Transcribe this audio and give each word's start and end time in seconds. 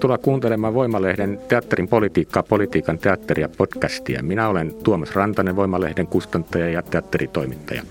Tervetuloa 0.00 0.18
kuuntelemaan 0.18 0.74
Voimalehden 0.74 1.40
teatterin 1.48 1.88
politiikkaa, 1.88 2.42
politiikan 2.42 2.98
teatteria 2.98 3.48
podcastia. 3.48 4.22
Minä 4.22 4.48
olen 4.48 4.74
Tuomas 4.74 5.14
Rantanen, 5.14 5.56
Voimalehden 5.56 6.06
kustantaja 6.06 6.68
ja 6.68 6.82
teatteritoimittaja. 6.82 7.82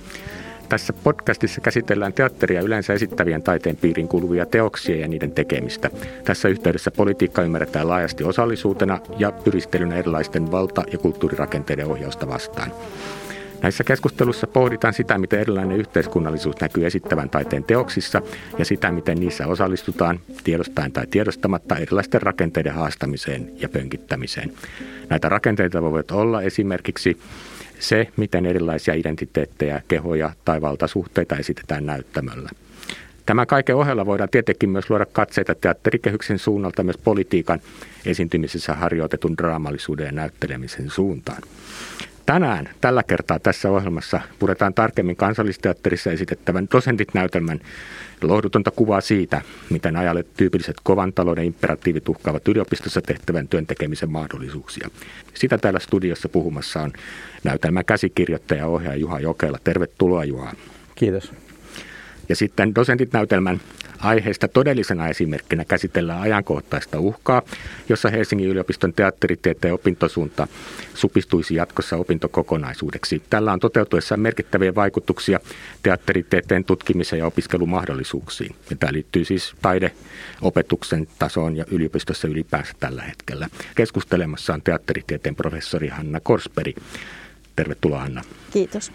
Tässä 0.70 0.94
podcastissa 0.94 1.62
käsitellään 1.62 2.14
teatteria 2.14 2.62
yleensä 2.62 2.94
esittävien 2.94 3.44
taiteen 3.44 3.76
piiriin 3.76 4.08
kuuluvia 4.08 4.46
teoksia 4.46 4.96
ja 4.96 5.08
niiden 5.08 5.32
tekemistä. 5.32 5.90
Tässä 6.24 6.48
yhteydessä 6.48 6.92
politiikka 6.92 7.42
ymmärretään 7.42 7.88
laajasti 7.88 8.24
osallisuutena 8.24 9.00
ja 9.18 9.32
pyristelynä 9.32 9.96
erilaisten 9.96 10.52
valta- 10.52 10.84
ja 10.92 10.98
kulttuurirakenteiden 10.98 11.88
ohjausta 11.88 12.28
vastaan. 12.28 12.72
Näissä 13.62 13.84
keskustelussa 13.84 14.48
pohditaan 14.48 14.94
sitä, 14.94 15.18
miten 15.18 15.40
erilainen 15.40 15.78
yhteiskunnallisuus 15.78 16.56
näkyy 16.62 16.86
esittävän 16.86 17.30
taiteen 17.30 17.64
teoksissa 17.64 18.22
ja 18.58 18.66
sitä, 18.66 18.92
miten 18.92 19.20
niissä 19.20 19.48
osallistutaan 19.48 20.20
tiedostaen 20.44 20.92
tai 20.92 21.08
tiedostamatta 21.08 21.76
erilaisten 21.76 22.22
rakenteiden 22.22 22.74
haastamiseen 22.74 23.52
ja 23.56 23.70
pönkittämiseen. 23.70 24.54
Näitä 25.10 25.30
rakenteita 25.30 25.82
voivat 25.82 26.12
olla 26.12 26.42
esimerkiksi 26.42 27.18
se, 27.80 28.08
miten 28.18 28.46
erilaisia 28.46 28.94
identiteettejä, 28.94 29.82
kehoja 29.88 30.32
tai 30.46 30.62
valtasuhteita 30.62 31.36
esitetään 31.36 31.86
näyttämöllä. 31.86 32.50
Tämän 33.26 33.48
kaiken 33.48 33.76
ohella 33.76 34.06
voidaan 34.06 34.30
tietenkin 34.30 34.70
myös 34.70 34.90
luoda 34.90 35.06
katseita 35.06 35.56
teatterikehyksen 35.56 36.40
suunnalta 36.40 36.84
myös 36.84 36.98
politiikan 36.98 37.60
esiintymisessä 38.06 38.74
harjoitetun 38.74 39.38
draamallisuuden 39.38 40.06
ja 40.06 40.12
näyttelemisen 40.12 40.90
suuntaan. 40.90 41.42
Tänään 42.30 42.70
tällä 42.82 43.04
kertaa 43.04 43.40
tässä 43.40 43.72
ohjelmassa 43.72 44.22
puretaan 44.40 44.74
tarkemmin 44.74 45.16
kansallisteatterissa 45.16 46.12
esitettävän 46.12 46.68
dosentit-näytelmän 46.72 47.60
lohdutonta 48.22 48.72
kuvaa 48.72 49.02
siitä, 49.02 49.42
miten 49.70 49.96
ajalle 49.96 50.26
tyypilliset 50.38 50.76
kovan 50.84 51.14
talouden 51.14 51.46
imperatiivit 51.46 52.10
uhkaavat 52.10 52.48
yliopistossa 52.48 53.02
tehtävän 53.02 53.48
työn 53.48 53.68
tekemisen 53.68 54.12
mahdollisuuksia. 54.12 54.90
Sitä 55.34 55.58
täällä 55.58 55.80
studiossa 55.80 56.30
puhumassa 56.30 56.82
on 56.82 56.94
näytelmän 57.44 57.86
käsikirjoittaja 57.86 58.60
ja 58.60 58.68
ohjaaja 58.68 59.00
Juha 59.00 59.20
Jokela. 59.20 59.58
Tervetuloa 59.64 60.26
Juha. 60.26 60.54
Kiitos. 60.96 61.34
Ja 62.30 62.36
sitten 62.36 62.76
dosentit 62.76 63.14
näytelmän 63.14 63.62
aiheesta 64.00 64.48
todellisena 64.48 65.08
esimerkkinä 65.08 65.66
käsitellään 65.66 66.22
ajankohtaista 66.22 67.00
uhkaa, 67.00 67.42
jossa 67.90 68.10
Helsingin 68.10 68.50
yliopiston 68.50 68.94
teatteritieteen 68.94 69.74
opintosuunta 69.74 70.48
supistuisi 70.94 71.56
jatkossa 71.56 71.96
opintokokonaisuudeksi. 71.98 73.22
Tällä 73.30 73.54
on 73.54 73.60
toteutuessaan 73.60 74.20
merkittäviä 74.22 74.76
vaikutuksia 74.76 75.40
teatteritieteen 75.84 76.64
tutkimiseen 76.66 77.20
ja 77.20 77.26
opiskelumahdollisuuksiin. 77.26 78.56
Ja 78.70 78.76
tämä 78.76 78.94
liittyy 78.94 79.26
siis 79.26 79.54
taideopetuksen 79.62 81.08
tasoon 81.20 81.56
ja 81.56 81.66
yliopistossa 81.72 82.28
ylipäänsä 82.28 82.74
tällä 82.80 83.02
hetkellä. 83.02 83.50
Keskustelemassa 83.76 84.54
on 84.54 84.62
teatteritieteen 84.62 85.36
professori 85.36 85.88
Hanna 85.88 86.20
Korsperi. 86.20 86.76
Tervetuloa 87.56 88.00
Hanna. 88.00 88.22
Kiitos. 88.52 88.92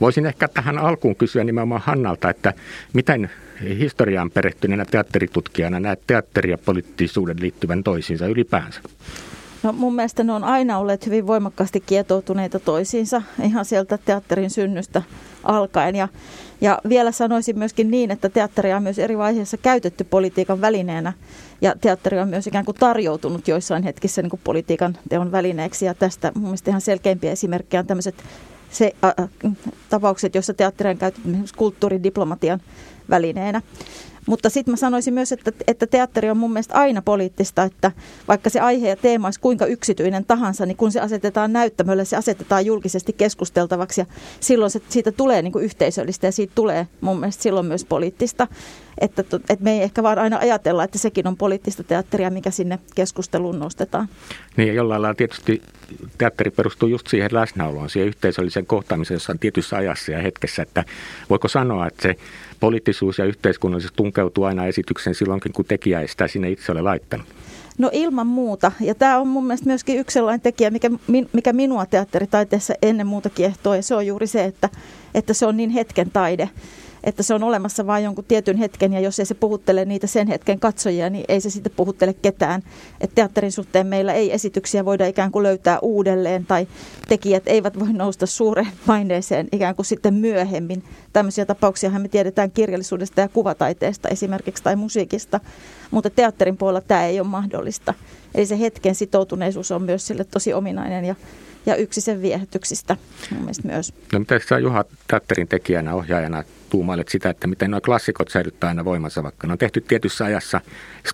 Voisin 0.00 0.26
ehkä 0.26 0.48
tähän 0.48 0.78
alkuun 0.78 1.16
kysyä 1.16 1.44
nimenomaan 1.44 1.82
Hannalta, 1.84 2.30
että 2.30 2.52
miten 2.92 3.30
historiaan 3.78 4.30
perehtyneenä 4.30 4.84
teatteritutkijana 4.84 5.80
näet 5.80 6.00
teatteri 6.06 6.50
ja 6.50 6.58
poliittisuuden 6.58 7.36
liittyvän 7.40 7.84
toisiinsa 7.84 8.26
ylipäänsä? 8.26 8.80
No 9.62 9.72
mun 9.72 9.94
mielestä 9.94 10.24
ne 10.24 10.32
on 10.32 10.44
aina 10.44 10.78
olleet 10.78 11.06
hyvin 11.06 11.26
voimakkaasti 11.26 11.80
kietoutuneita 11.80 12.60
toisiinsa 12.60 13.22
ihan 13.42 13.64
sieltä 13.64 13.98
teatterin 14.04 14.50
synnystä 14.50 15.02
alkaen. 15.44 15.96
Ja, 15.96 16.08
ja 16.60 16.78
vielä 16.88 17.12
sanoisin 17.12 17.58
myöskin 17.58 17.90
niin, 17.90 18.10
että 18.10 18.28
teatteria 18.28 18.76
on 18.76 18.82
myös 18.82 18.98
eri 18.98 19.18
vaiheissa 19.18 19.56
käytetty 19.56 20.04
politiikan 20.04 20.60
välineenä 20.60 21.12
ja 21.60 21.74
teatteri 21.80 22.18
on 22.18 22.28
myös 22.28 22.46
ikään 22.46 22.64
kuin 22.64 22.76
tarjoutunut 22.80 23.48
joissain 23.48 23.82
hetkissä 23.82 24.22
niin 24.22 24.30
kuin 24.30 24.40
politiikan 24.44 24.96
teon 25.08 25.32
välineeksi. 25.32 25.86
Ja 25.86 25.94
tästä 25.94 26.32
mun 26.34 26.44
mielestä 26.44 26.70
ihan 26.70 26.80
selkeimpiä 26.80 27.32
esimerkkejä 27.32 27.80
on 27.80 27.86
tämmöiset 27.86 28.14
se, 28.74 28.92
äh, 29.04 29.28
tapaukset, 29.90 30.34
joissa 30.34 30.54
teatteri 30.54 30.90
on 30.90 30.98
käytetty 30.98 31.30
kulttuuridiplomatian 31.56 32.60
välineenä. 33.10 33.62
Mutta 34.26 34.50
sitten 34.50 34.72
mä 34.72 34.76
sanoisin 34.76 35.14
myös, 35.14 35.32
että, 35.32 35.52
että 35.66 35.86
teatteri 35.86 36.30
on 36.30 36.36
mun 36.36 36.52
mielestä 36.52 36.74
aina 36.74 37.02
poliittista, 37.02 37.62
että 37.62 37.92
vaikka 38.28 38.50
se 38.50 38.60
aihe 38.60 38.88
ja 38.88 38.96
teema 38.96 39.26
olisi 39.26 39.40
kuinka 39.40 39.66
yksityinen 39.66 40.24
tahansa, 40.24 40.66
niin 40.66 40.76
kun 40.76 40.92
se 40.92 41.00
asetetaan 41.00 41.52
näyttämölle, 41.52 42.04
se 42.04 42.16
asetetaan 42.16 42.66
julkisesti 42.66 43.12
keskusteltavaksi 43.12 44.00
ja 44.00 44.06
silloin 44.40 44.70
se, 44.70 44.82
siitä 44.88 45.12
tulee 45.12 45.42
niin 45.42 45.52
kuin 45.52 45.64
yhteisöllistä 45.64 46.26
ja 46.26 46.32
siitä 46.32 46.52
tulee 46.54 46.86
mun 47.00 47.20
mielestä 47.20 47.42
silloin 47.42 47.66
myös 47.66 47.84
poliittista. 47.84 48.48
Että, 49.00 49.24
että 49.36 49.64
me 49.64 49.72
ei 49.72 49.82
ehkä 49.82 50.02
vaan 50.02 50.18
aina 50.18 50.38
ajatella, 50.38 50.84
että 50.84 50.98
sekin 50.98 51.26
on 51.26 51.36
poliittista 51.36 51.84
teatteria, 51.84 52.30
mikä 52.30 52.50
sinne 52.50 52.78
keskusteluun 52.94 53.58
nostetaan. 53.58 54.08
Niin 54.56 54.68
ja 54.68 54.74
jollain 54.74 55.02
lailla 55.02 55.14
tietysti 55.14 55.62
teatteri 56.18 56.50
perustuu 56.50 56.88
just 56.88 57.06
siihen 57.06 57.30
läsnäoloon, 57.32 57.90
siihen 57.90 58.08
yhteisölliseen 58.08 58.66
kohtaamiseen, 58.66 59.16
jossa 59.16 59.32
on 59.32 59.38
tietyssä 59.38 59.76
ajassa 59.76 60.12
ja 60.12 60.18
hetkessä, 60.18 60.62
että 60.62 60.84
voiko 61.30 61.48
sanoa, 61.48 61.86
että 61.86 62.02
se 62.02 62.16
poliittisuus 62.60 63.18
ja 63.18 63.24
yhteiskunnallisuus 63.24 63.92
tunkeutuu 63.92 64.44
aina 64.44 64.66
esitykseen 64.66 65.14
silloinkin, 65.14 65.52
kun 65.52 65.64
tekijä 65.64 66.00
ei 66.00 66.08
sitä 66.08 66.28
sinne 66.28 66.50
itse 66.50 66.72
ole 66.72 66.82
laittanut? 66.82 67.26
No 67.78 67.90
ilman 67.92 68.26
muuta. 68.26 68.72
Ja 68.80 68.94
tämä 68.94 69.18
on 69.18 69.28
mun 69.28 69.46
mielestä 69.46 69.66
myöskin 69.66 69.98
yksi 69.98 70.14
sellainen 70.14 70.40
tekijä, 70.40 70.70
mikä, 70.70 70.90
mikä 71.32 71.52
minua 71.52 71.86
teatteritaiteessa 71.86 72.74
ennen 72.82 73.06
muuta 73.06 73.30
kiehtoo. 73.30 73.74
Ja 73.74 73.82
se 73.82 73.94
on 73.94 74.06
juuri 74.06 74.26
se, 74.26 74.44
että, 74.44 74.68
että 75.14 75.34
se 75.34 75.46
on 75.46 75.56
niin 75.56 75.70
hetken 75.70 76.10
taide 76.10 76.50
että 77.04 77.22
se 77.22 77.34
on 77.34 77.42
olemassa 77.42 77.86
vain 77.86 78.04
jonkun 78.04 78.24
tietyn 78.24 78.56
hetken 78.56 78.92
ja 78.92 79.00
jos 79.00 79.18
ei 79.18 79.26
se 79.26 79.34
puhuttele 79.34 79.84
niitä 79.84 80.06
sen 80.06 80.28
hetken 80.28 80.60
katsojia, 80.60 81.10
niin 81.10 81.24
ei 81.28 81.40
se 81.40 81.50
sitten 81.50 81.72
puhuttele 81.76 82.14
ketään. 82.14 82.62
Et 83.00 83.10
teatterin 83.14 83.52
suhteen 83.52 83.86
meillä 83.86 84.12
ei 84.12 84.32
esityksiä 84.32 84.84
voida 84.84 85.06
ikään 85.06 85.30
kuin 85.30 85.42
löytää 85.42 85.78
uudelleen 85.82 86.46
tai 86.46 86.68
tekijät 87.08 87.42
eivät 87.46 87.78
voi 87.80 87.92
nousta 87.92 88.26
suureen 88.26 88.72
maineeseen 88.86 89.48
ikään 89.52 89.74
kuin 89.74 89.86
sitten 89.86 90.14
myöhemmin. 90.14 90.84
Tämmöisiä 91.12 91.46
tapauksia 91.46 91.90
me 91.90 92.08
tiedetään 92.08 92.50
kirjallisuudesta 92.50 93.20
ja 93.20 93.28
kuvataiteesta 93.28 94.08
esimerkiksi 94.08 94.62
tai 94.62 94.76
musiikista, 94.76 95.40
mutta 95.90 96.10
teatterin 96.10 96.56
puolella 96.56 96.80
tämä 96.80 97.06
ei 97.06 97.20
ole 97.20 97.28
mahdollista. 97.28 97.94
Eli 98.34 98.46
se 98.46 98.60
hetken 98.60 98.94
sitoutuneisuus 98.94 99.70
on 99.70 99.82
myös 99.82 100.06
sille 100.06 100.24
tosi 100.24 100.52
ominainen 100.52 101.04
ja 101.04 101.14
ja 101.66 101.76
yksi 101.76 102.00
sen 102.00 102.22
viehätyksistä 102.22 102.96
mun 103.30 103.50
myös. 103.64 103.92
No 104.12 104.18
mitä 104.18 104.40
sä 104.48 104.58
Juha 104.58 104.84
teatterin 105.08 105.48
tekijänä, 105.48 105.94
ohjaajana 105.94 106.44
tuumailet 106.74 107.08
sitä, 107.08 107.30
että 107.30 107.46
miten 107.46 107.70
nuo 107.70 107.80
klassikot 107.80 108.28
säilyttää 108.28 108.68
aina 108.68 108.84
voimansa, 108.84 109.22
vaikka 109.22 109.46
ne 109.46 109.52
on 109.52 109.58
tehty 109.58 109.80
tietyssä 109.80 110.24
ajassa. 110.24 110.60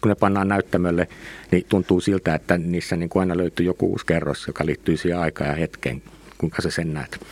kun 0.00 0.08
ne 0.08 0.14
pannaan 0.14 0.48
näyttämölle, 0.48 1.08
niin 1.50 1.66
tuntuu 1.68 2.00
siltä, 2.00 2.34
että 2.34 2.58
niissä 2.58 2.96
niin 2.96 3.08
kuin 3.08 3.20
aina 3.20 3.36
löytyy 3.36 3.66
joku 3.66 3.86
uusi 3.86 4.06
kerros, 4.06 4.46
joka 4.46 4.66
liittyy 4.66 4.96
siihen 4.96 5.18
aikaan 5.18 5.50
ja 5.50 5.56
hetkeen. 5.56 6.02
Kuinka 6.38 6.62
sä 6.62 6.70
sen 6.70 6.94
näet? 6.94 7.26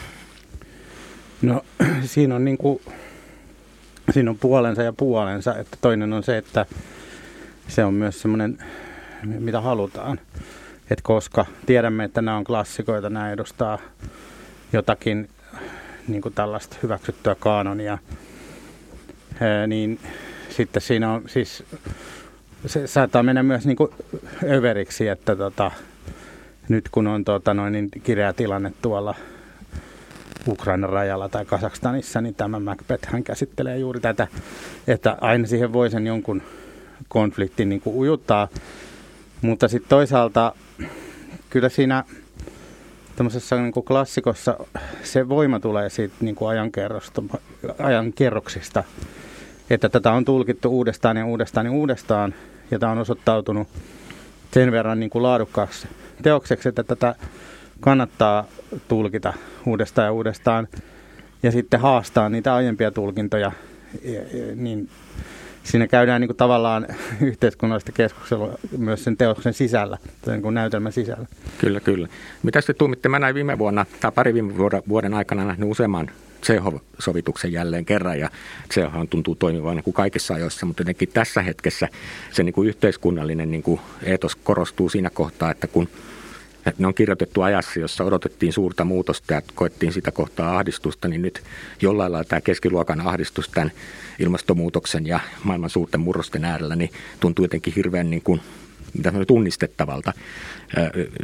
No 1.42 1.64
siinä 2.04 2.34
on, 2.34 2.44
niin 2.44 2.58
kuin, 2.58 2.80
siinä 4.12 4.30
on 4.30 4.38
puolensa 4.38 4.82
ja 4.82 4.92
puolensa. 4.92 5.56
Että 5.56 5.76
toinen 5.80 6.12
on 6.12 6.22
se, 6.22 6.36
että 6.36 6.66
se 7.68 7.84
on 7.84 7.94
myös 7.94 8.20
semmoinen, 8.20 8.58
mitä 9.22 9.60
halutaan. 9.60 10.20
Että 10.90 11.02
koska 11.02 11.46
tiedämme, 11.66 12.04
että 12.04 12.22
nämä 12.22 12.36
on 12.36 12.44
klassikoita, 12.44 13.10
nämä 13.10 13.32
edustaa 13.32 13.78
jotakin 14.72 15.28
niin 16.08 16.22
kuin 16.22 16.34
tällaista 16.34 16.76
hyväksyttyä 16.82 17.34
kaanonia, 17.34 17.98
niin 19.66 20.00
sitten 20.48 20.82
siinä 20.82 21.12
on 21.12 21.22
siis, 21.26 21.64
se 22.66 22.86
saattaa 22.86 23.22
mennä 23.22 23.42
myös 23.42 23.66
niin 23.66 23.76
kuin 23.76 23.90
överiksi, 24.44 25.08
että 25.08 25.36
tota, 25.36 25.70
nyt 26.68 26.88
kun 26.88 27.06
on 27.06 27.24
tota, 27.24 27.54
noin, 27.54 27.72
niin 27.72 27.88
kireä 28.02 28.32
tilanne 28.32 28.72
tuolla 28.82 29.14
Ukrainan 30.48 30.90
rajalla 30.90 31.28
tai 31.28 31.44
Kasakstanissa, 31.44 32.20
niin 32.20 32.34
tämä 32.34 32.60
Macbeth 32.60 33.08
hän 33.08 33.24
käsittelee 33.24 33.78
juuri 33.78 34.00
tätä, 34.00 34.26
että 34.86 35.16
aina 35.20 35.46
siihen 35.46 35.72
voi 35.72 35.90
sen 35.90 36.06
jonkun 36.06 36.42
konfliktin 37.08 37.68
niin 37.68 37.80
kuin 37.80 37.96
ujuttaa. 37.96 38.48
Mutta 39.42 39.68
sitten 39.68 39.88
toisaalta 39.88 40.54
kyllä 41.50 41.68
siinä 41.68 42.04
tämmöisessä 43.18 43.56
niin 43.56 43.72
kuin 43.72 43.84
klassikossa 43.84 44.58
se 45.02 45.28
voima 45.28 45.60
tulee 45.60 45.90
siitä 45.90 46.14
niin 46.20 46.34
kuin 46.34 46.48
ajan 47.78 48.12
kerroksista, 48.12 48.84
että 49.70 49.88
tätä 49.88 50.12
on 50.12 50.24
tulkittu 50.24 50.68
uudestaan 50.68 51.16
ja 51.16 51.26
uudestaan 51.26 51.66
ja 51.66 51.72
uudestaan, 51.72 52.34
ja 52.70 52.78
tämä 52.78 52.92
on 52.92 52.98
osoittautunut 52.98 53.68
sen 54.52 54.72
verran 54.72 55.00
niin 55.00 55.10
kuin 55.10 55.22
laadukkaaksi 55.22 55.88
teokseksi, 56.22 56.68
että 56.68 56.82
tätä 56.84 57.14
kannattaa 57.80 58.44
tulkita 58.88 59.34
uudestaan 59.66 60.06
ja 60.06 60.12
uudestaan, 60.12 60.68
ja 61.42 61.52
sitten 61.52 61.80
haastaa 61.80 62.28
niitä 62.28 62.54
aiempia 62.54 62.90
tulkintoja, 62.90 63.52
niin 64.54 64.90
siinä 65.70 65.86
käydään 65.86 66.20
niin 66.20 66.28
kuin 66.28 66.36
tavallaan 66.36 66.86
yhteiskunnallista 67.20 67.92
keskustelua 67.92 68.58
myös 68.78 69.04
sen 69.04 69.16
teoksen 69.16 69.54
sisällä, 69.54 69.98
niin 70.26 70.42
kuin 70.42 70.54
näytelmän 70.54 70.92
sisällä. 70.92 71.26
Kyllä, 71.58 71.80
kyllä. 71.80 72.08
Mitä 72.42 72.60
sitten 72.60 72.76
tuumitte? 72.76 73.08
Mä 73.08 73.18
näin 73.18 73.34
viime 73.34 73.58
vuonna, 73.58 73.86
tai 74.00 74.12
pari 74.12 74.34
viime 74.34 74.54
vuoden 74.88 75.14
aikana 75.14 75.44
nähnyt 75.44 75.70
useamman 75.70 76.10
Tsehov-sovituksen 76.40 77.52
jälleen 77.52 77.84
kerran, 77.84 78.18
ja 78.18 78.30
Tsehov 78.68 79.06
tuntuu 79.10 79.34
toimivan 79.34 79.76
niin 79.76 79.84
kuin 79.84 79.94
kaikissa 79.94 80.34
ajoissa, 80.34 80.66
mutta 80.66 80.80
jotenkin 80.80 81.08
tässä 81.14 81.42
hetkessä 81.42 81.88
se 82.32 82.42
niin 82.42 82.52
kuin 82.52 82.68
yhteiskunnallinen 82.68 83.50
niin 83.50 83.62
kuin 83.62 83.80
eetos 84.02 84.36
korostuu 84.36 84.88
siinä 84.88 85.10
kohtaa, 85.10 85.50
että 85.50 85.66
kun 85.66 85.88
että 86.68 86.82
ne 86.82 86.86
on 86.86 86.94
kirjoitettu 86.94 87.42
ajassa, 87.42 87.80
jossa 87.80 88.04
odotettiin 88.04 88.52
suurta 88.52 88.84
muutosta 88.84 89.34
ja 89.34 89.42
koettiin 89.54 89.92
sitä 89.92 90.10
kohtaa 90.10 90.56
ahdistusta, 90.56 91.08
niin 91.08 91.22
nyt 91.22 91.42
jollain 91.82 92.12
lailla 92.12 92.28
tämä 92.28 92.40
keskiluokan 92.40 93.00
ahdistus 93.00 93.48
tämän 93.48 93.72
ilmastonmuutoksen 94.18 95.06
ja 95.06 95.20
maailman 95.44 95.70
suurten 95.70 96.00
murrosten 96.00 96.44
äärellä, 96.44 96.76
niin 96.76 96.90
tuntuu 97.20 97.44
jotenkin 97.44 97.72
hirveän 97.76 98.10
niin 98.10 98.22
kuin, 98.22 98.40
tunnistettavalta. 99.26 100.12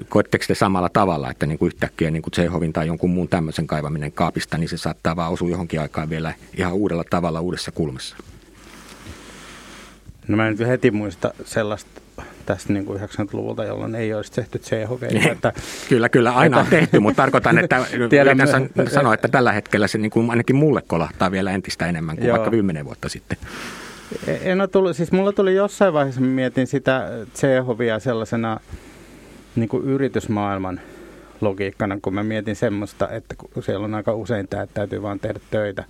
Koetteko 0.08 0.44
te 0.48 0.54
samalla 0.54 0.88
tavalla, 0.88 1.30
että 1.30 1.46
niin 1.46 1.58
kuin 1.58 1.66
yhtäkkiä 1.66 2.10
niin 2.10 2.22
kuin 2.22 2.32
Tsehovin 2.32 2.72
tai 2.72 2.86
jonkun 2.86 3.10
muun 3.10 3.28
tämmöisen 3.28 3.66
kaivaminen 3.66 4.12
kaapista, 4.12 4.58
niin 4.58 4.68
se 4.68 4.76
saattaa 4.76 5.16
vaan 5.16 5.32
osua 5.32 5.50
johonkin 5.50 5.80
aikaan 5.80 6.10
vielä 6.10 6.34
ihan 6.56 6.72
uudella 6.72 7.04
tavalla 7.10 7.40
uudessa 7.40 7.70
kulmassa? 7.70 8.16
No 10.28 10.36
mä 10.36 10.48
en 10.48 10.66
heti 10.66 10.90
muista 10.90 11.34
sellaista 11.44 12.00
tästä 12.46 12.72
niin 12.72 12.84
kuin 12.84 13.00
90-luvulta, 13.00 13.64
jolloin 13.64 13.94
ei 13.94 14.14
olisi 14.14 14.32
tehty 14.32 14.58
CHV. 14.58 15.02
Niin. 15.12 15.28
Että, 15.28 15.52
kyllä, 15.88 16.08
kyllä, 16.08 16.30
aina 16.30 16.58
on 16.58 16.66
tehty, 16.66 17.00
mutta 17.00 17.16
tarkoitan, 17.16 17.58
että 17.58 17.86
yritän 17.92 18.48
sanoa, 18.88 19.14
että 19.14 19.28
tällä 19.28 19.52
hetkellä 19.52 19.86
se 19.86 19.98
niin 19.98 20.10
kuin 20.10 20.30
ainakin 20.30 20.56
mulle 20.56 20.82
kolahtaa 20.86 21.30
vielä 21.30 21.50
entistä 21.52 21.86
enemmän 21.86 22.16
kuin 22.16 22.26
Joo. 22.26 22.36
vaikka 22.36 22.50
10 22.50 22.84
vuotta 22.84 23.08
sitten. 23.08 23.38
En 24.42 24.60
ole 24.60 24.68
tullut, 24.68 24.96
siis 24.96 25.12
mulla 25.12 25.32
tuli 25.32 25.54
jossain 25.54 25.92
vaiheessa, 25.92 26.20
mietin 26.20 26.66
sitä 26.66 27.08
CHVia 27.34 27.98
sellaisena 27.98 28.60
niin 29.56 29.68
kuin 29.68 29.84
yritysmaailman 29.84 30.80
logiikkana, 31.40 31.98
kun 32.02 32.14
mä 32.14 32.22
mietin 32.22 32.56
semmoista, 32.56 33.08
että 33.08 33.34
kun 33.34 33.62
siellä 33.62 33.84
on 33.84 33.94
aika 33.94 34.14
usein 34.14 34.48
tämä, 34.48 34.62
että 34.62 34.74
täytyy 34.74 35.02
vaan 35.02 35.20
tehdä 35.20 35.40
töitä. 35.50 35.84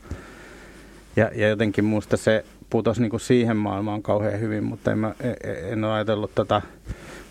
Ja, 1.16 1.30
ja 1.34 1.48
jotenkin 1.48 1.84
musta 1.84 2.16
se 2.16 2.44
putosi 2.70 3.02
niin 3.02 3.20
siihen 3.20 3.56
maailmaan 3.56 4.02
kauhean 4.02 4.40
hyvin, 4.40 4.64
mutta 4.64 4.92
en, 4.92 4.98
mä, 4.98 5.14
en, 5.20 5.36
e, 5.44 5.52
en 5.52 5.84
ole 5.84 5.92
ajatellut 5.92 6.34
tota. 6.34 6.62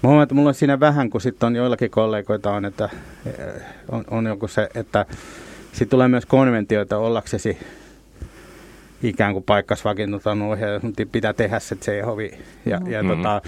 Mä 0.04 0.08
huomaan, 0.08 0.24
että 0.24 0.36
mulla 0.36 0.50
on 0.50 0.54
siinä 0.54 0.80
vähän, 0.80 1.10
kun 1.10 1.22
sitten 1.22 1.48
on 1.48 1.56
joillakin 1.56 1.92
kollegoita 1.92 2.52
on, 2.52 2.66
että 2.66 2.90
e, 3.26 3.32
on, 3.90 4.04
on 4.12 4.26
joku 4.26 4.48
se, 4.48 4.70
että 4.76 5.06
sitten 5.72 5.90
tulee 5.90 6.08
myös 6.08 6.26
konventioita 6.26 6.98
ollaksesi 6.98 7.58
ikään 9.04 9.34
kuin 9.34 9.44
paikkas 9.44 9.86
vakiinnutanut 9.86 10.52
ohjaaja, 10.52 10.80
mutta 10.84 11.04
pitää 11.12 11.34
tehdä 11.34 11.60
se 11.60 11.76
C-hovi. 11.76 12.32
Ja, 12.66 12.80
mm-hmm. 12.80 12.94
ja 12.94 13.04
tota, 13.04 13.42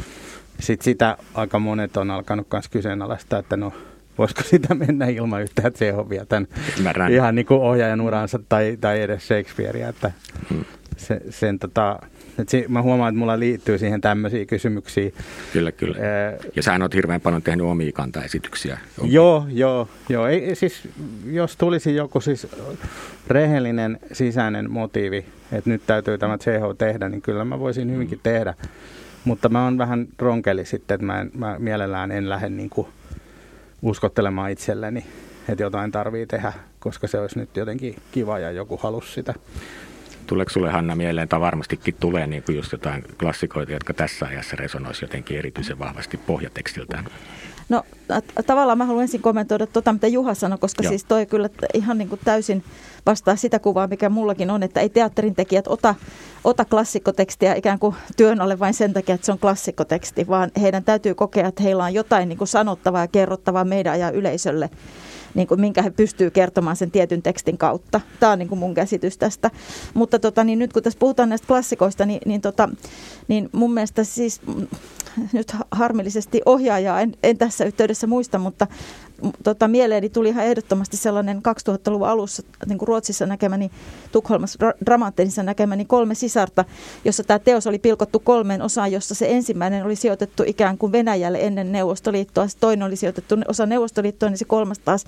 sit 0.60 0.82
sitä 0.82 1.18
aika 1.34 1.60
monet 1.60 1.98
on 1.98 2.12
alkanut 2.12 2.48
myös 2.54 2.70
kyseenalaistaa, 2.70 3.40
että 3.40 3.58
no 3.58 3.74
voisiko 4.18 4.42
sitä 4.44 4.76
mennä 4.76 5.06
ilman 5.06 5.42
yhtään 5.42 5.74
C-hovia 5.74 6.26
tämän 6.26 6.48
Märän. 6.84 7.12
ihan 7.12 7.36
niin 7.36 7.46
kuin 7.46 7.62
ohjaajan 7.62 8.02
uransa 8.02 8.40
tai, 8.50 8.78
tai 8.82 9.02
edes 9.02 9.28
Shakespearea. 9.28 9.90
Että, 9.90 10.12
mm 10.50 10.66
se, 10.98 11.22
sen 11.30 11.60
tota, 11.60 12.00
et 12.40 12.50
si, 12.50 12.66
mä 12.68 12.82
huomaan, 12.82 13.10
että 13.10 13.20
mulla 13.20 13.40
liittyy 13.40 13.78
siihen 13.78 14.02
tämmöisiä 14.02 14.46
kysymyksiä. 14.46 15.12
Kyllä, 15.54 15.72
kyllä. 15.72 15.98
Ää, 15.98 16.38
ja 16.56 16.64
sä 16.64 16.78
oot 16.82 16.94
hirveän 16.94 17.22
paljon 17.22 17.42
tehnyt 17.42 17.66
omia 17.66 17.92
kantaesityksiä. 17.92 18.80
On... 19.00 19.12
Joo, 19.12 19.46
joo, 19.50 19.88
joo. 20.10 20.28
Ei, 20.28 20.56
siis, 20.56 20.88
jos 21.26 21.58
tulisi 21.58 21.96
joku 21.96 22.22
siis 22.22 22.48
rehellinen 23.28 24.00
sisäinen 24.12 24.72
motiivi, 24.72 25.26
että 25.52 25.70
nyt 25.70 25.82
täytyy 25.88 26.18
tämä 26.18 26.38
CH 26.38 26.78
tehdä, 26.78 27.10
niin 27.10 27.22
kyllä 27.22 27.46
mä 27.46 27.60
voisin 27.60 27.92
hyvinkin 27.92 28.18
mm. 28.18 28.24
tehdä. 28.24 28.54
Mutta 29.26 29.50
mä 29.50 29.64
oon 29.64 29.78
vähän 29.78 30.08
ronkeli 30.20 30.66
sitten, 30.66 30.96
että 30.96 31.06
mä, 31.06 31.22
en, 31.22 31.32
mä 31.34 31.56
mielellään 31.60 32.12
en 32.12 32.30
lähde 32.30 32.50
niin 32.50 32.70
kuin 32.70 32.88
uskottelemaan 33.82 34.52
itselleni, 34.52 35.06
että 35.50 35.64
jotain 35.64 35.92
tarvii 35.92 36.26
tehdä, 36.26 36.54
koska 36.80 37.08
se 37.08 37.20
olisi 37.20 37.40
nyt 37.40 37.58
jotenkin 37.58 37.96
kiva 38.12 38.40
ja 38.40 38.52
joku 38.52 38.78
halusi 38.78 39.14
sitä. 39.14 39.34
Tuleeko 40.28 40.52
sulle 40.52 40.72
Hanna 40.72 40.96
mieleen, 40.96 41.28
tai 41.28 41.40
varmastikin 41.40 41.96
tulee 42.00 42.28
niin 42.28 42.44
kuin 42.44 42.56
just 42.56 42.72
jotain 42.72 43.04
klassikoita, 43.20 43.72
jotka 43.72 43.94
tässä 43.94 44.26
ajassa 44.26 44.56
resonoisi 44.56 45.04
jotenkin 45.04 45.38
erityisen 45.38 45.80
vahvasti 45.80 46.18
pohjatekstiltään? 46.18 47.06
No 47.70 47.84
tavallaan 48.46 48.78
mä 48.78 48.86
haluan 48.86 49.02
ensin 49.02 49.22
kommentoida 49.22 49.68
tuota, 49.68 49.94
mitä 49.94 50.08
Juha 50.08 50.34
sanoi, 50.34 50.58
koska 50.58 50.84
Joo. 50.84 50.90
siis 50.90 51.04
toi 51.04 51.26
kyllä 51.26 51.50
ihan 51.74 51.98
niin 51.98 52.10
kuin 52.10 52.22
täysin 52.24 52.64
vastaa 53.06 53.36
sitä 53.36 53.60
kuvaa, 53.60 53.88
mikä 53.88 54.10
mullakin 54.10 54.52
on, 54.52 54.64
että 54.64 54.80
ei 54.80 54.90
teatterin 54.90 55.36
tekijät 55.36 55.68
ota, 55.68 55.96
ota 56.44 56.66
klassikkotekstiä 56.66 57.56
ikään 57.56 57.80
kuin 57.80 57.96
työn 58.18 58.42
alle 58.42 58.60
vain 58.60 58.74
sen 58.74 58.94
takia, 58.94 59.16
että 59.16 59.26
se 59.26 59.32
on 59.32 59.40
klassikkoteksti, 59.40 60.28
vaan 60.28 60.52
heidän 60.62 60.84
täytyy 60.84 61.16
kokea, 61.16 61.48
että 61.48 61.64
heillä 61.64 61.84
on 61.84 61.94
jotain 61.94 62.30
niin 62.30 62.38
kuin 62.38 62.48
sanottavaa 62.48 63.02
ja 63.02 63.08
kerrottavaa 63.08 63.66
meidän 63.66 64.00
ja 64.00 64.12
yleisölle 64.12 64.70
niin 65.36 65.48
kuin, 65.48 65.62
minkä 65.62 65.82
he 65.82 65.90
pystyvät 65.90 66.34
kertomaan 66.34 66.76
sen 66.76 66.92
tietyn 66.92 67.22
tekstin 67.22 67.58
kautta. 67.58 68.02
Tämä 68.20 68.32
on 68.32 68.40
niin 68.40 68.50
kuin 68.50 68.60
mun 68.60 68.74
käsitys 68.74 69.18
tästä. 69.18 69.52
Mutta 69.94 70.20
tota, 70.20 70.44
niin 70.44 70.60
nyt 70.60 70.74
kun 70.74 70.84
tässä 70.84 71.00
puhutaan 71.00 71.30
näistä 71.30 71.48
klassikoista, 71.48 72.06
niin, 72.06 72.22
niin, 72.26 72.42
tota, 72.42 72.70
niin 73.28 73.50
mun 73.52 73.74
mielestä 73.74 74.04
siis 74.04 74.42
nyt 75.34 75.56
harmillisesti 75.72 76.42
ohjaajaa 76.46 77.02
en, 77.02 77.14
en 77.24 77.38
tässä 77.38 77.66
yhteydessä 77.66 78.08
muista, 78.08 78.40
mutta 78.40 78.68
tota, 79.44 79.68
mieleeni 79.68 80.10
tuli 80.10 80.30
ihan 80.30 80.46
ehdottomasti 80.46 80.98
sellainen 80.98 81.42
2000-luvun 81.70 82.08
alussa 82.08 82.44
niin 82.66 82.78
kuin 82.78 82.88
Ruotsissa 82.88 83.26
näkemäni, 83.26 83.72
Tukholmassa 84.12 84.60
dramaattisessa 84.86 85.44
näkemäni 85.44 85.86
kolme 85.86 86.16
sisarta, 86.16 86.66
jossa 87.06 87.24
tämä 87.24 87.40
teos 87.40 87.68
oli 87.68 87.80
pilkottu 87.80 88.20
kolmeen 88.20 88.62
osaan, 88.62 88.92
jossa 88.92 89.16
se 89.16 89.26
ensimmäinen 89.30 89.86
oli 89.86 89.96
sijoitettu 89.96 90.44
ikään 90.46 90.78
kuin 90.78 90.92
Venäjälle 90.92 91.40
ennen 91.42 91.72
Neuvostoliittoa, 91.72 92.48
se 92.48 92.58
toinen 92.58 92.88
oli 92.88 92.96
sijoitettu 92.96 93.36
osa 93.48 93.66
Neuvostoliittoa, 93.66 94.30
niin 94.30 94.38
se 94.38 94.46
kolmas 94.46 94.80
taas 94.80 95.06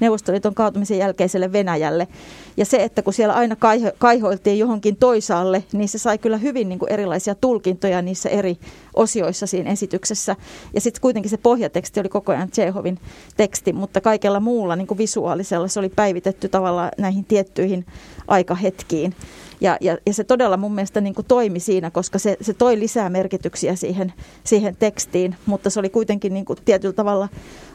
Neuvostoliiton 0.00 0.54
kaatumisen 0.54 0.98
jälkeiselle 0.98 1.52
Venäjälle. 1.52 2.08
Ja 2.56 2.64
se, 2.64 2.82
että 2.82 3.02
kun 3.02 3.12
siellä 3.12 3.34
aina 3.34 3.56
kaiho, 3.56 3.90
kaihoiltiin 3.98 4.58
johonkin 4.58 4.96
toisaalle, 4.96 5.64
niin 5.72 5.88
se 5.88 5.98
sai 5.98 6.18
kyllä 6.18 6.36
hyvin 6.36 6.68
niin 6.68 6.78
kuin 6.78 6.92
erilaisia 6.92 7.34
tulkintoja 7.34 8.02
niissä 8.02 8.28
eri 8.28 8.58
osioissa 8.94 9.46
siinä 9.46 9.70
esityksessä. 9.70 10.36
Ja 10.74 10.80
sitten 10.80 11.00
kuitenkin 11.00 11.30
se 11.30 11.36
pohjateksti 11.36 12.00
oli 12.00 12.08
koko 12.08 12.32
ajan 12.32 12.50
Tsehovin 12.50 12.98
teksti, 13.36 13.55
mutta 13.72 14.00
kaikella 14.00 14.40
muulla 14.40 14.76
niin 14.76 14.86
kuin 14.86 14.98
visuaalisella 14.98 15.68
se 15.68 15.80
oli 15.80 15.88
päivitetty 15.88 16.48
tavallaan 16.48 16.90
näihin 16.98 17.24
tiettyihin 17.24 17.86
aikahetkiin. 18.28 19.14
Ja, 19.60 19.76
ja, 19.80 19.98
ja 20.06 20.14
se 20.14 20.24
todella 20.24 20.56
mun 20.56 20.74
mielestä 20.74 21.00
niin 21.00 21.14
kuin 21.14 21.26
toimi 21.26 21.60
siinä, 21.60 21.90
koska 21.90 22.18
se, 22.18 22.36
se 22.40 22.54
toi 22.54 22.78
lisää 22.78 23.08
merkityksiä 23.08 23.76
siihen, 23.76 24.12
siihen 24.44 24.76
tekstiin, 24.76 25.36
mutta 25.46 25.70
se 25.70 25.80
oli 25.80 25.90
kuitenkin 25.90 26.34
niin 26.34 26.44
kuin 26.44 26.58
tietyllä 26.64 26.94
tavalla 26.94 27.28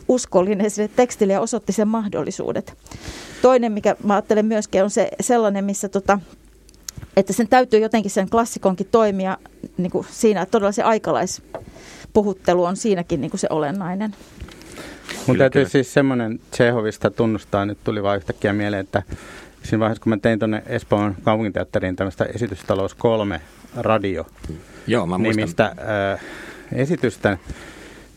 uskollinen 0.07 0.71
sille 0.71 0.89
tekstille 0.95 1.33
ja 1.33 1.41
osoitti 1.41 1.71
sen 1.71 1.87
mahdollisuudet. 1.87 2.77
Toinen, 3.41 3.71
mikä 3.71 3.95
mä 4.03 4.13
ajattelen 4.13 4.45
myöskin, 4.45 4.83
on 4.83 4.89
se 4.89 5.09
sellainen, 5.21 5.65
missä 5.65 5.89
tota, 5.89 6.19
että 7.17 7.33
sen 7.33 7.47
täytyy 7.47 7.79
jotenkin 7.79 8.11
sen 8.11 8.29
klassikonkin 8.29 8.87
toimia 8.91 9.37
niin 9.77 9.91
kuin 9.91 10.07
siinä, 10.11 10.41
että 10.41 10.51
todella 10.51 10.71
se 10.71 10.83
aikalaispuhuttelu 10.83 12.63
on 12.63 12.77
siinäkin 12.77 13.21
niin 13.21 13.31
kuin 13.31 13.39
se 13.39 13.47
olennainen. 13.49 14.15
Mun 15.27 15.37
täytyy 15.37 15.65
siis 15.65 15.93
semmoinen 15.93 16.39
Tsehovista 16.51 17.09
tunnustaa, 17.09 17.65
nyt 17.65 17.77
tuli 17.83 18.03
vain 18.03 18.17
yhtäkkiä 18.17 18.53
mieleen, 18.53 18.81
että 18.81 19.03
siinä 19.63 19.79
vaiheessa 19.79 20.03
kun 20.03 20.09
mä 20.09 20.17
tein 20.17 20.39
tuonne 20.39 20.63
Espoon 20.65 21.15
kaupunginteatteriin 21.23 21.95
tämmöistä 21.95 22.25
esitystalous 22.25 22.93
3 22.93 23.41
radio 23.75 24.25
Joo, 24.87 25.05
mä 25.05 25.17
nimistä 25.17 25.65
äh, 25.65 25.75
esitystä, 26.73 27.37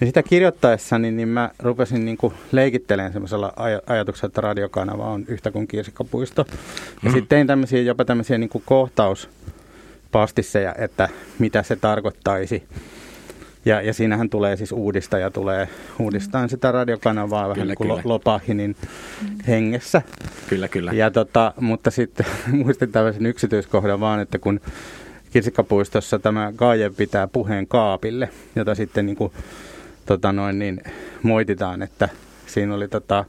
niin 0.00 0.08
sitä 0.08 0.22
kirjoittaessani 0.22 1.10
niin 1.10 1.28
mä 1.28 1.50
rupesin 1.58 2.04
niin 2.04 2.16
kuin 2.16 2.34
leikittelemään 2.52 3.12
semmoisella 3.12 3.52
aj- 3.56 3.82
ajatuksella, 3.86 4.26
että 4.26 4.40
radiokanava 4.40 5.10
on 5.10 5.24
yhtä 5.28 5.50
kuin 5.50 5.68
kirsikkapuisto. 5.68 6.46
Ja 6.48 6.54
mm. 7.02 7.12
sitten 7.12 7.28
tein 7.28 7.46
tämmöisiä, 7.46 7.82
jopa 7.82 8.04
tämmöisiä 8.04 8.38
niin 8.38 8.50
kuin 8.50 8.64
kohtauspastisseja, 8.66 10.74
että 10.78 11.08
mitä 11.38 11.62
se 11.62 11.76
tarkoittaisi. 11.76 12.62
Ja, 13.64 13.80
ja 13.82 13.94
siinähän 13.94 14.30
tulee 14.30 14.56
siis 14.56 14.72
uudistaja, 14.72 15.30
tulee 15.30 15.68
uudistaan 15.98 16.48
sitä 16.48 16.72
radiokanavaa 16.72 17.48
vähän 17.48 17.68
niin 17.68 17.76
kuin 17.76 17.88
kyllä. 17.88 18.02
Lopahinin 18.04 18.76
hengessä. 19.48 20.02
Kyllä, 20.48 20.68
kyllä. 20.68 20.92
Ja 20.92 21.10
tota, 21.10 21.54
mutta 21.60 21.90
sitten 21.90 22.26
muistin 22.64 22.92
tämmöisen 22.92 23.26
yksityiskohdan 23.26 24.00
vaan, 24.00 24.20
että 24.20 24.38
kun 24.38 24.60
Kirsikkapuistossa 25.30 26.18
tämä 26.18 26.52
Kaaje 26.56 26.90
pitää 26.90 27.26
puheen 27.26 27.66
kaapille, 27.66 28.28
jota 28.56 28.74
sitten 28.74 29.06
niin 29.06 29.16
kuin 29.16 29.32
tota 30.06 30.32
noin, 30.32 30.58
niin 30.58 30.80
moititaan, 31.22 31.82
että 31.82 32.08
siinä 32.46 32.74
oli 32.74 32.88
tota, 32.88 33.24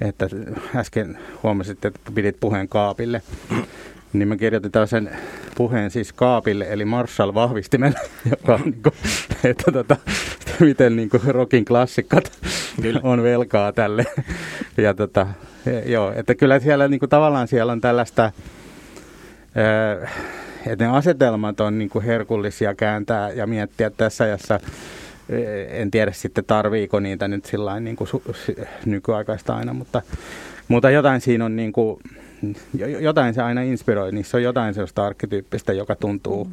että 0.00 0.28
äsken 0.76 1.18
huomasit, 1.42 1.84
että 1.84 2.10
pidit 2.14 2.36
puheen 2.40 2.68
kaapille. 2.68 3.22
Niin 4.12 4.28
mä 4.28 4.36
kirjoitin 4.36 4.72
sen 4.86 5.10
puheen 5.54 5.90
siis 5.90 6.12
kaapille, 6.12 6.66
eli 6.70 6.84
Marshall-vahvistimen, 6.84 7.94
joka 8.30 8.54
on 8.54 8.60
niin 8.60 8.82
kuin, 8.82 8.94
että 9.44 9.72
tota, 9.72 9.96
miten 10.60 10.96
niin 10.96 11.10
kuin 11.10 11.22
rockin 11.26 11.64
klassikot 11.64 12.32
kyllä. 12.82 13.00
on 13.02 13.22
velkaa 13.22 13.72
tälle. 13.72 14.06
Ja 14.76 14.94
tota, 14.94 15.26
joo, 15.86 16.12
että 16.16 16.34
kyllä 16.34 16.60
siellä 16.60 16.88
niin 16.88 17.00
kuin, 17.00 17.10
tavallaan 17.10 17.48
siellä 17.48 17.72
on 17.72 17.80
tällaista, 17.80 18.32
että 20.66 20.84
ne 20.84 20.90
asetelmat 20.90 21.60
on 21.60 21.78
niin 21.78 21.90
kuin 21.90 22.04
herkullisia 22.04 22.74
kääntää 22.74 23.30
ja 23.30 23.46
miettiä 23.46 23.90
tässä 23.90 24.24
ajassa 24.24 24.60
en 25.68 25.90
tiedä 25.90 26.12
sitten 26.12 26.44
tarviiko 26.44 27.00
niitä 27.00 27.28
nyt 27.28 27.44
sillä 27.44 27.80
niin 27.80 27.96
kuin 27.96 28.08
nykyaikaista 28.86 29.56
aina, 29.56 29.74
mutta, 29.74 30.02
mutta 30.68 30.90
jotain 30.90 31.20
siinä 31.20 31.44
on 31.44 31.56
niin 31.56 31.72
kuin, 31.72 32.00
jotain 33.00 33.34
se 33.34 33.42
aina 33.42 33.62
inspiroi, 33.62 34.12
niissä 34.12 34.36
on 34.36 34.42
jotain 34.42 34.74
sellaista 34.74 35.06
arkkityyppistä, 35.06 35.72
joka 35.72 35.96
tuntuu 35.96 36.44
mm 36.44 36.52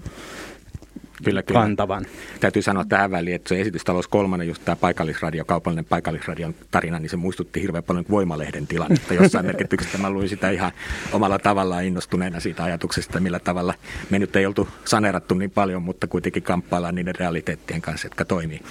kyllä, 1.24 1.44
kyllä. 1.44 1.62
kantavan. 1.62 2.06
Täytyy 2.40 2.62
sanoa 2.62 2.86
tähän 2.86 3.12
väliin, 3.12 3.36
että 3.36 3.50
se 3.50 3.62
esitystalous 3.62 4.08
kolmannen, 4.08 4.48
just 4.48 4.66
tämä 4.66 4.76
paikallisradio, 4.76 5.46
kaupallinen 5.46 5.86
paikallisradion 5.86 6.56
tarina, 6.72 7.00
niin 7.00 7.10
se 7.10 7.18
muistutti 7.18 7.62
hirveän 7.62 7.84
paljon 7.84 8.06
Voimalehden 8.10 8.68
tilannetta. 8.68 9.14
Jossain 9.14 9.46
merkityksessä 9.46 9.98
mä 9.98 10.10
luin 10.10 10.30
sitä 10.30 10.50
ihan 10.50 10.72
omalla 11.12 11.40
tavallaan 11.40 11.86
innostuneena 11.86 12.40
siitä 12.40 12.64
ajatuksesta, 12.64 13.20
millä 13.20 13.40
tavalla 13.40 13.74
me 14.10 14.20
nyt 14.20 14.36
ei 14.36 14.46
oltu 14.46 14.68
saneerattu 14.86 15.36
niin 15.36 15.52
paljon, 15.52 15.82
mutta 15.82 16.08
kuitenkin 16.08 16.44
kamppaillaan 16.44 16.96
niiden 16.96 17.16
realiteettien 17.16 17.82
kanssa, 17.82 18.06
jotka 18.06 18.26
toimii. 18.26 18.62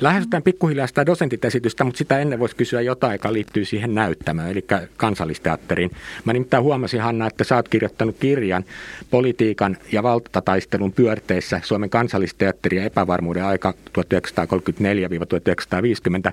Lähestytään 0.00 0.42
pikkuhiljaa 0.42 0.86
sitä 0.86 1.06
dosentitesitystä, 1.06 1.84
mutta 1.84 1.98
sitä 1.98 2.18
ennen 2.18 2.38
voisi 2.38 2.56
kysyä 2.56 2.80
jotain, 2.80 3.12
joka 3.12 3.32
liittyy 3.32 3.64
siihen 3.64 3.94
näyttämään, 3.94 4.50
eli 4.50 4.64
kansallisteatteriin. 4.96 5.90
Mä 6.24 6.32
nimittäin 6.32 6.62
huomasin, 6.62 7.00
Hanna, 7.00 7.26
että 7.26 7.44
sä 7.44 7.56
oot 7.56 7.68
kirjoittanut 7.68 8.16
kirjan 8.20 8.64
politiikan 9.10 9.76
ja 9.92 10.02
valtataistelun 10.02 10.92
pyörteissä 10.92 11.60
Suomen 11.64 11.90
kansallisteatteri 11.92 12.76
ja 12.76 12.84
epävarmuuden 12.84 13.44
aika 13.44 13.74
1934-1950 16.30 16.32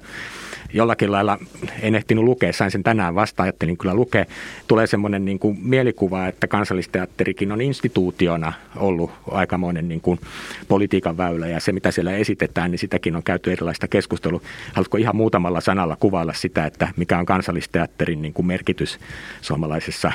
jollakin 0.74 1.12
lailla 1.12 1.38
en 1.82 1.96
ehtinyt 1.96 2.24
lukea, 2.24 2.54
sain 2.54 2.72
sen 2.72 2.84
tänään 2.84 3.16
vasta, 3.16 3.44
ajattelin 3.44 3.78
kyllä 3.78 3.94
lukea. 3.94 4.26
Tulee 4.68 4.88
semmoinen 4.88 5.26
niin 5.26 5.40
kuin 5.40 5.58
mielikuva, 5.62 6.28
että 6.28 6.48
kansallisteatterikin 6.48 7.52
on 7.52 7.62
instituutiona 7.62 8.54
ollut 8.76 9.12
aikamoinen 9.32 9.90
niin 9.90 10.02
kuin 10.02 10.20
politiikan 10.68 11.18
väylä 11.18 11.48
ja 11.48 11.60
se 11.60 11.72
mitä 11.72 11.92
siellä 11.92 12.12
esitetään, 12.12 12.72
niin 12.72 12.80
sitäkin 12.80 13.16
on 13.16 13.24
käyty 13.24 13.52
erilaista 13.52 13.88
keskustelua. 13.88 14.42
Haluatko 14.74 14.98
ihan 14.98 15.16
muutamalla 15.16 15.62
sanalla 15.62 15.98
kuvailla 16.00 16.34
sitä, 16.34 16.66
että 16.66 16.88
mikä 16.98 17.20
on 17.20 17.26
kansallisteatterin 17.26 18.22
niin 18.22 18.34
kuin 18.34 18.46
merkitys 18.46 19.00
suomalaisessa 19.42 20.12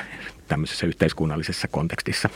tämmöisessä 0.49 0.87
yhteiskunnallisessa 0.87 1.69
kontekstissa? 1.69 2.29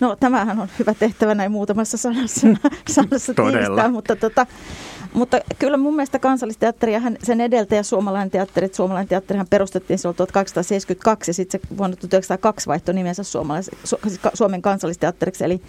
No 0.00 0.16
tämähän 0.20 0.60
on 0.60 0.68
hyvä 0.78 0.94
tehtävä 0.94 1.34
näin 1.34 1.52
muutamassa 1.52 1.96
sanassa, 1.96 2.46
sanassa 2.88 3.34
tiivistää, 3.34 3.88
mutta, 3.88 4.16
tota, 4.16 4.46
mutta 5.12 5.40
kyllä 5.58 5.76
mun 5.76 5.96
mielestä 5.96 6.18
kansallisteatteri 6.18 6.92
ja 6.92 7.00
sen 7.22 7.40
edeltäjä 7.40 7.82
suomalainen 7.82 8.30
teatteri, 8.30 8.68
suomalainen 8.72 9.08
teatterihan 9.08 9.46
perustettiin 9.50 9.98
silloin 9.98 10.16
1872 10.16 11.30
ja 11.30 11.34
sitten 11.34 11.60
se 11.60 11.76
vuonna 11.76 11.96
1902 11.96 12.66
vaihtoi 12.66 12.94
nimensä 12.94 13.22
siis 13.22 14.20
Suomen 14.34 14.62
kansallisteatteriksi, 14.62 15.44
eli 15.44 15.60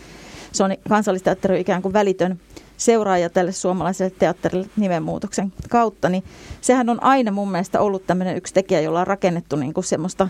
se 0.51 0.63
on 0.63 0.75
kansallisteatteri 0.89 1.59
ikään 1.59 1.81
kuin 1.81 1.93
välitön 1.93 2.39
seuraaja 2.77 3.29
tälle 3.29 3.51
suomalaiselle 3.51 4.13
teatterille 4.19 4.69
nimenmuutoksen 4.77 5.53
kautta, 5.69 6.09
niin 6.09 6.23
sehän 6.61 6.89
on 6.89 7.03
aina 7.03 7.31
mun 7.31 7.51
mielestä 7.51 7.81
ollut 7.81 8.07
tämmöinen 8.07 8.37
yksi 8.37 8.53
tekijä, 8.53 8.81
jolla 8.81 8.99
on 8.99 9.07
rakennettu 9.07 9.55
niin 9.55 9.73
kuin 9.73 9.83
semmoista 9.83 10.27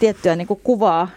tiettyä 0.00 0.36
niin 0.36 0.46
kuin 0.46 0.60
kuvaa 0.64 1.08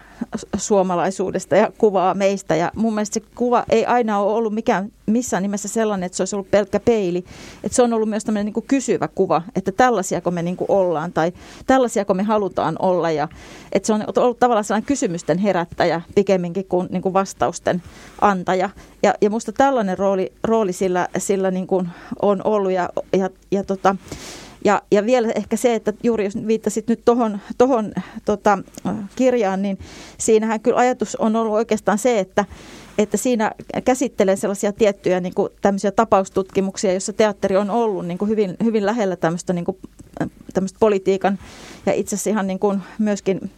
suomalaisuudesta 0.56 1.56
ja 1.56 1.72
kuvaa 1.78 2.14
meistä. 2.14 2.56
Ja 2.56 2.72
mun 2.76 2.94
mielestä 2.94 3.14
se 3.14 3.26
kuva 3.34 3.64
ei 3.68 3.86
aina 3.86 4.18
ole 4.18 4.34
ollut 4.34 4.54
mikään, 4.54 4.92
missään 5.06 5.42
nimessä 5.42 5.68
sellainen, 5.68 6.06
että 6.06 6.16
se 6.16 6.22
olisi 6.22 6.36
ollut 6.36 6.50
pelkkä 6.50 6.80
peili. 6.80 7.24
Että 7.62 7.76
se 7.76 7.82
on 7.82 7.92
ollut 7.92 8.08
myös 8.08 8.24
tämmöinen 8.24 8.44
niin 8.44 8.54
kuin 8.54 8.66
kysyvä 8.68 9.08
kuva, 9.08 9.42
että 9.56 9.72
tällaisiako 9.72 10.30
me 10.30 10.42
niin 10.42 10.56
kuin 10.56 10.70
ollaan 10.70 11.12
tai 11.12 11.32
tällaisiako 11.66 12.14
me 12.14 12.22
halutaan 12.22 12.76
olla. 12.78 13.10
Ja, 13.10 13.28
että 13.72 13.86
se 13.86 13.92
on 13.92 14.04
ollut 14.16 14.38
tavallaan 14.38 14.64
sellainen 14.64 14.86
kysymysten 14.86 15.38
herättäjä 15.38 16.00
pikemminkin 16.14 16.64
kuin, 16.64 16.88
niin 16.90 17.02
kuin 17.02 17.12
vastausten 17.12 17.82
antaja. 18.20 18.70
Ja, 19.02 19.14
ja 19.20 19.30
musta 19.30 19.52
tällainen 19.52 19.98
rooli, 19.98 20.32
rooli 20.44 20.72
sillä, 20.72 21.08
sillä 21.18 21.50
niin 21.50 21.66
kuin 21.66 21.88
on 22.22 22.40
ollut 22.44 22.72
ja, 22.72 22.88
ja, 23.16 23.30
ja 23.50 23.64
tota, 23.64 23.96
ja, 24.64 24.82
ja 24.90 25.06
vielä 25.06 25.28
ehkä 25.34 25.56
se, 25.56 25.74
että 25.74 25.92
juuri 26.02 26.24
jos 26.24 26.46
viittasit 26.46 26.88
nyt 26.88 27.00
tuohon 27.04 27.38
tohon, 27.58 27.92
tota, 28.24 28.58
kirjaan, 29.16 29.62
niin 29.62 29.78
siinähän 30.18 30.60
kyllä 30.60 30.78
ajatus 30.78 31.16
on 31.16 31.36
ollut 31.36 31.54
oikeastaan 31.54 31.98
se, 31.98 32.18
että, 32.18 32.44
että 32.98 33.16
siinä 33.16 33.52
käsittelee 33.84 34.36
sellaisia 34.36 34.72
tiettyjä 34.72 35.20
niin 35.20 35.34
kuin 35.34 35.48
tämmöisiä 35.62 35.92
tapaustutkimuksia, 35.92 36.92
joissa 36.92 37.12
teatteri 37.12 37.56
on 37.56 37.70
ollut 37.70 38.06
niin 38.06 38.18
kuin 38.18 38.28
hyvin, 38.28 38.56
hyvin 38.64 38.86
lähellä 38.86 39.16
tämmöistä, 39.16 39.52
niin 39.52 39.64
kuin, 39.64 39.76
tämmöistä 40.54 40.78
politiikan 40.80 41.38
ja 41.86 41.92
itse 41.92 42.16
asiassa 42.16 42.30
ihan 42.30 42.46
niin 42.46 42.58
kuin 42.58 42.80
myöskin 42.98 43.50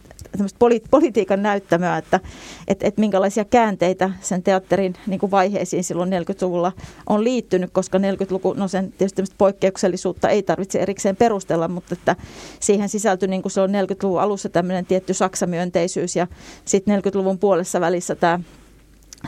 poli- 0.59 0.81
politiikan 0.91 1.43
näyttämöä, 1.43 1.97
että 1.97 2.19
et, 2.67 2.83
et 2.83 2.97
minkälaisia 2.97 3.45
käänteitä 3.45 4.09
sen 4.21 4.43
teatterin 4.43 4.93
niin 5.07 5.19
kuin 5.19 5.31
vaiheisiin 5.31 5.83
silloin 5.83 6.09
40-luvulla 6.09 6.71
on 7.07 7.23
liittynyt, 7.23 7.71
koska 7.73 7.97
40-luku, 7.97 8.53
no 8.53 8.67
sen 8.67 8.91
tietysti 8.91 9.23
poikkeuksellisuutta 9.37 10.29
ei 10.29 10.43
tarvitse 10.43 10.79
erikseen 10.79 11.15
perustella, 11.15 11.67
mutta 11.67 11.93
että 11.93 12.15
siihen 12.59 12.89
sisältyi 12.89 13.27
niin 13.29 13.41
kuin 13.41 13.51
se 13.51 13.61
on 13.61 13.69
40-luvun 13.69 14.21
alussa 14.21 14.49
tämmöinen 14.49 14.85
tietty 14.85 15.13
saksamyönteisyys 15.13 16.15
ja 16.15 16.27
sitten 16.65 16.99
40-luvun 16.99 17.39
puolessa 17.39 17.81
välissä 17.81 18.15
tämä 18.15 18.39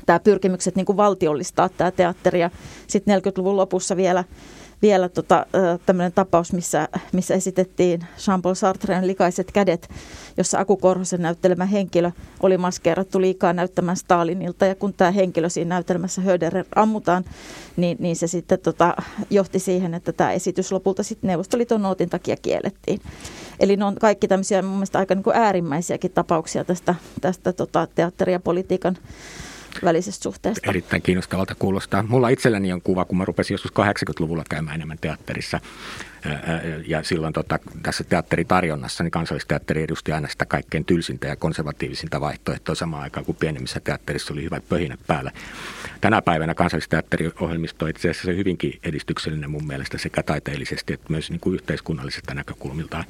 tämä 0.06 0.20
pyrkimykset 0.20 0.76
niin 0.76 0.86
kuin 0.86 0.98
valtiollistaa 0.98 1.70
tämä 1.70 1.92
teatteri 1.92 2.40
ja 2.40 2.50
sitten 2.88 3.22
40-luvun 3.22 3.58
lopussa 3.58 3.98
vielä 3.98 4.24
vielä 4.82 5.10
tota, 5.10 5.46
tämmöinen 5.86 6.14
tapaus, 6.14 6.54
missä, 6.54 6.88
missä 7.14 7.34
esitettiin 7.34 8.00
Jean-Paul 8.28 8.54
Sartren 8.54 9.08
likaiset 9.08 9.52
kädet, 9.52 9.90
jossa 10.38 10.60
Aku 10.60 10.78
Korhosen 10.78 11.22
näyttelemä 11.22 11.66
henkilö 11.66 12.12
oli 12.40 12.58
maskeerattu 12.58 13.22
liikaa 13.22 13.54
näyttämään 13.54 13.98
Stalinilta. 13.98 14.66
Ja 14.66 14.76
kun 14.76 14.94
tämä 14.94 15.12
henkilö 15.12 15.50
siinä 15.50 15.70
näytelmässä 15.70 16.22
Höderer 16.22 16.66
ammutaan, 16.76 17.26
niin, 17.78 17.98
niin 18.00 18.16
se 18.16 18.28
sitten 18.28 18.60
tota, 18.60 18.96
johti 19.30 19.60
siihen, 19.60 19.94
että 19.94 20.12
tämä 20.12 20.32
esitys 20.32 20.72
lopulta 20.72 21.04
sitten 21.04 21.28
Neuvostoliiton 21.28 21.82
nootin 21.82 22.10
takia 22.10 22.36
kiellettiin. 22.42 23.02
Eli 23.60 23.78
ne 23.78 23.86
on 23.86 23.96
kaikki 23.96 24.28
tämmöisiä 24.28 24.62
mun 24.62 24.72
mielestä 24.72 25.00
aika 25.00 25.16
niin 25.16 25.24
kuin 25.24 25.36
äärimmäisiäkin 25.36 26.12
tapauksia 26.12 26.64
tästä, 26.64 26.96
tästä 27.22 27.54
tota, 27.54 27.88
teatteri- 27.96 28.32
ja 28.32 28.40
politiikan 28.40 28.98
välisestä 29.84 30.24
suhteesta. 30.24 30.70
Erittäin 30.70 31.02
kiinnostavalta 31.02 31.56
kuulostaa. 31.56 32.04
Mulla 32.04 32.30
itselläni 32.30 32.74
on 32.74 32.82
kuva, 32.82 33.06
kun 33.06 33.18
mä 33.18 33.26
rupesin 33.26 33.54
joskus 33.54 33.72
80-luvulla 33.72 34.44
käymään 34.50 34.76
enemmän 34.76 34.98
teatterissa 35.02 35.60
ja 36.88 37.04
silloin 37.04 37.34
tota, 37.34 37.60
tässä 37.84 38.04
teatteritarjonnassa 38.04 39.04
niin 39.04 39.12
kansallisteatteri 39.12 39.84
edusti 39.84 40.12
aina 40.12 40.28
sitä 40.28 40.46
kaikkein 40.46 40.86
tylsintä 40.86 41.28
ja 41.28 41.36
konservatiivisinta 41.36 42.22
vaihtoehtoa 42.22 42.76
samaan 42.76 43.04
aikaan, 43.04 43.26
kun 43.26 43.36
pienemmissä 43.36 43.80
teatterissa 43.80 44.34
oli 44.34 44.44
hyvät 44.44 44.70
pöhinät 44.70 45.00
päällä. 45.08 45.32
Tänä 46.02 46.22
päivänä 46.22 46.56
kansallisteatteriohjelmisto 46.56 47.86
on 47.86 47.90
itse 47.90 48.10
asiassa 48.10 48.32
hyvinkin 48.32 48.80
edistyksellinen 48.84 49.52
mun 49.52 49.68
mielestä 49.68 49.98
sekä 49.98 50.24
taiteellisesti 50.24 50.94
että 50.94 51.06
myös 51.10 51.32
niin 51.32 51.40
kuin 51.40 51.54
yhteiskunnallisesta 51.54 52.34
näkökulmiltaan. 52.34 53.04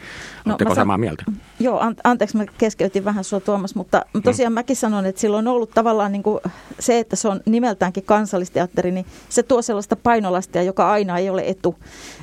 No, 0.45 0.51
Oletteko 0.51 0.75
samaa 0.75 0.97
mieltä? 0.97 1.23
Joo, 1.59 1.79
an, 1.79 1.95
anteeksi 2.03 2.37
mä 2.37 2.45
keskeytin 2.57 3.05
vähän 3.05 3.23
sua 3.23 3.39
Tuomas, 3.39 3.75
mutta 3.75 4.05
tosiaan 4.23 4.51
mm. 4.51 4.55
mäkin 4.55 4.75
sanon, 4.75 5.05
että 5.05 5.21
silloin 5.21 5.47
on 5.47 5.53
ollut 5.53 5.71
tavallaan 5.71 6.11
niin 6.11 6.23
kuin 6.23 6.39
se, 6.79 6.99
että 6.99 7.15
se 7.15 7.27
on 7.27 7.41
nimeltäänkin 7.45 8.03
kansallisteatteri, 8.03 8.91
niin 8.91 9.05
se 9.29 9.43
tuo 9.43 9.61
sellaista 9.61 9.95
painolastia, 9.95 10.63
joka 10.63 10.91
aina 10.91 11.17
ei 11.17 11.29
ole 11.29 11.43
etu. 11.47 11.75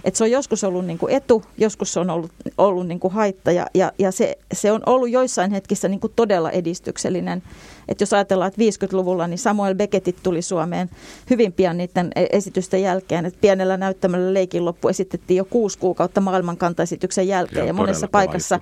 Että 0.04 0.18
se 0.18 0.24
on 0.24 0.30
joskus 0.30 0.64
ollut 0.64 0.76
ollut 0.76 0.86
niin 0.86 0.98
kuin 0.98 1.14
etu, 1.14 1.42
joskus 1.58 1.92
se 1.92 2.00
on 2.00 2.10
ollut, 2.10 2.32
ollut 2.58 2.86
niin 2.86 3.00
kuin 3.00 3.14
haitta 3.14 3.52
ja, 3.52 3.66
ja, 3.74 3.92
ja 3.98 4.12
se, 4.12 4.38
se 4.52 4.72
on 4.72 4.82
ollut 4.86 5.10
joissain 5.10 5.50
hetkissä 5.50 5.88
niin 5.88 6.00
kuin 6.00 6.12
todella 6.16 6.50
edistyksellinen. 6.50 7.42
Että 7.88 8.02
jos 8.02 8.12
ajatellaan, 8.12 8.48
että 8.48 8.86
50-luvulla 8.86 9.26
niin 9.26 9.38
Samuel 9.38 9.74
Beckettit 9.74 10.16
tuli 10.22 10.42
Suomeen 10.42 10.90
hyvin 11.30 11.52
pian 11.52 11.76
niiden 11.76 12.10
e, 12.16 12.26
esitysten 12.32 12.82
jälkeen. 12.82 13.26
Että 13.26 13.40
pienellä 13.40 13.76
näyttämällä 13.76 14.34
leikin 14.34 14.64
loppu 14.64 14.88
esitettiin 14.88 15.38
jo 15.38 15.44
kuusi 15.44 15.78
kuukautta 15.78 16.20
maailmankantaesityksen 16.20 17.28
jälkeen. 17.28 17.58
Joo, 17.58 17.66
ja 17.66 17.72
monessa 17.72 18.08
paikassa 18.08 18.60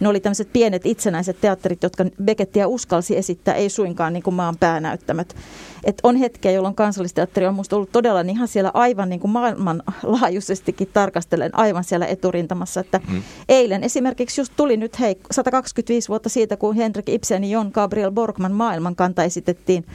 ne 0.00 0.08
oli 0.08 0.20
tämmöiset 0.20 0.52
pienet 0.52 0.86
itsenäiset 0.86 1.40
teatterit, 1.40 1.82
jotka 1.82 2.04
Beckettia 2.24 2.68
uskalsi 2.68 3.16
esittää, 3.16 3.54
ei 3.54 3.68
suinkaan 3.68 4.12
niin 4.12 4.22
kuin 4.22 4.34
maan 4.34 4.56
päänäyttämät. 4.60 5.36
Et 5.84 5.98
on 6.02 6.16
hetkiä, 6.16 6.50
jolloin 6.50 6.74
kansallisteatteri 6.74 7.46
on 7.46 7.54
minusta 7.54 7.76
ollut 7.76 7.92
todella 7.92 8.22
niin 8.22 8.36
ihan 8.36 8.48
siellä 8.48 8.70
aivan 8.74 9.08
niin 9.08 9.20
kuin 9.20 9.30
maailmanlaajuisestikin 9.30 10.88
tarkastellen 10.92 11.58
aivan 11.58 11.84
siellä 11.84 12.06
eturintamassa. 12.06 12.80
Että 12.80 13.00
mm. 13.08 13.22
Eilen 13.48 13.84
esimerkiksi 13.84 14.40
just 14.40 14.52
tuli 14.56 14.76
nyt 14.76 15.00
hei, 15.00 15.16
125 15.30 16.08
vuotta 16.08 16.28
siitä, 16.28 16.56
kun 16.56 16.76
Henrik 16.76 17.08
Ibsen 17.08 17.44
ja 17.44 17.50
Jon 17.50 17.70
Gabriel 17.74 18.10
Borgman 18.12 18.52
maailmankanta 18.52 19.24
esitettiin 19.24 19.86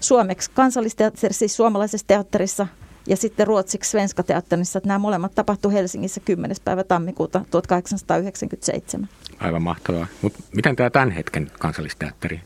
suomeksi 0.00 0.50
kansallisteatterissa, 0.54 1.38
siis 1.38 1.56
suomalaisessa 1.56 2.06
teatterissa 2.06 2.66
ja 3.06 3.16
sitten 3.16 3.46
ruotsiksi 3.46 3.90
Svenska 3.90 4.22
Teatterissa. 4.22 4.80
Nämä 4.84 4.98
molemmat 4.98 5.34
tapahtu 5.34 5.70
Helsingissä 5.70 6.20
10. 6.20 6.56
päivä 6.64 6.84
tammikuuta 6.84 7.44
1897. 7.50 9.08
Aivan 9.40 9.62
mahtavaa. 9.62 10.06
Mutta 10.22 10.38
miten 10.56 10.76
tämä 10.76 10.90
tämän 10.90 11.10
hetken 11.10 11.50
kansallisteatteri? 11.58 12.40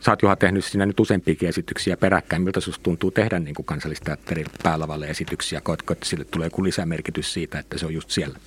Sä 0.00 0.12
oot 0.12 0.22
Juha 0.22 0.36
tehnyt 0.36 0.64
siinä 0.64 0.86
nyt 0.86 1.00
useampiakin 1.00 1.48
esityksiä 1.48 1.96
peräkkäin. 1.96 2.42
Miltä 2.42 2.60
sinusta 2.60 2.82
tuntuu 2.82 3.10
tehdä 3.10 3.38
niin 3.38 3.54
kuin 3.54 3.66
kansallisteatterin 3.66 4.46
päälavalle 4.62 5.06
esityksiä? 5.06 5.60
Koetko, 5.60 5.92
että 5.92 6.06
sille 6.06 6.24
tulee 6.24 6.46
joku 6.46 6.64
lisämerkitys 6.64 7.32
siitä, 7.32 7.58
että 7.58 7.78
se 7.78 7.86
on 7.86 7.94
just 7.94 8.10
siellä? 8.10 8.38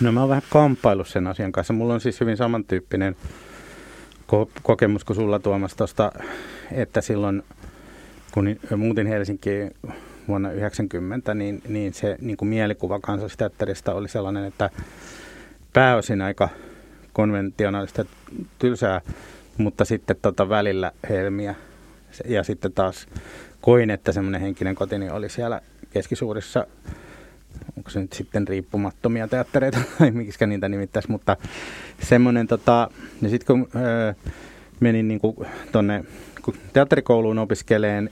No 0.00 0.12
mä 0.12 0.20
oon 0.20 0.28
vähän 0.28 0.42
kamppailu 0.50 1.04
sen 1.04 1.26
asian 1.26 1.52
kanssa. 1.52 1.72
Mulla 1.72 1.94
on 1.94 2.00
siis 2.00 2.20
hyvin 2.20 2.36
samantyyppinen 2.36 3.16
ko- 4.32 4.60
kokemus 4.62 5.04
kuin 5.04 5.16
sulla 5.16 5.38
Tuomas 5.38 5.76
tuosta, 5.76 6.12
että 6.72 7.00
silloin 7.00 7.42
kun 8.32 8.56
muutin 8.76 9.06
Helsinkiin 9.06 9.74
vuonna 10.28 10.48
1990, 10.48 11.34
niin, 11.34 11.62
niin 11.68 11.94
se 11.94 12.16
niin 12.20 12.36
kuin 12.36 12.48
mielikuva 12.48 13.00
kansallisteatterista 13.00 13.94
oli 13.94 14.08
sellainen, 14.08 14.44
että 14.44 14.70
pääosin 15.72 16.22
aika 16.22 16.48
konventionaalista 17.12 18.04
tylsää, 18.58 19.00
mutta 19.60 19.84
sitten 19.84 20.16
tota 20.22 20.48
välillä 20.48 20.92
helmiä. 21.08 21.54
Ja 22.24 22.44
sitten 22.44 22.72
taas 22.72 23.06
koin, 23.60 23.90
että 23.90 24.12
semmoinen 24.12 24.40
henkinen 24.40 24.74
kotini 24.74 25.10
oli 25.10 25.28
siellä 25.28 25.60
keskisuurissa, 25.90 26.66
onko 27.76 27.90
se 27.90 28.00
nyt 28.00 28.12
sitten 28.12 28.48
riippumattomia 28.48 29.28
teattereita 29.28 29.78
tai 29.98 30.10
miksi 30.10 30.46
niitä 30.46 30.68
nimittäisi, 30.68 31.10
mutta 31.10 31.36
semmoinen 32.02 32.46
tota, 32.46 32.90
ja 33.22 33.28
sitten 33.28 33.46
kun 33.46 33.68
öö, 33.82 34.14
menin 34.80 35.08
niin 35.08 35.20
kun 35.20 36.54
teatterikouluun 36.72 37.38
opiskeleen 37.38 38.10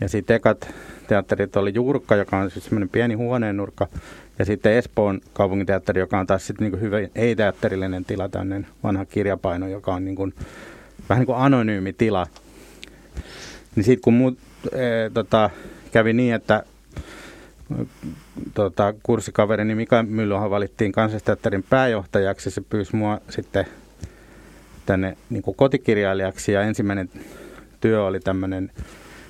ja 0.00 0.08
sitten 0.08 0.36
ekat 0.36 0.74
teatterit 1.08 1.56
oli 1.56 1.74
Jurkka, 1.74 2.16
joka 2.16 2.38
on 2.38 2.50
siis 2.50 2.64
semmoinen 2.64 2.88
pieni 2.88 3.14
huoneennurkka, 3.14 3.88
ja 4.40 4.44
sitten 4.44 4.72
Espoon 4.72 5.20
kaupunginteatteri, 5.32 6.00
joka 6.00 6.18
on 6.18 6.26
taas 6.26 6.46
sitten 6.46 6.70
niin 6.70 6.80
hyvä 6.80 6.96
ei-teatterillinen 7.14 8.04
tila, 8.04 8.28
tämmöinen 8.28 8.66
vanha 8.82 9.04
kirjapaino, 9.04 9.68
joka 9.68 9.94
on 9.94 10.04
niin 10.04 10.16
kuin, 10.16 10.34
vähän 11.08 11.20
niin 11.20 11.26
kuin 11.26 11.38
anonyymi 11.38 11.92
tila. 11.92 12.26
Niin 13.76 13.84
sitten 13.84 14.00
kun 14.00 14.14
muut, 14.14 14.38
e, 14.72 15.10
tota, 15.14 15.50
kävi 15.92 16.12
niin, 16.12 16.34
että 16.34 16.62
tota, 18.54 18.94
kurssikaverini 19.02 19.74
Mika 19.74 20.02
Myllyhan 20.02 20.50
valittiin 20.50 20.92
kansallisteatterin 20.92 21.64
pääjohtajaksi, 21.70 22.50
se 22.50 22.60
pyysi 22.60 22.96
mua 22.96 23.20
sitten 23.28 23.64
tänne 24.86 25.16
niin 25.30 25.42
kuin 25.42 25.56
kotikirjailijaksi 25.56 26.52
ja 26.52 26.62
ensimmäinen 26.62 27.10
työ 27.80 28.04
oli 28.04 28.20
tämmöinen, 28.20 28.70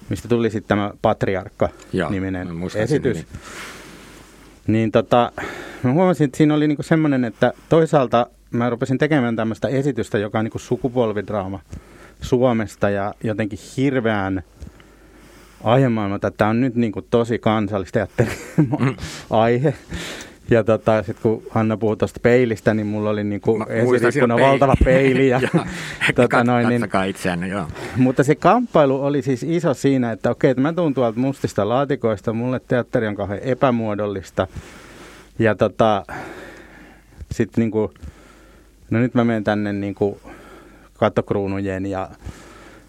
mistä 0.08 0.28
tuli 0.28 0.50
sitten 0.50 0.68
tämä 0.68 0.90
Patriarkka-niminen 1.02 2.48
esitys. 2.74 3.16
Nimi. 3.16 3.28
Niin 4.72 4.92
tota, 4.92 5.32
mä 5.82 5.92
huomasin, 5.92 6.24
että 6.24 6.36
siinä 6.36 6.54
oli 6.54 6.68
niinku 6.68 6.82
semmoinen, 6.82 7.24
että 7.24 7.52
toisaalta 7.68 8.26
mä 8.50 8.70
rupesin 8.70 8.98
tekemään 8.98 9.36
tämmöistä 9.36 9.68
esitystä, 9.68 10.18
joka 10.18 10.38
on 10.38 10.44
niinku 10.44 10.58
sukupolvidraama 10.58 11.60
Suomesta 12.20 12.90
ja 12.90 13.14
jotenkin 13.24 13.58
hirveän 13.76 14.42
aiemaailma, 15.64 16.16
että 16.16 16.30
tämä 16.30 16.50
on 16.50 16.60
nyt 16.60 16.74
niinku 16.74 17.02
tosi 17.02 17.38
kansallisteatteri 17.38 18.30
mm. 18.56 18.96
aihe. 19.30 19.74
Ja 20.50 20.64
tota, 20.64 21.02
sitten 21.02 21.22
kun 21.22 21.42
Hanna 21.50 21.76
puhui 21.76 21.96
tuosta 21.96 22.20
peilistä, 22.22 22.74
niin 22.74 22.86
mulla 22.86 23.10
oli 23.10 23.24
niinku 23.24 23.64
esirippuna 23.68 24.36
valtava 24.36 24.74
peili. 24.84 25.28
Ja, 25.28 25.40
tota 26.14 26.44
noin, 26.44 26.68
niin, 26.68 26.86
itseänne, 27.08 27.48
joo. 27.48 27.66
Mutta 27.96 28.24
se 28.24 28.34
kamppailu 28.34 29.04
oli 29.04 29.22
siis 29.22 29.42
iso 29.42 29.74
siinä, 29.74 30.12
että 30.12 30.30
okei, 30.30 30.50
että 30.50 30.60
mä 30.60 30.72
tuun 30.72 30.94
tuolta 30.94 31.18
mustista 31.18 31.68
laatikoista, 31.68 32.32
mulle 32.32 32.60
teatteri 32.68 33.06
on 33.06 33.14
kauhean 33.16 33.40
epämuodollista. 33.42 34.46
Ja 35.38 35.54
tota, 35.54 36.04
sitten 37.32 37.62
niinku, 37.62 37.92
no 38.90 38.98
nyt 38.98 39.14
mä 39.14 39.24
menen 39.24 39.44
tänne 39.44 39.72
niinku 39.72 40.20
kattokruunujen 40.98 41.86
ja 41.86 42.10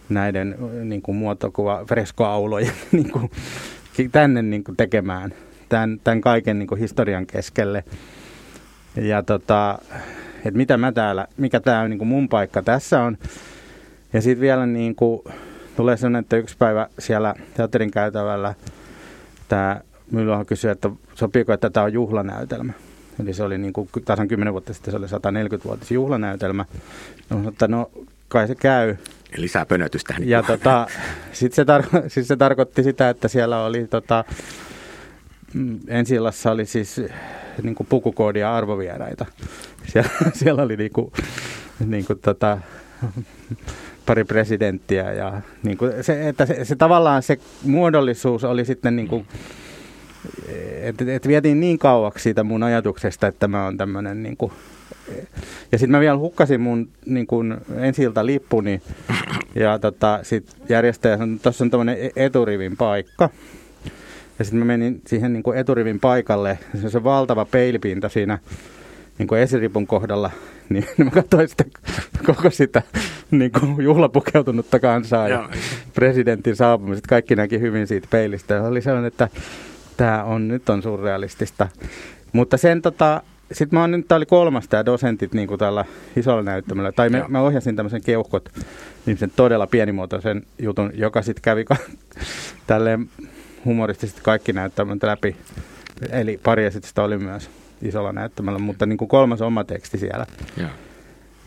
näiden 0.09 0.55
niinku 0.83 1.13
muotokuva 1.13 1.85
freskoaulojen 1.87 2.73
niinku, 2.91 3.31
tänne 4.11 4.41
niinku 4.41 4.73
tekemään– 4.77 5.33
tämän, 5.71 5.99
tämän 6.03 6.21
kaiken 6.21 6.59
niin 6.59 6.77
historian 6.79 7.25
keskelle. 7.25 7.83
Ja 8.95 9.23
tota, 9.23 9.79
että 10.37 10.57
mitä 10.57 10.77
mä 10.77 10.91
täällä, 10.91 11.27
mikä 11.37 11.59
tämä 11.59 11.81
on 11.81 11.89
niin 11.89 12.07
mun 12.07 12.29
paikka 12.29 12.61
tässä 12.61 13.01
on. 13.01 13.17
Ja 14.13 14.21
sitten 14.21 14.41
vielä 14.41 14.65
niin 14.65 14.95
kuin, 14.95 15.21
tulee 15.75 15.97
sellainen, 15.97 16.19
että 16.19 16.37
yksi 16.37 16.55
päivä 16.59 16.87
siellä 16.99 17.35
teatterin 17.53 17.91
käytävällä 17.91 18.53
tämä 19.47 19.81
Myllyhan 20.11 20.45
kysyi, 20.45 20.71
että 20.71 20.89
sopiiko, 21.15 21.53
että 21.53 21.69
tämä 21.69 21.83
on 21.83 21.93
juhlanäytelmä. 21.93 22.73
Eli 23.19 23.33
se 23.33 23.43
oli 23.43 23.57
niin 23.57 23.73
kuin, 23.73 23.89
tasan 24.05 24.27
10 24.27 24.53
vuotta 24.53 24.73
sitten, 24.73 24.91
se 24.91 24.97
oli 24.97 25.05
140-vuotis 25.05 25.91
juhlanäytelmä. 25.91 26.65
No, 27.29 27.49
että 27.49 27.67
no 27.67 27.91
kai 28.27 28.47
se 28.47 28.55
käy. 28.55 28.95
Lisää 29.37 29.65
pönötystä. 29.65 30.13
Niin 30.17 30.29
ja 30.29 30.43
tota, 30.43 30.87
sitten 31.31 31.55
se, 31.55 31.63
tar- 31.63 32.03
siis 32.13 32.27
se 32.27 32.35
tarkoitti 32.35 32.83
sitä, 32.83 33.09
että 33.09 33.27
siellä 33.27 33.63
oli 33.63 33.87
tota, 33.87 34.25
ensi 35.87 36.15
oli 36.51 36.65
siis 36.65 37.01
niin 37.63 37.75
kuin 37.75 37.87
pukukoodia 37.87 38.55
arvovieraita. 38.55 39.25
Siellä, 39.87 40.09
siellä 40.39 40.63
oli 40.63 40.77
niin 40.77 40.91
kuin, 40.91 41.11
niin 41.85 42.05
kuin 42.05 42.19
tota, 42.19 42.57
pari 44.05 44.23
presidenttiä 44.23 45.13
ja 45.13 45.41
niin 45.63 45.77
kuin 45.77 45.91
se, 46.01 46.29
että 46.29 46.45
se, 46.45 46.65
se, 46.65 46.75
tavallaan 46.75 47.23
se 47.23 47.37
muodollisuus 47.63 48.43
oli 48.43 48.65
sitten 48.65 48.95
niin 48.95 49.07
kuin, 49.07 49.27
että 50.81 51.05
et 51.07 51.27
vietiin 51.27 51.59
niin 51.59 51.79
kauaksi 51.79 52.23
siitä 52.23 52.43
mun 52.43 52.63
ajatuksesta, 52.63 53.27
että 53.27 53.47
mä 53.47 53.63
oon 53.63 53.77
tämmöinen 53.77 54.23
niin 54.23 54.37
kuin, 54.37 54.51
ja 55.71 55.77
sitten 55.77 55.91
mä 55.91 55.99
vielä 55.99 56.17
hukkasin 56.17 56.61
mun 56.61 56.89
niin 57.05 57.27
kuin 57.27 57.57
ensi 57.77 58.07
lippuni 58.21 58.81
ja 59.55 59.79
tota, 59.79 60.19
sitten 60.23 60.55
järjestäjä 60.69 61.17
sanoi, 61.17 61.33
että 61.35 61.43
tuossa 61.43 61.63
on 61.63 61.71
tämmöinen 61.71 61.97
e-, 61.99 62.25
eturivin 62.25 62.77
paikka. 62.77 63.29
Ja 64.41 64.45
sitten 64.45 64.59
mä 64.59 64.65
menin 64.65 65.01
siihen 65.07 65.33
niin 65.33 65.43
kuin 65.43 65.57
eturivin 65.57 65.99
paikalle, 65.99 66.59
se 66.79 66.85
on 66.85 66.91
se 66.91 67.03
valtava 67.03 67.45
peilipinta 67.45 68.09
siinä 68.09 68.39
niin 69.17 69.27
kuin 69.27 69.41
esiripun 69.41 69.87
kohdalla, 69.87 70.31
niin, 70.69 70.85
niin 70.97 71.05
mä 71.05 71.11
katsoin 71.11 71.47
sitä 71.47 71.63
koko 72.25 72.49
sitä 72.49 72.81
niin 73.31 73.51
kuin 73.51 73.83
juhlapukeutunutta 73.83 74.79
kansaa 74.79 75.29
ja, 75.29 75.35
ja 75.35 75.49
presidentin 75.93 76.55
saapumiset. 76.55 77.07
Kaikki 77.07 77.35
näki 77.35 77.59
hyvin 77.59 77.87
siitä 77.87 78.07
peilistä. 78.11 78.53
Ja 78.53 78.63
oli 78.63 78.81
sellainen, 78.81 79.07
että 79.07 79.29
tämä 79.97 80.23
on, 80.23 80.47
nyt 80.47 80.69
on 80.69 80.83
surrealistista. 80.83 81.67
Mutta 82.33 82.57
sen 82.57 82.81
tota, 82.81 83.23
sitten 83.51 83.77
mä 83.77 83.81
oon 83.81 83.91
nyt, 83.91 84.07
tää 84.07 84.15
oli 84.15 84.25
kolmas 84.25 84.67
tämä 84.67 84.85
dosentit 84.85 85.33
niin 85.33 85.47
kuin 85.47 85.59
tällä 85.59 85.85
isolla 86.15 86.43
näyttämällä. 86.43 86.91
Tai 86.91 87.09
me, 87.09 87.25
mä 87.27 87.41
ohjasin 87.41 87.75
tämmöisen 87.75 88.03
keuhkot, 88.05 88.49
niin 89.05 89.17
sen 89.17 89.31
todella 89.35 89.67
pienimuotoisen 89.67 90.43
jutun, 90.59 90.91
joka 90.93 91.21
sitten 91.21 91.41
kävi 91.41 91.65
ka- 91.65 91.75
tälleen 92.67 93.09
humoristisesti 93.65 94.21
kaikki 94.23 94.53
näyttämät 94.53 95.03
läpi. 95.03 95.35
Eli 96.11 96.39
pari 96.43 96.65
esitystä 96.65 97.03
oli 97.03 97.17
myös 97.17 97.49
isolla 97.81 98.11
näyttämällä, 98.11 98.59
mutta 98.59 98.85
niin 98.85 98.97
kuin 98.97 99.09
kolmas 99.09 99.41
oma 99.41 99.63
teksti 99.63 99.97
siellä. 99.97 100.25
Joo. 100.57 100.69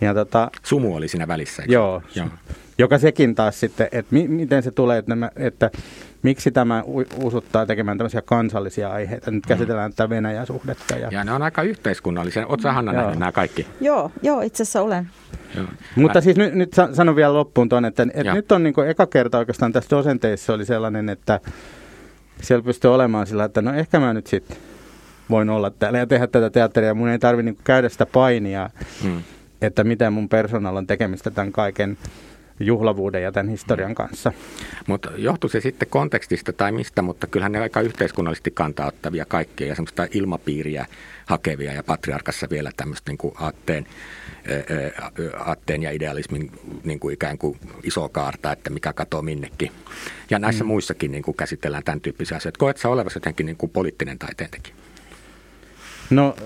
Ja 0.00 0.14
tota, 0.14 0.50
Sumu 0.62 0.96
oli 0.96 1.08
siinä 1.08 1.28
välissä. 1.28 1.62
Joo, 1.68 2.02
joo. 2.14 2.26
Joka 2.78 2.98
sekin 2.98 3.34
taas 3.34 3.60
sitten, 3.60 3.88
että 3.92 4.14
mi- 4.14 4.28
miten 4.28 4.62
se 4.62 4.70
tulee, 4.70 4.98
että, 4.98 5.08
nämä, 5.08 5.30
että 5.36 5.70
miksi 6.22 6.50
tämä 6.50 6.82
usuttaa 7.22 7.66
tekemään 7.66 7.98
tämmöisiä 7.98 8.22
kansallisia 8.22 8.90
aiheita. 8.90 9.30
Nyt 9.30 9.46
käsitellään 9.46 9.90
mm. 9.90 9.94
tätä 9.94 10.10
Venäjä-suhdetta. 10.10 10.96
Ja... 10.96 11.08
ja 11.12 11.24
ne 11.24 11.32
on 11.32 11.42
aika 11.42 11.62
yhteiskunnallisia. 11.62 12.46
Oletko 12.46 12.68
Hanna 12.68 12.92
joo. 12.92 13.00
nähnyt 13.00 13.18
nämä 13.18 13.32
kaikki? 13.32 13.66
Joo, 13.80 14.10
joo 14.22 14.40
itse 14.40 14.62
asiassa 14.62 14.82
olen. 14.82 15.10
Joo. 15.56 15.66
Mutta 15.96 16.20
siis 16.20 16.36
nyt, 16.36 16.54
nyt 16.54 16.72
sanon 16.92 17.16
vielä 17.16 17.34
loppuun 17.34 17.68
tuonne, 17.68 17.88
että, 17.88 18.06
että 18.14 18.34
nyt 18.34 18.52
on 18.52 18.62
niin 18.62 18.74
eka 18.88 19.06
kerta 19.06 19.38
oikeastaan 19.38 19.72
tässä 19.72 19.96
dosenteissa 19.96 20.54
oli 20.54 20.64
sellainen, 20.64 21.08
että 21.08 21.40
siellä 22.42 22.64
pystyy 22.64 22.94
olemaan 22.94 23.26
sillä, 23.26 23.44
että 23.44 23.62
no 23.62 23.74
ehkä 23.74 24.00
mä 24.00 24.14
nyt 24.14 24.26
sitten 24.26 24.56
voin 25.30 25.50
olla 25.50 25.70
täällä 25.70 25.98
ja 25.98 26.06
tehdä 26.06 26.26
tätä 26.26 26.50
teatteria. 26.50 26.94
Mun 26.94 27.08
ei 27.08 27.18
tarvitse 27.18 27.44
niinku 27.44 27.62
käydä 27.64 27.88
sitä 27.88 28.06
painia, 28.06 28.70
hmm. 29.02 29.22
että 29.62 29.84
miten 29.84 30.12
mun 30.12 30.28
persoonalla 30.28 30.78
on 30.78 30.86
tekemistä 30.86 31.30
tämän 31.30 31.52
kaiken 31.52 31.98
juhlavuuden 32.60 33.22
ja 33.22 33.32
tämän 33.32 33.48
historian 33.48 33.94
kanssa. 33.94 34.32
Mutta 34.86 35.10
johtuu 35.16 35.50
se 35.50 35.60
sitten 35.60 35.88
kontekstista 35.88 36.52
tai 36.52 36.72
mistä, 36.72 37.02
mutta 37.02 37.26
kyllähän 37.26 37.52
ne 37.52 37.60
aika 37.60 37.80
yhteiskunnallisesti 37.80 38.50
kantauttavia 38.50 39.24
kaikkia 39.24 39.66
ja 39.66 39.74
semmoista 39.74 40.06
ilmapiiriä 40.10 40.86
hakevia 41.26 41.72
ja 41.72 41.82
patriarkassa 41.82 42.46
vielä 42.50 42.70
tämmöistä 42.76 43.10
niin 43.10 43.18
kuin 43.18 43.34
aatteen, 43.40 43.86
aatteen 45.38 45.82
ja 45.82 45.90
idealismin 45.90 46.50
niin 46.84 47.00
kuin 47.00 47.14
ikään 47.14 47.38
kuin 47.38 47.58
iso 47.82 48.08
kaarta, 48.08 48.52
että 48.52 48.70
mikä 48.70 48.92
katoo 48.92 49.22
minnekin. 49.22 49.72
Ja 50.30 50.38
näissä 50.38 50.64
mm. 50.64 50.68
muissakin 50.68 51.12
niin 51.12 51.22
kuin 51.22 51.36
käsitellään 51.36 51.84
tämän 51.84 52.00
tyyppisiä 52.00 52.36
asioita. 52.36 52.58
Koet 52.58 52.76
sä 52.76 52.88
olevasi 52.88 53.16
jotenkin 53.16 53.46
niin 53.46 53.56
kuin 53.56 53.70
poliittinen 53.70 54.18
taiteentekijä? 54.18 54.76
No 56.10 56.36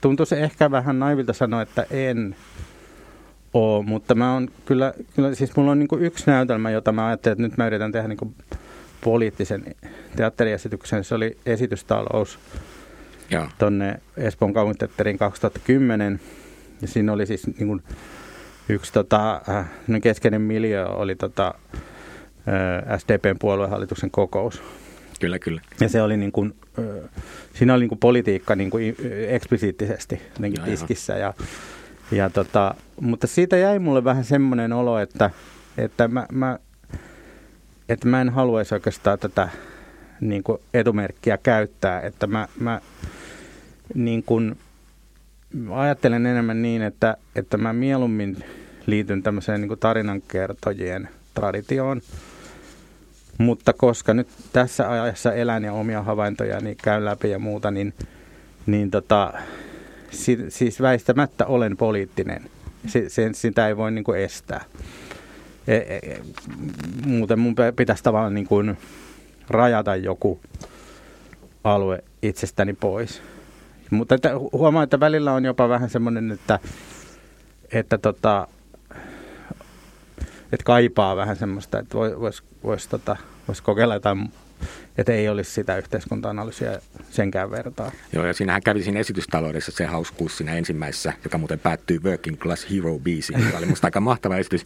tuntuu 0.00 0.26
se 0.26 0.40
ehkä 0.40 0.70
vähän 0.70 0.98
naivilta 0.98 1.32
sanoa, 1.32 1.62
että 1.62 1.86
en 1.90 2.36
ole, 3.54 3.84
mutta 3.84 4.14
mä 4.14 4.34
on 4.34 4.48
kyllä, 4.64 4.94
kyllä 5.16 5.34
siis 5.34 5.56
mulla 5.56 5.70
on 5.70 5.78
niin 5.78 5.88
yksi 6.00 6.24
näytelmä, 6.26 6.70
jota 6.70 6.92
mä 6.92 7.06
ajattelin, 7.06 7.32
että 7.32 7.42
nyt 7.42 7.56
mä 7.56 7.66
yritän 7.66 7.92
tehdä 7.92 8.08
niin 8.08 8.34
poliittisen 9.04 9.64
teatteriesityksen. 10.16 11.04
Se 11.04 11.14
oli 11.14 11.38
esitystalous 11.46 12.38
tuonne 13.58 14.00
Espoon 14.16 14.52
kaupunginteatteriin 14.52 15.18
2010. 15.18 16.20
Ja 16.82 16.88
siinä 16.88 17.12
oli 17.12 17.26
siis 17.26 17.46
niin 17.46 17.66
kuin, 17.66 17.82
yksi 18.68 18.92
tota, 18.92 19.42
äh, 19.48 19.66
keskeinen 20.02 20.40
miljö 20.42 20.88
oli 20.88 21.16
tota, 21.16 21.54
äh, 22.48 22.98
SDPn 22.98 23.36
puoluehallituksen 23.38 24.10
kokous. 24.10 24.62
Kyllä, 25.20 25.38
kyllä. 25.38 25.60
Ja 25.80 25.88
se 25.88 26.02
oli 26.02 26.16
niin 26.16 26.32
kuin, 26.32 26.54
äh, 26.78 27.10
siinä 27.54 27.74
oli 27.74 27.80
niin 27.80 27.88
kuin 27.88 27.98
politiikka 27.98 28.56
niin 28.56 28.70
kuin 28.70 28.96
eksplisiittisesti 29.28 30.22
jotenkin 30.34 30.64
tiskissä. 30.64 31.16
Ja, 31.16 31.34
ja 32.12 32.30
tota, 32.30 32.74
mutta 33.00 33.26
siitä 33.26 33.56
jäi 33.56 33.78
mulle 33.78 34.04
vähän 34.04 34.24
semmoinen 34.24 34.72
olo, 34.72 34.98
että, 34.98 35.30
että 35.78 36.08
mä, 36.08 36.26
mä, 36.32 36.58
että 37.88 38.08
mä 38.08 38.20
en 38.20 38.28
haluaisi 38.28 38.74
oikeastaan 38.74 39.18
tätä 39.18 39.48
niin 40.20 40.42
kuin 40.42 40.58
etumerkkiä 40.74 41.38
käyttää, 41.38 42.00
että 42.00 42.26
mä, 42.26 42.48
mä 42.60 42.80
niin 43.94 44.22
kuin, 44.22 44.58
ajattelen 45.70 46.26
enemmän 46.26 46.62
niin, 46.62 46.82
että, 46.82 47.16
että 47.36 47.56
mä 47.56 47.72
mieluummin 47.72 48.44
liityn 48.86 49.22
tämmöiseen 49.22 49.60
niin 49.60 49.68
kuin 49.68 49.80
tarinankertojien 49.80 51.08
traditioon, 51.34 52.00
mutta 53.38 53.72
koska 53.72 54.14
nyt 54.14 54.28
tässä 54.52 54.90
ajassa 54.90 55.32
elän 55.32 55.64
ja 55.64 55.72
omia 55.72 56.02
havaintoja 56.02 56.60
niin 56.60 56.76
käyn 56.82 57.04
läpi 57.04 57.30
ja 57.30 57.38
muuta, 57.38 57.70
niin, 57.70 57.94
niin 58.66 58.90
tota, 58.90 59.32
si, 60.12 60.38
siis 60.48 60.82
väistämättä 60.82 61.46
olen 61.46 61.76
poliittinen. 61.76 62.50
Si, 62.86 63.08
se, 63.08 63.30
sitä 63.32 63.68
ei 63.68 63.76
voi 63.76 63.92
niin 63.92 64.04
kuin 64.04 64.20
estää. 64.20 64.64
E, 65.66 65.76
e, 65.76 66.20
muuten 67.06 67.38
mun 67.38 67.54
pitäisi 67.76 68.02
tavallaan 68.02 68.34
niin 68.34 68.46
kuin 68.46 68.78
rajata 69.48 69.96
joku 69.96 70.40
alue 71.64 72.04
itsestäni 72.22 72.72
pois. 72.72 73.22
Mutta 73.90 74.14
että 74.14 74.30
huomaa, 74.52 74.82
että 74.82 75.00
välillä 75.00 75.32
on 75.32 75.44
jopa 75.44 75.68
vähän 75.68 75.90
semmoinen, 75.90 76.30
että, 76.30 76.58
että, 77.72 77.98
tota, 77.98 78.48
että 80.52 80.64
kaipaa 80.64 81.16
vähän 81.16 81.36
semmoista, 81.36 81.78
että 81.78 81.98
voisi 81.98 82.20
vois, 82.20 82.42
vois, 82.64 82.88
tota, 82.88 83.16
vois 83.48 83.60
kokeilla 83.60 83.94
jotain 83.94 84.32
että 84.98 85.12
ei 85.12 85.28
olisi 85.28 85.50
sitä 85.50 85.76
yhteiskunta-analyysiä 85.76 86.80
senkään 87.10 87.50
vertaa. 87.50 87.92
Joo, 88.12 88.26
ja 88.26 88.32
siinähän 88.32 88.62
kävi 88.62 88.82
siinä 88.82 89.00
esitystaloudessa 89.00 89.72
se 89.72 89.84
hauskuus 89.84 90.36
siinä 90.36 90.54
ensimmäisessä, 90.54 91.12
joka 91.24 91.38
muuten 91.38 91.58
päättyy 91.58 92.00
Working 92.04 92.38
Class 92.38 92.66
Hero 92.70 92.98
biisiin, 92.98 93.44
joka 93.44 93.58
oli 93.58 93.66
musta 93.66 93.86
aika 93.86 94.00
mahtava 94.00 94.36
esitys, 94.36 94.64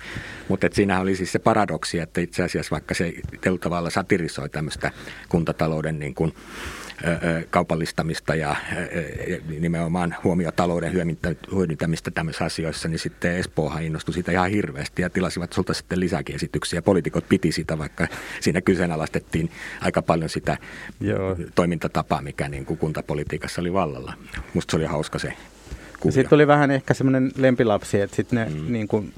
mutta 0.49 0.69
siinä 0.73 1.01
oli 1.01 1.17
siis 1.17 1.33
se 1.33 1.39
paradoksi, 1.39 1.99
että 1.99 2.21
itse 2.21 2.43
asiassa 2.43 2.71
vaikka 2.71 2.95
se 2.95 3.15
tavalla 3.61 3.91
satirisoi 3.91 4.49
tämmöistä 4.49 4.91
kuntatalouden 5.29 5.99
niin 5.99 6.15
kuin, 6.15 6.35
kaupallistamista 7.51 8.35
ja 8.35 8.57
nimenomaan 9.61 10.17
huomiotalouden 10.25 10.93
hyödyntämistä 11.53 12.11
tämmöisissä 12.11 12.45
asioissa, 12.45 12.89
niin 12.89 12.99
sitten 12.99 13.37
Espoohan 13.37 13.83
innostui 13.83 14.15
siitä 14.15 14.33
ihan 14.33 14.51
hirveästi 14.51 15.03
ja 15.03 15.11
tilasivat 15.11 15.53
sulta 15.53 15.75
sitten 15.75 16.01
lisääkin 16.01 16.35
esityksiä. 16.35 16.83
Poliitikot 16.83 17.29
piti 17.29 17.53
sitä, 17.53 17.79
vaikka 17.79 18.09
siinä 18.41 18.61
kyseenalaistettiin 18.61 19.51
aika 19.81 20.03
paljon 20.03 20.31
sitä 20.31 20.59
Joo. 21.01 21.37
toimintatapaa, 21.55 22.23
mikä 22.23 22.49
niin 22.49 22.67
kuin 22.67 22.79
kuntapolitiikassa 22.79 23.61
oli 23.61 23.73
vallalla. 23.73 24.13
Musta 24.55 24.71
se 24.71 24.77
oli 24.77 24.87
hauska 24.87 25.19
se 25.19 25.33
Sitten 26.03 26.29
tuli 26.29 26.47
vähän 26.47 26.71
ehkä 26.71 26.95
semmoinen 26.95 27.33
lempilapsi, 27.37 28.01
että 28.01 28.17
sitten 28.17 28.39
ne 28.39 28.61
mm. 28.61 28.73
niin 28.73 28.89
kuin, 28.89 29.13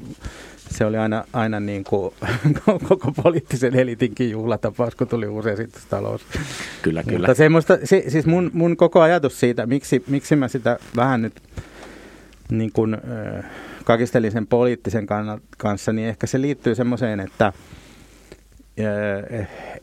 se 0.70 0.85
oli 0.85 0.96
aina, 0.96 1.24
aina 1.33 1.61
niin 1.61 1.85
kuin 1.85 2.14
koko 2.88 3.12
poliittisen 3.22 3.74
elitinkin 3.74 4.31
juhlatapaus, 4.31 4.94
kun 4.94 5.09
tuli 5.09 5.26
uusi 5.26 5.50
esitystalous. 5.50 6.26
Kyllä, 6.83 7.02
kyllä. 7.02 7.18
Mutta 7.18 7.35
semmoista, 7.35 7.78
se, 7.85 8.04
siis 8.09 8.26
mun, 8.26 8.50
mun 8.54 8.76
koko 8.76 9.00
ajatus 9.00 9.40
siitä, 9.40 9.66
miksi, 9.66 10.04
miksi 10.07 10.37
mä 10.37 10.48
sitä 10.48 10.78
vähän 10.96 11.22
nyt 11.22 11.42
niin 12.50 12.72
kuin, 12.72 12.94
äh, 12.94 13.00
kakistelin 13.85 14.33
sen 14.33 14.46
poliittisen 14.46 15.07
kanssa, 15.59 15.92
niin 15.92 16.09
ehkä 16.09 16.26
se 16.26 16.40
liittyy 16.40 16.74
semmoiseen, 16.74 17.20
että, 17.20 17.46
äh, 17.46 17.52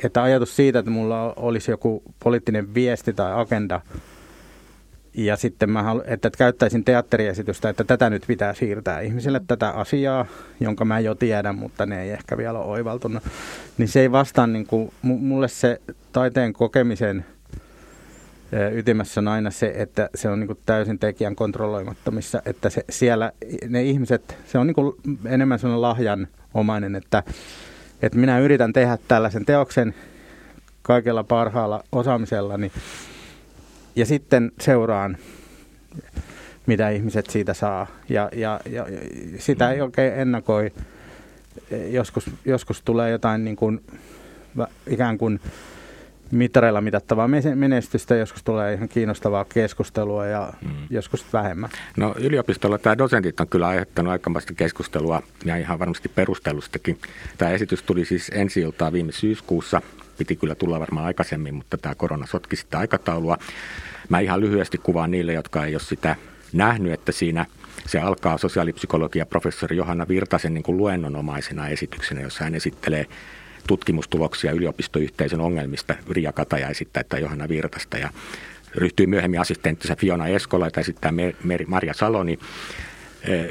että 0.04 0.24
ajatus 0.24 0.56
siitä, 0.56 0.80
että 0.80 0.92
mulla 0.92 1.34
olisi 1.34 1.72
joku 1.72 2.04
poliittinen 2.24 2.74
viesti 2.74 3.14
tai 3.14 3.42
agenda– 3.42 3.82
ja 5.18 5.36
sitten 5.36 5.70
mä 5.70 5.84
halu, 5.84 6.02
että 6.06 6.30
käyttäisin 6.38 6.84
teatteriesitystä, 6.84 7.70
että 7.70 7.84
tätä 7.84 8.10
nyt 8.10 8.24
pitää 8.28 8.54
siirtää 8.54 9.00
ihmisille 9.00 9.42
tätä 9.48 9.70
asiaa, 9.70 10.26
jonka 10.60 10.86
mä 10.86 11.00
jo 11.00 11.16
tiedän, 11.16 11.56
mutta 11.56 11.86
ne 11.86 12.02
ei 12.02 12.12
ehkä 12.12 12.38
vielä 12.38 12.60
ole 12.60 12.72
oivaltunut. 12.72 13.24
Niin 13.78 13.88
se 13.88 14.00
ei 14.00 14.12
vastaa, 14.12 14.48
niin 14.48 14.68
kuin, 14.68 14.94
mulle 15.02 15.48
se 15.48 15.82
taiteen 16.12 16.54
kokemisen 16.54 17.26
ytimessä 18.72 19.22
on 19.22 19.28
aina 19.28 19.52
se, 19.52 19.74
että 19.76 20.10
se 20.16 20.30
on 20.30 20.40
niin 20.40 20.48
kuin 20.48 20.60
täysin 20.66 21.00
tekijän 21.00 21.36
kontrolloimattomissa, 21.36 22.42
että 22.46 22.70
se, 22.70 22.86
siellä 22.90 23.32
ne 23.70 23.84
ihmiset, 23.84 24.38
se 24.48 24.58
on 24.58 24.68
niin 24.68 24.76
kuin 24.76 24.96
enemmän 25.26 25.60
sellainen 25.60 25.82
lahjanomainen, 25.82 26.96
että, 26.96 27.24
että 28.02 28.18
minä 28.18 28.40
yritän 28.40 28.74
tehdä 28.74 28.98
tällaisen 29.08 29.46
teoksen 29.46 29.96
kaikella 30.82 31.24
parhaalla 31.24 31.84
osaamisellani, 31.92 32.62
niin 32.62 32.72
ja 33.96 34.06
sitten 34.06 34.52
seuraan, 34.62 35.18
mitä 36.66 36.90
ihmiset 36.90 37.26
siitä 37.30 37.54
saa. 37.54 37.88
Ja, 38.10 38.30
ja, 38.36 38.60
ja 38.70 38.86
sitä 39.38 39.72
ei 39.72 39.82
oikein 39.82 40.14
ennakoi. 40.14 40.72
Joskus, 41.90 42.30
joskus 42.46 42.82
tulee 42.82 43.12
jotain 43.12 43.44
niin 43.44 43.56
kuin, 43.56 43.82
ikään 44.88 45.18
kuin 45.18 45.40
mittareilla 46.32 46.82
mitattavaa 46.82 47.30
menestystä, 47.56 48.16
joskus 48.16 48.44
tulee 48.44 48.74
ihan 48.74 48.90
kiinnostavaa 48.90 49.46
keskustelua 49.46 50.26
ja 50.26 50.54
mm. 50.62 50.72
joskus 50.90 51.34
vähemmän. 51.34 51.70
No 51.98 52.16
yliopistolla 52.20 52.78
tämä 52.78 52.98
dosentit 52.98 53.40
on 53.40 53.48
kyllä 53.48 53.68
aiheuttanut 53.68 54.12
aikamoista 54.12 54.54
keskustelua 54.54 55.22
ja 55.46 55.58
ihan 55.58 55.80
varmasti 55.80 56.10
perustellustakin. 56.10 57.00
Tämä 57.38 57.52
esitys 57.52 57.84
tuli 57.84 58.06
siis 58.06 58.32
ensi 58.34 58.62
iltaa 58.62 58.92
viime 58.94 59.12
syyskuussa 59.12 59.82
piti 60.18 60.36
kyllä 60.36 60.56
tulla 60.56 60.80
varmaan 60.80 61.06
aikaisemmin, 61.06 61.56
mutta 61.56 61.78
tämä 61.78 61.96
korona 61.96 62.26
sotki 62.26 62.56
sitä 62.56 62.80
aikataulua. 62.80 63.38
Mä 64.10 64.20
ihan 64.20 64.42
lyhyesti 64.42 64.78
kuvaan 64.78 65.12
niille, 65.12 65.34
jotka 65.34 65.66
ei 65.66 65.76
ole 65.76 65.82
sitä 65.82 66.16
nähnyt, 66.54 66.94
että 66.94 67.12
siinä 67.12 67.46
se 67.88 68.00
alkaa 68.00 68.38
sosiaalipsykologia 68.38 69.26
professori 69.26 69.78
Johanna 69.78 70.08
Virtasen 70.08 70.54
niin 70.54 70.64
kuin 70.64 70.78
luennonomaisena 70.78 71.68
esityksenä, 71.68 72.22
jossa 72.22 72.44
hän 72.44 72.56
esittelee 72.56 73.06
tutkimustuloksia 73.68 74.52
yliopistoyhteisön 74.52 75.42
ongelmista. 75.42 75.96
Ria 76.10 76.32
Kataja 76.32 76.70
esittää 76.70 77.02
että 77.02 77.20
Johanna 77.20 77.50
Virtasta 77.50 77.98
ja 77.98 78.10
ryhtyy 78.76 79.06
myöhemmin 79.06 79.40
assistenttinsa 79.40 79.96
Fiona 79.96 80.28
Eskola, 80.28 80.68
jota 80.68 80.80
esittää 80.80 81.14
Maria 81.68 81.94
Saloni 81.94 82.40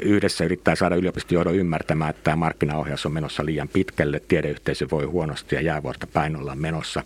yhdessä 0.01 0.45
yrittää 0.45 0.75
saada 0.75 0.95
yliopistojohdon 0.95 1.55
ymmärtämään, 1.55 2.09
että 2.09 2.23
tämä 2.23 2.35
markkinaohjaus 2.35 3.05
on 3.05 3.13
menossa 3.13 3.45
liian 3.45 3.67
pitkälle, 3.67 4.21
tiedeyhteisö 4.27 4.87
voi 4.91 5.05
huonosti 5.05 5.55
ja 5.55 5.61
jäävuorta 5.61 6.07
päin 6.07 6.35
olla 6.35 6.55
menossa. 6.55 7.03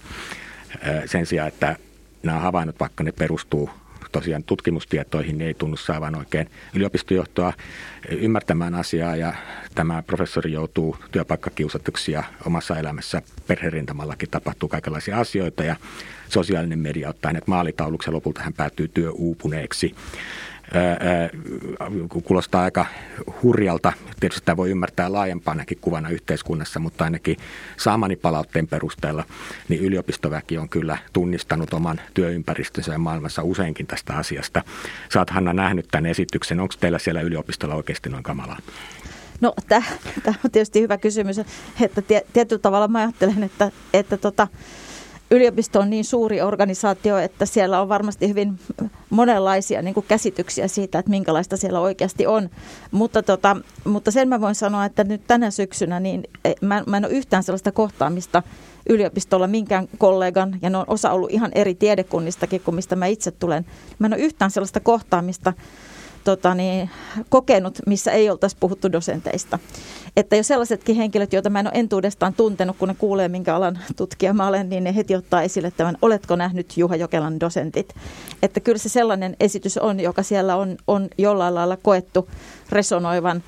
Sen 1.05 1.25
sijaan, 1.25 1.47
että 1.47 1.75
nämä 2.23 2.39
havainnot, 2.39 2.79
vaikka 2.79 3.03
ne 3.03 3.11
perustuu 3.11 3.69
tosiaan 4.11 4.43
tutkimustietoihin, 4.43 5.37
niin 5.37 5.47
ei 5.47 5.53
tunnu 5.53 5.77
saavan 5.77 6.15
oikein 6.15 6.49
yliopistojohtoa 6.73 7.53
ymmärtämään 8.09 8.75
asiaa. 8.75 9.15
Ja 9.15 9.33
tämä 9.75 10.03
professori 10.07 10.51
joutuu 10.51 10.97
työpaikkakiusatuksi 11.11 12.11
ja 12.11 12.23
omassa 12.45 12.77
elämässä 12.77 13.21
perherintamallakin 13.47 14.29
tapahtuu 14.29 14.69
kaikenlaisia 14.69 15.19
asioita. 15.19 15.63
Ja 15.63 15.75
sosiaalinen 16.29 16.79
media 16.79 17.09
ottaa 17.09 17.29
hänet 17.29 17.47
maalitauluksi 17.47 18.09
ja 18.09 18.13
lopulta 18.13 18.41
hän 18.41 18.53
päätyy 18.53 18.87
työuupuneeksi 18.87 19.95
kuulostaa 22.23 22.63
aika 22.63 22.85
hurjalta. 23.43 23.93
Tietysti 24.19 24.45
tämä 24.45 24.57
voi 24.57 24.69
ymmärtää 24.69 25.11
laajempanakin 25.11 25.77
kuvana 25.81 26.09
yhteiskunnassa, 26.09 26.79
mutta 26.79 27.03
ainakin 27.03 27.37
saamani 27.77 28.15
palautteen 28.15 28.67
perusteella 28.67 29.23
niin 29.69 29.81
yliopistoväki 29.81 30.57
on 30.57 30.69
kyllä 30.69 30.97
tunnistanut 31.13 31.73
oman 31.73 32.01
työympäristönsä 32.13 32.91
ja 32.91 32.97
maailmassa 32.97 33.43
useinkin 33.43 33.87
tästä 33.87 34.13
asiasta. 34.13 34.61
Saat 35.09 35.29
Hanna 35.29 35.53
nähnyt 35.53 35.87
tämän 35.91 36.05
esityksen. 36.05 36.59
Onko 36.59 36.73
teillä 36.79 36.99
siellä 36.99 37.21
yliopistolla 37.21 37.75
oikeasti 37.75 38.09
noin 38.09 38.23
kamalaa? 38.23 38.57
No 39.41 39.53
tämä 39.69 39.83
on 40.45 40.51
tietysti 40.51 40.81
hyvä 40.81 40.97
kysymys, 40.97 41.37
että 41.81 42.01
tietyllä 42.33 42.61
tavalla 42.61 42.87
mä 42.87 42.99
ajattelen, 42.99 43.43
että, 43.43 43.71
että 43.93 44.17
tota, 44.17 44.47
yliopisto 45.31 45.79
on 45.79 45.89
niin 45.89 46.05
suuri 46.05 46.41
organisaatio, 46.41 47.17
että 47.17 47.45
siellä 47.45 47.81
on 47.81 47.89
varmasti 47.89 48.29
hyvin 48.29 48.59
monenlaisia 49.09 49.81
niin 49.81 49.93
kuin 49.93 50.05
käsityksiä 50.07 50.67
siitä, 50.67 50.99
että 50.99 51.09
minkälaista 51.09 51.57
siellä 51.57 51.79
oikeasti 51.79 52.27
on. 52.27 52.49
Mutta, 52.91 53.23
tota, 53.23 53.57
mutta 53.83 54.11
sen 54.11 54.29
mä 54.29 54.41
voin 54.41 54.55
sanoa, 54.55 54.85
että 54.85 55.03
nyt 55.03 55.21
tänä 55.27 55.51
syksynä 55.51 55.99
niin 55.99 56.23
e, 56.45 56.53
mä, 56.61 56.83
mä 56.87 56.97
en 56.97 57.05
ole 57.05 57.13
yhtään 57.13 57.43
sellaista 57.43 57.71
kohtaamista 57.71 58.43
yliopistolla 58.89 59.47
minkään 59.47 59.87
kollegan, 59.97 60.59
ja 60.61 60.69
ne 60.69 60.77
on 60.77 60.85
osa 60.87 61.11
ollut 61.11 61.31
ihan 61.31 61.51
eri 61.55 61.75
tiedekunnistakin 61.75 62.61
kuin 62.61 62.75
mistä 62.75 62.95
mä 62.95 63.05
itse 63.05 63.31
tulen. 63.31 63.65
Mä 63.99 64.07
en 64.07 64.13
ole 64.13 64.21
yhtään 64.21 64.51
sellaista 64.51 64.79
kohtaamista 64.79 65.53
tota 66.23 66.55
niin, 66.55 66.89
kokenut, 67.29 67.79
missä 67.85 68.11
ei 68.11 68.29
oltaisi 68.29 68.57
puhuttu 68.59 68.91
dosenteista. 68.91 69.59
Että 70.15 70.35
jo 70.35 70.43
sellaisetkin 70.43 70.95
henkilöt, 70.95 71.33
joita 71.33 71.49
mä 71.49 71.59
en 71.59 71.67
ole 71.67 71.73
entuudestaan 71.75 72.33
tuntenut, 72.33 72.77
kun 72.77 72.87
ne 72.87 72.95
kuulee, 72.97 73.27
minkä 73.27 73.55
alan 73.55 73.79
tutkija 73.95 74.33
mä 74.33 74.47
olen, 74.47 74.69
niin 74.69 74.83
ne 74.83 74.95
heti 74.95 75.15
ottaa 75.15 75.41
esille 75.41 75.71
tämän, 75.71 75.97
oletko 76.01 76.35
nähnyt 76.35 76.77
Juha 76.77 76.95
Jokelan 76.95 77.39
dosentit. 77.39 77.95
Että 78.43 78.59
kyllä 78.59 78.77
se 78.77 78.89
sellainen 78.89 79.35
esitys 79.39 79.77
on, 79.77 79.99
joka 79.99 80.23
siellä 80.23 80.55
on, 80.55 80.77
on 80.87 81.07
jollain 81.17 81.55
lailla 81.55 81.77
koettu 81.77 82.29
resonoivan 82.69 83.43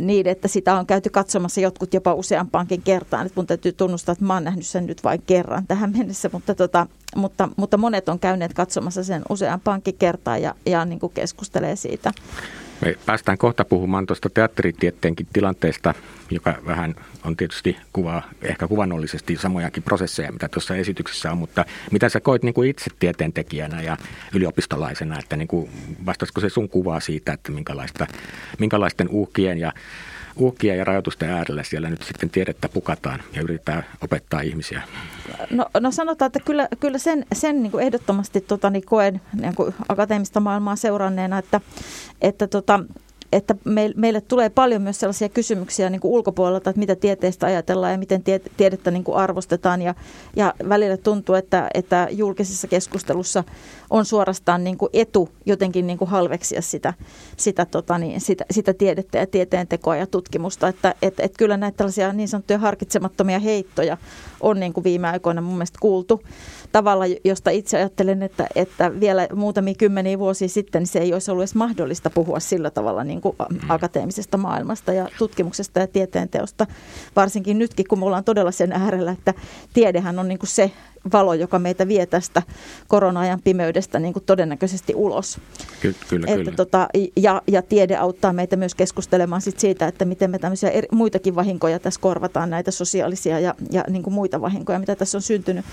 niin, 0.00 0.26
että 0.26 0.48
sitä 0.48 0.78
on 0.78 0.86
käyty 0.86 1.10
katsomassa 1.10 1.60
jotkut 1.60 1.94
jopa 1.94 2.14
useampaankin 2.14 2.82
kertaan. 2.82 3.26
Että 3.26 3.40
mun 3.40 3.46
täytyy 3.46 3.72
tunnustaa, 3.72 4.12
että 4.12 4.24
mä 4.24 4.34
oon 4.34 4.44
nähnyt 4.44 4.66
sen 4.66 4.86
nyt 4.86 5.04
vain 5.04 5.22
kerran 5.26 5.66
tähän 5.66 5.92
mennessä, 5.96 6.30
mutta, 6.32 6.54
tota, 6.54 6.86
mutta, 7.16 7.48
mutta 7.56 7.76
monet 7.76 8.08
on 8.08 8.18
käyneet 8.18 8.54
katsomassa 8.54 9.04
sen 9.04 9.22
useampaankin 9.28 9.96
kertaan 9.98 10.42
ja, 10.42 10.54
ja 10.66 10.84
niin 10.84 11.00
kuin 11.00 11.12
keskustelee 11.12 11.76
siitä. 11.76 12.12
Me 12.80 12.96
päästään 13.06 13.38
kohta 13.38 13.64
puhumaan 13.64 14.06
tuosta 14.06 14.30
teatteritieteenkin 14.30 15.26
tilanteesta, 15.32 15.94
joka 16.30 16.54
vähän 16.66 16.94
on 17.24 17.36
tietysti 17.36 17.76
kuvaa, 17.92 18.22
ehkä 18.42 18.68
kuvannollisesti 18.68 19.36
samojakin 19.36 19.82
prosesseja, 19.82 20.32
mitä 20.32 20.48
tuossa 20.48 20.76
esityksessä 20.76 21.32
on, 21.32 21.38
mutta 21.38 21.64
mitä 21.90 22.08
sä 22.08 22.20
koit 22.20 22.42
niin 22.42 22.54
kuin 22.54 22.70
itse 22.70 22.90
tieteentekijänä 22.98 23.82
ja 23.82 23.96
yliopistolaisena, 24.34 25.18
että 25.18 25.36
niin 25.36 25.48
kuin, 25.48 25.70
vastaisiko 26.06 26.40
se 26.40 26.48
sun 26.48 26.68
kuvaa 26.68 27.00
siitä, 27.00 27.32
että 27.32 27.52
minkälaista, 27.52 28.06
minkälaisten 28.58 29.08
uhkien 29.08 29.58
ja 29.58 29.72
uhkia 30.36 30.74
ja 30.74 30.84
rajoitusten 30.84 31.30
äärellä 31.30 31.62
siellä 31.62 31.90
nyt 31.90 32.02
sitten 32.02 32.30
tiedettä 32.30 32.68
pukataan 32.68 33.22
ja 33.32 33.42
yritetään 33.42 33.84
opettaa 34.00 34.40
ihmisiä? 34.40 34.82
No, 35.50 35.66
no 35.80 35.90
sanotaan, 35.90 36.26
että 36.26 36.40
kyllä, 36.40 36.68
kyllä 36.80 36.98
sen, 36.98 37.26
sen 37.34 37.62
niin 37.62 37.70
kuin 37.70 37.84
ehdottomasti 37.84 38.40
tota, 38.40 38.70
niin 38.70 38.84
koen 38.84 39.20
niin 39.40 39.54
kuin 39.54 39.74
akateemista 39.88 40.40
maailmaa 40.40 40.76
seuranneena, 40.76 41.38
että, 41.38 41.60
että 42.20 42.46
tota, 42.46 42.80
että 43.32 43.54
meille 43.96 44.20
tulee 44.20 44.50
paljon 44.50 44.82
myös 44.82 45.00
sellaisia 45.00 45.28
kysymyksiä 45.28 45.90
niin 45.90 46.00
kuin 46.00 46.12
ulkopuolelta, 46.12 46.70
että 46.70 46.80
mitä 46.80 46.96
tieteestä 46.96 47.46
ajatellaan 47.46 47.92
ja 47.92 47.98
miten 47.98 48.22
tie, 48.22 48.40
tiedettä 48.56 48.90
niin 48.90 49.04
kuin 49.04 49.16
arvostetaan. 49.16 49.82
Ja, 49.82 49.94
ja 50.36 50.54
välillä 50.68 50.96
tuntuu, 50.96 51.34
että, 51.34 51.68
että 51.74 52.08
julkisessa 52.10 52.68
keskustelussa 52.68 53.44
on 53.90 54.04
suorastaan 54.04 54.64
niin 54.64 54.78
kuin 54.78 54.90
etu 54.92 55.28
jotenkin 55.46 55.86
niin 55.86 55.98
kuin 55.98 56.10
halveksia 56.10 56.62
sitä, 56.62 56.94
sitä, 57.36 57.66
tota 57.66 57.98
niin, 57.98 58.20
sitä, 58.20 58.44
sitä 58.50 58.74
tiedettä 58.74 59.18
ja 59.18 59.26
tieteentekoa 59.26 59.96
ja 59.96 60.06
tutkimusta. 60.06 60.68
Että 60.68 60.94
et, 61.02 61.20
et 61.20 61.34
kyllä 61.38 61.56
näitä 61.56 61.76
tällaisia 61.76 62.12
niin 62.12 62.28
sanottuja 62.28 62.58
harkitsemattomia 62.58 63.38
heittoja 63.38 63.96
on 64.40 64.60
niin 64.60 64.72
kuin 64.72 64.84
viime 64.84 65.08
aikoina 65.08 65.40
mun 65.40 65.54
mielestä 65.54 65.78
kuultu 65.80 66.22
tavalla, 66.72 67.04
josta 67.24 67.50
itse 67.50 67.76
ajattelen, 67.76 68.22
että, 68.22 68.46
että 68.54 69.00
vielä 69.00 69.28
muutamia 69.34 69.74
kymmeniä 69.74 70.18
vuosia 70.18 70.48
sitten 70.48 70.80
niin 70.80 70.92
se 70.92 70.98
ei 70.98 71.12
olisi 71.12 71.30
ollut 71.30 71.42
edes 71.42 71.54
mahdollista 71.54 72.10
puhua 72.10 72.40
sillä 72.40 72.70
tavalla 72.70 73.04
niin 73.04 73.20
kuin 73.20 73.36
akateemisesta 73.68 74.36
maailmasta 74.36 74.92
ja 74.92 75.08
tutkimuksesta 75.18 75.80
ja 75.80 75.86
tieteenteosta. 75.86 76.66
Varsinkin 77.16 77.58
nytkin, 77.58 77.88
kun 77.88 77.98
me 77.98 78.04
ollaan 78.04 78.24
todella 78.24 78.50
sen 78.50 78.72
äärellä, 78.72 79.12
että 79.12 79.34
tiedehän 79.72 80.18
on 80.18 80.28
niin 80.28 80.38
kuin 80.38 80.50
se 80.50 80.70
valo, 81.12 81.34
joka 81.34 81.58
meitä 81.58 81.88
vie 81.88 82.06
tästä 82.06 82.42
korona-ajan 82.88 83.42
pimeydestä 83.44 83.98
niin 83.98 84.12
kuin 84.12 84.24
todennäköisesti 84.24 84.94
ulos. 84.94 85.40
Kyllä, 85.80 85.96
kyllä, 86.08 86.26
että 86.26 86.36
kyllä. 86.36 86.56
Tota, 86.56 86.88
ja, 87.16 87.42
ja 87.46 87.62
tiede 87.62 87.96
auttaa 87.96 88.32
meitä 88.32 88.56
myös 88.56 88.74
keskustelemaan 88.74 89.42
sit 89.42 89.58
siitä, 89.58 89.86
että 89.86 90.04
miten 90.04 90.30
me 90.30 90.38
tämmöisiä 90.38 90.70
eri, 90.70 90.88
muitakin 90.92 91.34
vahinkoja 91.34 91.78
tässä 91.78 92.00
korvataan, 92.00 92.50
näitä 92.50 92.70
sosiaalisia 92.70 93.40
ja, 93.40 93.54
ja 93.70 93.84
niin 93.88 94.02
kuin 94.02 94.14
muita 94.14 94.40
vahinkoja, 94.40 94.78
mitä 94.78 94.96
tässä 94.96 95.18
on 95.18 95.22
syntynyt. 95.22 95.64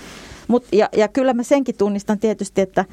Mut, 0.48 0.64
ja, 0.72 0.88
ja 0.96 1.08
kyllä 1.08 1.32
mä 1.32 1.42
senkin 1.42 1.76
tunnistan 1.76 2.18
tietysti, 2.18 2.60
että, 2.60 2.84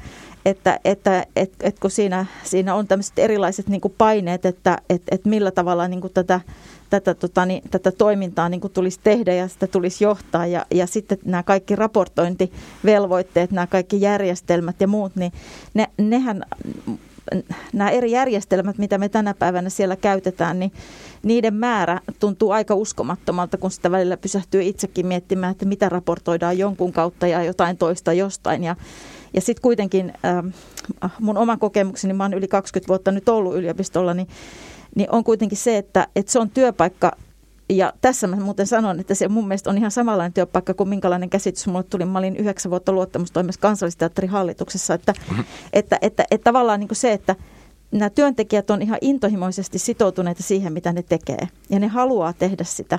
että, 0.44 0.80
että 0.84 1.26
et, 1.36 1.52
et 1.60 1.78
kun 1.78 1.90
siinä, 1.90 2.26
siinä 2.44 2.74
on 2.74 2.86
tämmöiset 2.86 3.18
erilaiset 3.18 3.68
niin 3.68 3.80
kuin 3.80 3.94
paineet, 3.98 4.46
että 4.46 4.78
et, 4.90 5.02
et 5.10 5.24
millä 5.24 5.50
tavalla 5.50 5.88
niin 5.88 6.00
kuin 6.00 6.12
tätä 6.12 6.40
tätä, 6.92 7.14
tota, 7.14 7.46
niin, 7.46 7.62
tätä 7.70 7.92
toimintaa 7.92 8.48
niin 8.48 8.60
kuin 8.60 8.72
tulisi 8.72 9.00
tehdä 9.04 9.34
ja 9.34 9.48
sitä 9.48 9.66
tulisi 9.66 10.04
johtaa. 10.04 10.46
Ja, 10.46 10.66
ja 10.70 10.86
sitten 10.86 11.18
nämä 11.24 11.42
kaikki 11.42 11.76
raportointivelvoitteet, 11.76 13.50
nämä 13.50 13.66
kaikki 13.66 14.00
järjestelmät 14.00 14.80
ja 14.80 14.88
muut, 14.88 15.16
niin 15.16 15.32
ne, 15.74 15.86
nehän 15.98 16.42
nämä 17.72 17.90
eri 17.90 18.10
järjestelmät, 18.10 18.78
mitä 18.78 18.98
me 18.98 19.08
tänä 19.08 19.34
päivänä 19.34 19.70
siellä 19.70 19.96
käytetään, 19.96 20.58
niin 20.58 20.72
niiden 21.22 21.54
määrä 21.54 22.00
tuntuu 22.20 22.50
aika 22.50 22.74
uskomattomalta, 22.74 23.58
kun 23.58 23.70
sitä 23.70 23.90
välillä 23.90 24.16
pysähtyy 24.16 24.62
itsekin 24.62 25.06
miettimään, 25.06 25.52
että 25.52 25.64
mitä 25.64 25.88
raportoidaan 25.88 26.58
jonkun 26.58 26.92
kautta 26.92 27.26
ja 27.26 27.44
jotain 27.44 27.76
toista 27.76 28.12
jostain. 28.12 28.64
Ja, 28.64 28.76
ja 29.34 29.40
sitten 29.40 29.62
kuitenkin 29.62 30.12
äh, 30.24 31.12
mun 31.20 31.36
oma 31.36 31.56
kokemukseni, 31.56 32.14
mä 32.14 32.24
oon 32.24 32.34
yli 32.34 32.48
20 32.48 32.88
vuotta 32.88 33.12
nyt 33.12 33.28
ollut 33.28 33.56
yliopistolla, 33.56 34.14
niin 34.14 34.28
niin 34.96 35.10
on 35.10 35.24
kuitenkin 35.24 35.58
se, 35.58 35.78
että, 35.78 36.06
että 36.16 36.32
se 36.32 36.38
on 36.38 36.50
työpaikka, 36.50 37.12
ja 37.68 37.92
tässä 38.00 38.26
mä 38.26 38.36
muuten 38.36 38.66
sanon, 38.66 39.00
että 39.00 39.14
se 39.14 39.28
mun 39.28 39.48
mielestä 39.48 39.70
on 39.70 39.78
ihan 39.78 39.90
samanlainen 39.90 40.32
työpaikka 40.32 40.74
kuin 40.74 40.88
minkälainen 40.88 41.30
käsitys 41.30 41.66
mulle 41.66 41.82
tuli. 41.82 42.04
Mä 42.04 42.18
olin 42.18 42.36
yhdeksän 42.36 42.70
vuotta 42.70 42.92
luottamustoimessa 42.92 43.60
kansallisteatterin 43.60 44.30
hallituksessa, 44.30 44.94
että, 44.94 45.14
mm-hmm. 45.30 45.40
että, 45.40 45.66
että, 45.72 45.98
että, 46.02 46.24
että 46.30 46.44
tavallaan 46.44 46.80
niin 46.80 46.88
kuin 46.88 46.96
se, 46.96 47.12
että 47.12 47.36
nämä 47.92 48.10
työntekijät 48.10 48.70
on 48.70 48.82
ihan 48.82 48.98
intohimoisesti 49.00 49.78
sitoutuneita 49.78 50.42
siihen, 50.42 50.72
mitä 50.72 50.92
ne 50.92 51.02
tekee. 51.02 51.48
Ja 51.70 51.78
ne 51.78 51.86
haluaa 51.86 52.32
tehdä 52.32 52.64
sitä. 52.64 52.98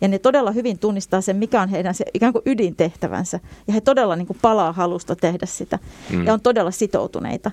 Ja 0.00 0.08
ne 0.08 0.18
todella 0.18 0.50
hyvin 0.50 0.78
tunnistaa 0.78 1.20
sen, 1.20 1.36
mikä 1.36 1.62
on 1.62 1.68
heidän 1.68 1.94
se 1.94 2.04
ikään 2.14 2.32
kuin 2.32 2.42
ydintehtävänsä. 2.46 3.40
Ja 3.66 3.72
he 3.72 3.80
todella 3.80 4.16
niin 4.16 4.26
kuin 4.26 4.38
palaa 4.42 4.72
halusta 4.72 5.16
tehdä 5.16 5.46
sitä. 5.46 5.78
Mm. 6.10 6.26
Ja 6.26 6.32
on 6.32 6.40
todella 6.40 6.70
sitoutuneita. 6.70 7.50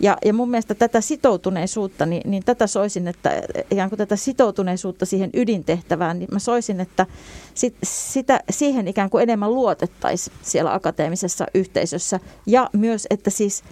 Ja, 0.00 0.16
ja 0.24 0.34
mun 0.34 0.50
mielestä 0.50 0.74
tätä 0.74 1.00
sitoutuneisuutta, 1.00 2.06
niin, 2.06 2.30
niin 2.30 2.42
tätä 2.44 2.66
soisin, 2.66 3.08
että 3.08 3.42
ikään 3.70 3.88
kuin 3.88 3.98
tätä 3.98 4.16
sitoutuneisuutta 4.16 5.06
siihen 5.06 5.30
ydintehtävään, 5.34 6.18
niin 6.18 6.28
mä 6.32 6.38
soisin, 6.38 6.80
että 6.80 7.06
sit, 7.54 7.76
sitä, 7.84 8.40
siihen 8.50 8.88
ikään 8.88 9.10
kuin 9.10 9.22
enemmän 9.22 9.54
luotettaisiin 9.54 10.36
siellä 10.42 10.74
akateemisessa 10.74 11.46
yhteisössä. 11.54 12.20
Ja 12.46 12.70
myös, 12.72 13.06
että 13.10 13.30
siis 13.30 13.62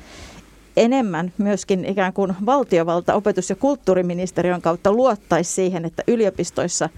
enemmän 0.76 1.32
myöskin 1.38 1.84
ikään 1.84 2.12
kuin 2.12 2.34
valtiovalta, 2.46 3.14
opetus- 3.14 3.50
ja 3.50 3.56
kulttuuriministeriön 3.56 4.62
kautta 4.62 4.92
luottaisi 4.92 5.52
siihen, 5.52 5.84
että 5.84 6.02
yliopistoissa 6.06 6.88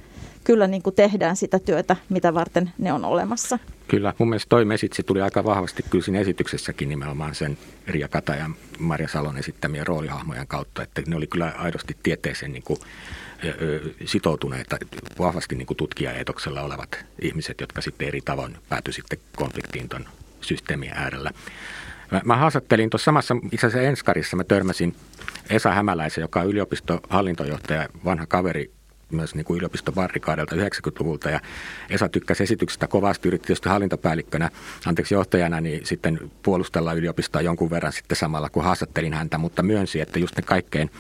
kyllä 0.45 0.67
niin 0.67 0.83
kuin 0.83 0.97
tehdään 0.97 1.37
sitä 1.37 1.59
työtä, 1.59 1.97
mitä 2.09 2.35
varten 2.35 2.73
ne 2.79 2.93
on 2.93 3.05
olemassa. 3.05 3.59
Kyllä, 3.89 4.15
mun 4.19 4.29
mielestä 4.29 4.49
toi 4.49 4.65
mesitsi 4.65 5.03
tuli 5.03 5.21
aika 5.21 5.45
vahvasti 5.45 5.85
kyllä 5.91 6.05
siinä 6.05 6.21
esityksessäkin 6.21 6.89
nimenomaan 6.89 7.35
sen 7.35 7.59
Ria 7.87 8.09
Kata 8.09 8.35
ja 8.35 8.51
Marja 8.79 9.09
Salon 9.09 9.39
esittämien 9.39 9.87
roolihahmojen 9.87 10.47
kautta, 10.47 10.83
että 10.83 11.03
ne 11.07 11.17
oli 11.17 11.27
kyllä 11.27 11.53
aidosti 11.59 11.97
tieteeseen 12.03 12.53
niin 12.53 12.63
kuin, 12.63 12.79
sitoutuneita, 14.05 14.77
vahvasti 15.19 15.55
niin 15.55 15.67
kuin 15.67 15.77
tutkijaetoksella 15.77 16.63
olevat 16.63 17.05
ihmiset, 17.23 17.61
jotka 17.61 17.81
sitten 17.81 18.09
eri 18.09 18.21
tavoin 18.21 18.57
päätyi 18.69 18.93
sitten 18.93 19.19
konfliktiin 19.37 19.89
tuon 19.89 20.05
systeemin 20.41 20.91
äärellä. 20.95 21.31
Mä, 22.13 22.21
mä 22.25 22.37
haastattelin 22.37 22.91
tuossa 22.91 23.05
samassa, 23.05 23.37
itse 23.53 23.67
asiassa 23.67 23.89
Enskarissa 23.89 24.37
mä 24.37 24.45
törmäsin 24.45 24.95
Esa 25.51 25.73
Hämäläisen, 25.73 26.23
joka 26.23 26.41
on 26.41 26.47
yliopistohallintojohtaja, 26.47 27.89
vanha 28.05 28.27
kaveri 28.27 28.71
myös 29.11 29.35
niin 29.35 29.45
kuin 29.45 29.59
yliopistobarrikaadelta 29.59 30.55
90-luvulta 30.55 31.31
ja 31.31 31.41
Esa 31.91 32.09
tykkäsi 32.09 32.43
esityksestä 32.43 32.89
kovasti, 32.89 33.29
yritti 33.29 33.47
tietysti 33.47 33.69
hallintopäällikkönä, 33.69 34.51
anteeksi 34.87 35.15
johtajana, 35.15 35.61
niin 35.61 35.87
sitten 35.87 36.31
puolustella 36.43 36.93
yliopistoa 36.93 37.41
jonkun 37.41 37.71
verran 37.71 37.93
sitten 37.93 38.17
samalla, 38.17 38.51
kun 38.51 38.65
haastattelin 38.65 39.15
häntä, 39.15 39.39
mutta 39.39 39.63
myönsi, 39.63 40.01
että 40.01 40.19
just 40.19 40.37
ne 40.37 40.43
kaikkein, 40.43 40.91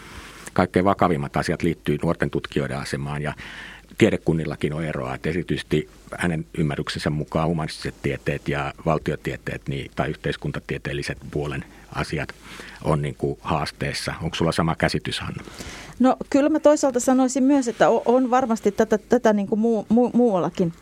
kaikkein 0.52 0.84
vakavimmat 0.84 1.36
asiat 1.36 1.62
liittyy 1.62 1.98
nuorten 2.02 2.30
tutkijoiden 2.30 2.78
asemaan. 2.78 3.22
Ja 3.22 3.34
tiedekunnillakin 3.98 4.72
on 4.72 4.84
eroa, 4.84 5.14
että 5.14 5.28
erityisesti 5.28 5.88
hänen 6.18 6.46
ymmärryksensä 6.58 7.10
mukaan 7.10 7.48
humanistiset 7.48 7.94
tieteet 8.02 8.48
ja 8.48 8.74
valtiotieteet 8.86 9.68
niin, 9.68 9.90
tai 9.96 10.10
yhteiskuntatieteelliset 10.10 11.18
puolen 11.30 11.64
asiat 11.94 12.34
on 12.84 13.02
niin 13.02 13.14
kuin 13.14 13.38
haasteessa. 13.40 14.14
Onko 14.22 14.36
sulla 14.36 14.52
sama 14.52 14.74
käsitys, 14.74 15.20
Hanna? 15.20 15.44
No 15.98 16.16
kyllä 16.30 16.48
mä 16.48 16.60
toisaalta 16.60 17.00
sanoisin 17.00 17.42
myös, 17.42 17.68
että 17.68 17.88
on 17.88 18.30
varmasti 18.30 18.72
tätä, 18.72 18.98
tätä 18.98 19.32
niin 19.32 19.46
kuin 19.46 19.58
muu, 19.58 19.86
muu, 19.88 20.10
muuallakin. 20.14 20.72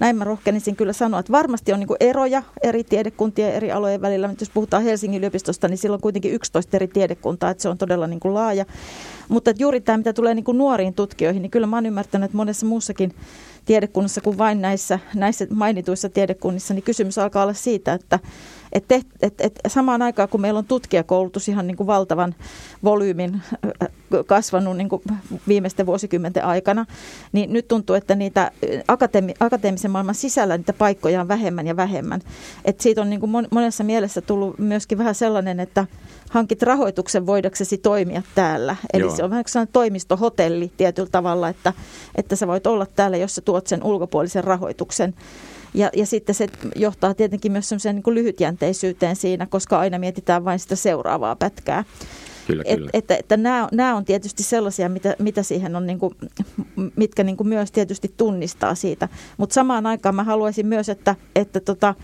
Näin 0.00 0.16
mä 0.16 0.24
rohkenisin 0.24 0.76
kyllä 0.76 0.92
sanoa, 0.92 1.20
että 1.20 1.32
varmasti 1.32 1.72
on 1.72 1.78
niin 1.78 1.86
kuin 1.86 1.96
eroja 2.00 2.42
eri 2.62 2.84
tiedekuntien 2.84 3.54
eri 3.54 3.72
alojen 3.72 4.00
välillä. 4.00 4.28
Mutta 4.28 4.42
jos 4.42 4.50
puhutaan 4.50 4.82
Helsingin 4.82 5.18
yliopistosta, 5.18 5.68
niin 5.68 5.78
sillä 5.78 5.94
on 5.94 6.00
kuitenkin 6.00 6.32
11 6.32 6.76
eri 6.76 6.88
tiedekuntaa, 6.88 7.50
että 7.50 7.62
se 7.62 7.68
on 7.68 7.78
todella 7.78 8.06
niin 8.06 8.20
kuin 8.20 8.34
laaja. 8.34 8.64
Mutta 9.28 9.52
juuri 9.58 9.80
tämä, 9.80 9.98
mitä 9.98 10.12
tulee 10.12 10.34
niin 10.34 10.44
kuin 10.44 10.58
nuoriin 10.58 10.94
tutkijoihin, 10.94 11.42
niin 11.42 11.50
kyllä 11.50 11.66
mä 11.66 11.76
oon 11.76 11.86
ymmärtänyt, 11.86 12.24
että 12.24 12.36
monessa 12.36 12.66
muussakin 12.66 13.14
tiedekunnassa 13.64 14.20
kuin 14.20 14.38
vain 14.38 14.60
näissä, 14.60 14.98
näissä 15.14 15.46
mainituissa 15.50 16.08
tiedekunnissa, 16.08 16.74
niin 16.74 16.82
kysymys 16.82 17.18
alkaa 17.18 17.42
olla 17.42 17.54
siitä, 17.54 17.92
että, 17.92 18.18
Et 18.72 18.84
te, 18.88 19.02
et, 19.22 19.40
et 19.40 19.60
samaan 19.68 20.02
aikaan, 20.02 20.28
kun 20.28 20.40
meillä 20.40 20.58
on 20.58 20.64
tutkijakoulutus 20.64 21.48
ihan 21.48 21.66
niin 21.66 21.76
kuin 21.76 21.86
valtavan 21.86 22.34
volyymin 22.84 23.42
kasvanut 24.26 24.76
niin 24.76 24.88
kuin 24.88 25.02
viimeisten 25.48 25.86
vuosikymmenten 25.86 26.44
aikana, 26.44 26.86
niin 27.32 27.52
nyt 27.52 27.68
tuntuu, 27.68 27.96
että 27.96 28.14
niitä 28.14 28.50
akateemi, 28.88 29.34
akateemisen 29.40 29.90
maailman 29.90 30.14
sisällä 30.14 30.56
niitä 30.56 30.72
paikkoja 30.72 31.20
on 31.20 31.28
vähemmän 31.28 31.66
ja 31.66 31.76
vähemmän. 31.76 32.20
Et 32.64 32.80
siitä 32.80 33.00
on 33.00 33.10
niin 33.10 33.20
kuin 33.20 33.32
monessa 33.50 33.84
mielessä 33.84 34.20
tullut 34.20 34.58
myöskin 34.58 34.98
vähän 34.98 35.14
sellainen, 35.14 35.60
että 35.60 35.86
hankit 36.30 36.62
rahoituksen 36.62 37.26
voidaksesi 37.26 37.78
toimia 37.78 38.22
täällä. 38.34 38.76
Eli 38.92 39.02
Joo. 39.02 39.16
se 39.16 39.24
on 39.24 39.30
vähän 39.30 39.44
sellainen 39.46 39.72
toimistohotelli 39.72 40.72
tietyllä 40.76 41.08
tavalla, 41.12 41.48
että, 41.48 41.72
että 42.14 42.36
sä 42.36 42.46
voit 42.46 42.66
olla 42.66 42.86
täällä, 42.86 43.16
jos 43.16 43.34
sä 43.34 43.40
tuot 43.40 43.66
sen 43.66 43.84
ulkopuolisen 43.84 44.44
rahoituksen. 44.44 45.14
Ja, 45.74 45.90
ja 45.96 46.06
sitten 46.06 46.34
se 46.34 46.46
johtaa 46.76 47.14
tietenkin 47.14 47.52
myös 47.52 47.68
semmoiseen 47.68 47.96
niin 47.96 48.14
lyhytjänteisyyteen 48.14 49.16
siinä, 49.16 49.46
koska 49.46 49.78
aina 49.78 49.98
mietitään 49.98 50.44
vain 50.44 50.58
sitä 50.58 50.76
seuraavaa 50.76 51.36
pätkää. 51.36 51.84
Kyllä, 52.46 52.62
et, 52.66 52.76
kyllä. 52.76 52.90
Että, 52.92 53.16
että 53.16 53.36
nämä, 53.36 53.68
nämä 53.72 53.96
on 53.96 54.04
tietysti 54.04 54.42
sellaisia, 54.42 54.88
mitä, 54.88 55.16
mitä 55.18 55.42
siihen 55.42 55.76
on, 55.76 55.86
niin 55.86 55.98
kuin, 55.98 56.14
mitkä 56.96 57.24
niin 57.24 57.36
kuin 57.36 57.48
myös 57.48 57.72
tietysti 57.72 58.14
tunnistaa 58.16 58.74
siitä. 58.74 59.08
Mutta 59.36 59.54
samaan 59.54 59.86
aikaan 59.86 60.14
mä 60.14 60.24
haluaisin 60.24 60.66
myös, 60.66 60.88
että, 60.88 61.16
että 61.34 61.60
tota, 61.60 61.94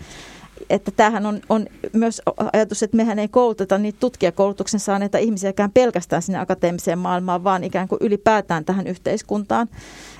että 0.69 0.91
tämähän 0.91 1.25
on, 1.25 1.41
on 1.49 1.67
myös 1.93 2.21
ajatus, 2.53 2.83
että 2.83 2.97
mehän 2.97 3.19
ei 3.19 3.27
kouluteta 3.27 3.77
niitä 3.77 3.99
tutkijakoulutuksen 3.99 4.79
saaneita 4.79 5.17
ihmisiäkään 5.17 5.71
pelkästään 5.71 6.21
sinne 6.21 6.39
akateemiseen 6.39 6.99
maailmaan, 6.99 7.43
vaan 7.43 7.63
ikään 7.63 7.87
kuin 7.87 7.99
ylipäätään 8.01 8.65
tähän 8.65 8.87
yhteiskuntaan. 8.87 9.67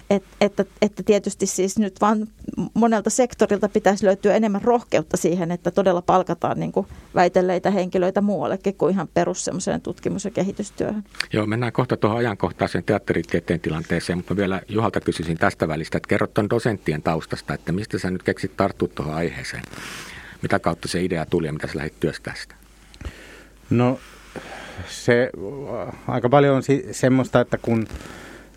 Et, 0.09 0.23
että, 0.41 0.65
että 0.81 1.03
tietysti 1.03 1.45
siis 1.45 1.79
nyt 1.79 2.01
vaan 2.01 2.27
monelta 2.73 3.09
sektorilta 3.09 3.69
pitäisi 3.69 4.05
löytyä 4.05 4.35
enemmän 4.35 4.61
rohkeutta 4.61 5.17
siihen, 5.17 5.51
että 5.51 5.71
todella 5.71 6.01
palkataan 6.01 6.59
niin 6.59 6.71
kuin 6.71 6.87
väitelleitä 7.15 7.71
henkilöitä 7.71 8.21
muuallekin 8.21 8.75
kuin 8.75 8.93
ihan 8.93 9.07
perus 9.13 9.49
tutkimus- 9.83 10.25
ja 10.25 10.31
kehitystyöhön. 10.31 11.03
Joo, 11.33 11.45
mennään 11.45 11.73
kohta 11.73 11.97
tuohon 11.97 12.17
ajankohtaiseen 12.17 12.83
teatteritieteen 12.83 13.59
tilanteeseen, 13.59 14.19
mutta 14.19 14.35
vielä 14.35 14.61
Juhalta 14.69 15.01
kysyisin 15.01 15.37
tästä 15.37 15.67
välistä, 15.67 15.97
että 15.97 16.07
kerrot 16.07 16.33
tuon 16.33 16.49
dosenttien 16.49 17.01
taustasta, 17.01 17.53
että 17.53 17.71
mistä 17.71 17.99
sä 17.99 18.11
nyt 18.11 18.23
keksit 18.23 18.57
tarttua 18.57 18.87
tuohon 18.95 19.15
aiheeseen? 19.15 19.63
Mitä 20.41 20.59
kautta 20.59 20.87
se 20.87 21.03
idea 21.03 21.25
tuli 21.25 21.47
ja 21.47 21.53
mitä 21.53 21.67
sä 21.67 21.77
lähdit 21.77 21.99
työstää 21.99 22.33
sitä? 22.41 22.55
No 23.69 23.99
se 24.87 25.29
aika 26.07 26.29
paljon 26.29 26.55
on 26.55 26.63
semmoista, 26.91 27.41
että 27.41 27.57
kun 27.57 27.87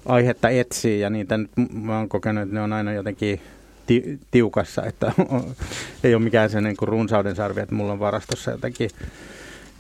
aihetta 0.07 0.49
etsii 0.49 1.01
ja 1.01 1.11
niitä 1.11 1.39
nyt 1.39 1.51
mä 1.73 1.99
oon 1.99 2.09
kokenut, 2.09 2.43
että 2.43 2.55
ne 2.55 2.61
on 2.61 2.73
aina 2.73 2.93
jotenkin 2.93 3.41
ti- 3.87 4.19
tiukassa, 4.31 4.83
että 4.83 5.13
ei 6.05 6.15
ole 6.15 6.23
mikään 6.23 6.51
se 6.51 6.61
niin 6.61 6.77
kuin 6.77 6.89
runsauden 6.89 7.37
sarvi, 7.37 7.61
että 7.61 7.75
mulla 7.75 7.93
on 7.93 8.01
varastossa 8.01 8.51
jotenkin 8.51 8.91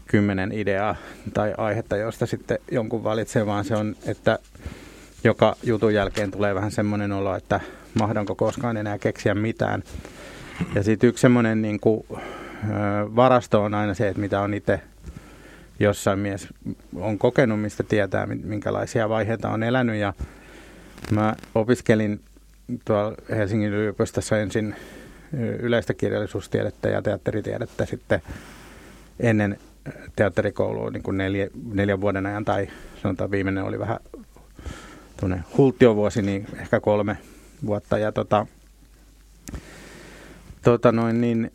kymmenen 0.06 0.52
ideaa 0.52 0.96
tai 1.34 1.54
aihetta, 1.56 1.96
josta 1.96 2.26
sitten 2.26 2.58
jonkun 2.70 3.04
valitsee, 3.04 3.46
vaan 3.46 3.64
se 3.64 3.76
on, 3.76 3.96
että 4.06 4.38
joka 5.24 5.56
jutun 5.62 5.94
jälkeen 5.94 6.30
tulee 6.30 6.54
vähän 6.54 6.70
semmoinen 6.70 7.12
olo, 7.12 7.36
että 7.36 7.60
mahdanko 7.94 8.34
koskaan 8.34 8.76
enää 8.76 8.98
keksiä 8.98 9.34
mitään. 9.34 9.82
Ja 10.74 10.82
sitten 10.82 11.08
yksi 11.08 11.22
semmoinen 11.22 11.62
niin 11.62 11.80
kuin, 11.80 12.06
varasto 13.16 13.62
on 13.62 13.74
aina 13.74 13.94
se, 13.94 14.08
että 14.08 14.20
mitä 14.20 14.40
on 14.40 14.54
itse 14.54 14.80
jossain 15.80 16.18
mies 16.18 16.48
on 16.94 17.18
kokenut, 17.18 17.60
mistä 17.60 17.82
tietää, 17.82 18.26
minkälaisia 18.26 19.08
vaiheita 19.08 19.50
on 19.50 19.62
elänyt. 19.62 19.96
Ja 19.96 20.12
mä 21.10 21.34
opiskelin 21.54 22.20
tuolla 22.84 23.14
Helsingin 23.30 23.72
yliopistossa 23.72 24.38
ensin 24.38 24.76
yleistä 25.58 25.94
kirjallisuustiedettä 25.94 26.88
ja 26.88 27.02
teatteritiedettä 27.02 27.86
sitten 27.86 28.22
ennen 29.20 29.58
teatterikoulua 30.16 30.90
niin 30.90 31.02
kuin 31.02 31.16
neljä, 31.16 31.48
neljän 31.72 32.00
vuoden 32.00 32.26
ajan, 32.26 32.44
tai 32.44 32.68
sanotaan 33.02 33.30
viimeinen 33.30 33.64
oli 33.64 33.78
vähän 33.78 33.98
hulttiovuosi, 35.56 36.22
niin 36.22 36.46
ehkä 36.60 36.80
kolme 36.80 37.16
vuotta. 37.66 37.98
Ja 37.98 38.12
tota, 38.12 38.46
tota 40.62 40.92
noin, 40.92 41.20
niin, 41.20 41.52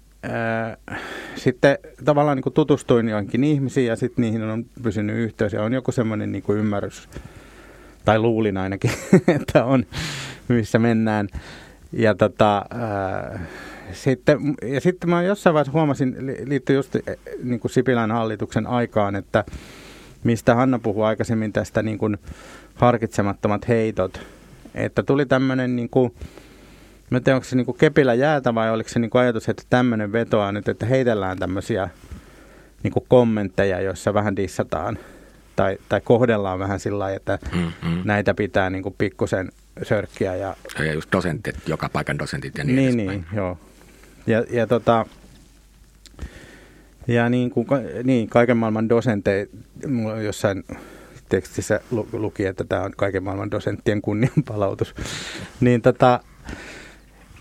sitten 1.36 1.78
tavallaan 2.06 2.38
niin 2.38 2.54
tutustuin 2.54 3.10
joihinkin 3.10 3.44
ihmisiin 3.44 3.88
ja 3.88 3.96
sitten 3.96 4.22
niihin 4.22 4.44
on 4.44 4.66
pysynyt 4.84 5.16
yhteys 5.16 5.54
ja 5.54 5.64
on 5.64 5.74
joku 5.74 5.92
semmoinen 5.92 6.32
niin 6.32 6.44
kuin 6.44 6.58
ymmärrys, 6.58 7.10
tai 8.06 8.20
luulin 8.20 8.58
ainakin, 8.58 8.92
että 9.40 9.66
on, 9.66 9.86
missä 10.48 10.80
mennään. 10.80 11.28
Ja, 11.92 12.16
tota, 12.16 12.66
ää, 12.70 13.40
sitten, 13.92 14.40
ja 14.64 14.82
sitten 14.82 15.10
mä 15.10 15.24
jossain 15.24 15.54
vaiheessa 15.54 15.72
huomasin, 15.72 16.16
liittyy 16.46 16.76
just 16.76 16.96
niin 17.44 17.60
kuin 17.60 17.72
Sipilän 17.72 18.12
hallituksen 18.12 18.68
aikaan, 18.68 19.16
että 19.16 19.44
mistä 20.24 20.56
Hanna 20.56 20.80
puhui 20.80 21.06
aikaisemmin 21.06 21.54
tästä 21.54 21.84
niin 21.84 21.98
kuin 21.98 22.18
harkitsemattomat 22.76 23.68
heitot, 23.68 24.22
että 24.76 25.04
tuli 25.04 25.26
tämmöinen 25.26 25.76
niin 25.76 25.90
kuin, 25.90 26.14
Mä 27.10 27.20
tiedän, 27.20 27.36
onko 27.36 27.46
se 27.46 27.56
niin 27.56 27.78
kepillä 27.78 28.14
jäätä 28.14 28.56
vai 28.56 28.72
oliko 28.72 28.90
se 28.90 29.00
niin 29.00 29.12
ajatus, 29.14 29.50
että 29.50 29.64
tämmöinen 29.70 30.12
vetoaa 30.12 30.52
nyt, 30.52 30.68
että 30.68 30.86
heitellään 30.86 31.40
tämmöisiä 31.40 31.90
niin 32.84 32.94
kommentteja, 33.08 33.82
joissa 33.82 34.14
vähän 34.14 34.36
dissataan 34.36 34.98
tai, 35.56 35.78
tai 35.90 36.02
kohdellaan 36.02 36.60
vähän 36.60 36.80
sillä 36.80 37.00
lailla, 37.00 37.18
että 37.18 37.40
mm-hmm. 37.54 38.02
näitä 38.04 38.34
pitää 38.34 38.70
niin 38.70 38.84
pikkusen 38.98 39.52
sörkkiä. 39.84 40.36
Ja, 40.36 40.56
ja 40.80 40.94
just 40.94 41.12
dosentit, 41.12 41.56
joka 41.68 41.90
paikan 41.90 42.20
dosentit 42.20 42.58
ja 42.58 42.64
niin 42.64 42.98
Niin, 42.98 42.98
niin 42.98 43.26
joo. 43.34 43.58
Ja, 44.28 44.44
ja, 44.50 44.68
tota, 44.68 45.06
ja 47.08 47.30
niin, 47.30 47.50
kuin, 47.50 47.68
niin, 48.04 48.30
kaiken 48.30 48.58
maailman 48.58 48.90
dosenteja, 48.90 49.46
mulla 49.88 50.22
jossain 50.22 50.64
tekstissä 51.30 51.80
luki, 52.14 52.46
että 52.46 52.64
tämä 52.64 52.82
on 52.82 52.92
kaiken 52.98 53.24
maailman 53.24 53.52
dosenttien 53.52 54.02
kunnianpalautus. 54.02 54.96
niin 55.60 55.82
tota, 55.82 56.20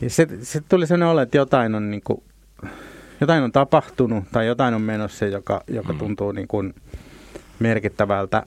ja 0.05 0.11
se, 0.11 0.29
se 0.43 0.61
tuli 0.69 0.87
sellainen 0.87 1.09
olo, 1.09 1.21
että 1.21 1.37
jotain 1.37 1.75
on, 1.75 1.91
niin 1.91 2.03
kuin, 2.05 2.23
jotain 3.21 3.43
on 3.43 3.53
tapahtunut 3.53 4.25
tai 4.33 4.47
jotain 4.47 4.75
on 4.75 4.83
menossa, 4.83 5.27
joka, 5.27 5.65
joka 5.69 5.93
mm. 5.93 5.99
tuntuu 5.99 6.33
niin 6.33 6.49
kuin 6.49 6.75
merkittävältä. 7.59 8.43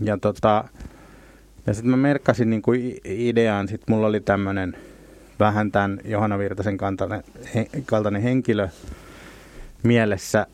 Ja, 0.00 0.18
tota, 0.18 0.64
ja 1.66 1.74
sitten 1.74 1.90
mä 1.90 1.96
merkkasin 1.96 2.50
niin 2.50 2.62
kuin 2.62 2.98
ideaan, 3.04 3.68
sitten 3.68 3.94
mulla 3.94 4.06
oli 4.06 4.20
tämmöinen 4.20 4.76
vähän 5.40 5.72
tämän 5.72 6.00
Johanna 6.04 6.38
Virtasen 6.38 6.76
kaltainen, 6.76 7.22
he, 7.54 7.68
kaltainen 7.86 8.22
henkilö 8.22 8.68
mielessä. 9.82 10.46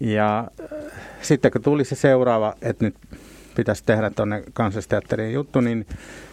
Ja 0.00 0.38
äh, 0.38 0.92
sitten 1.22 1.50
kun 1.50 1.62
tuli 1.62 1.84
se 1.84 1.94
seuraava, 1.94 2.54
että 2.62 2.84
nyt 2.84 2.94
pitäisi 3.54 3.84
tehdä 3.86 4.10
tuonne 4.10 4.42
kansallisteatterin 4.52 5.32
juttu, 5.32 5.60
niin 5.60 5.86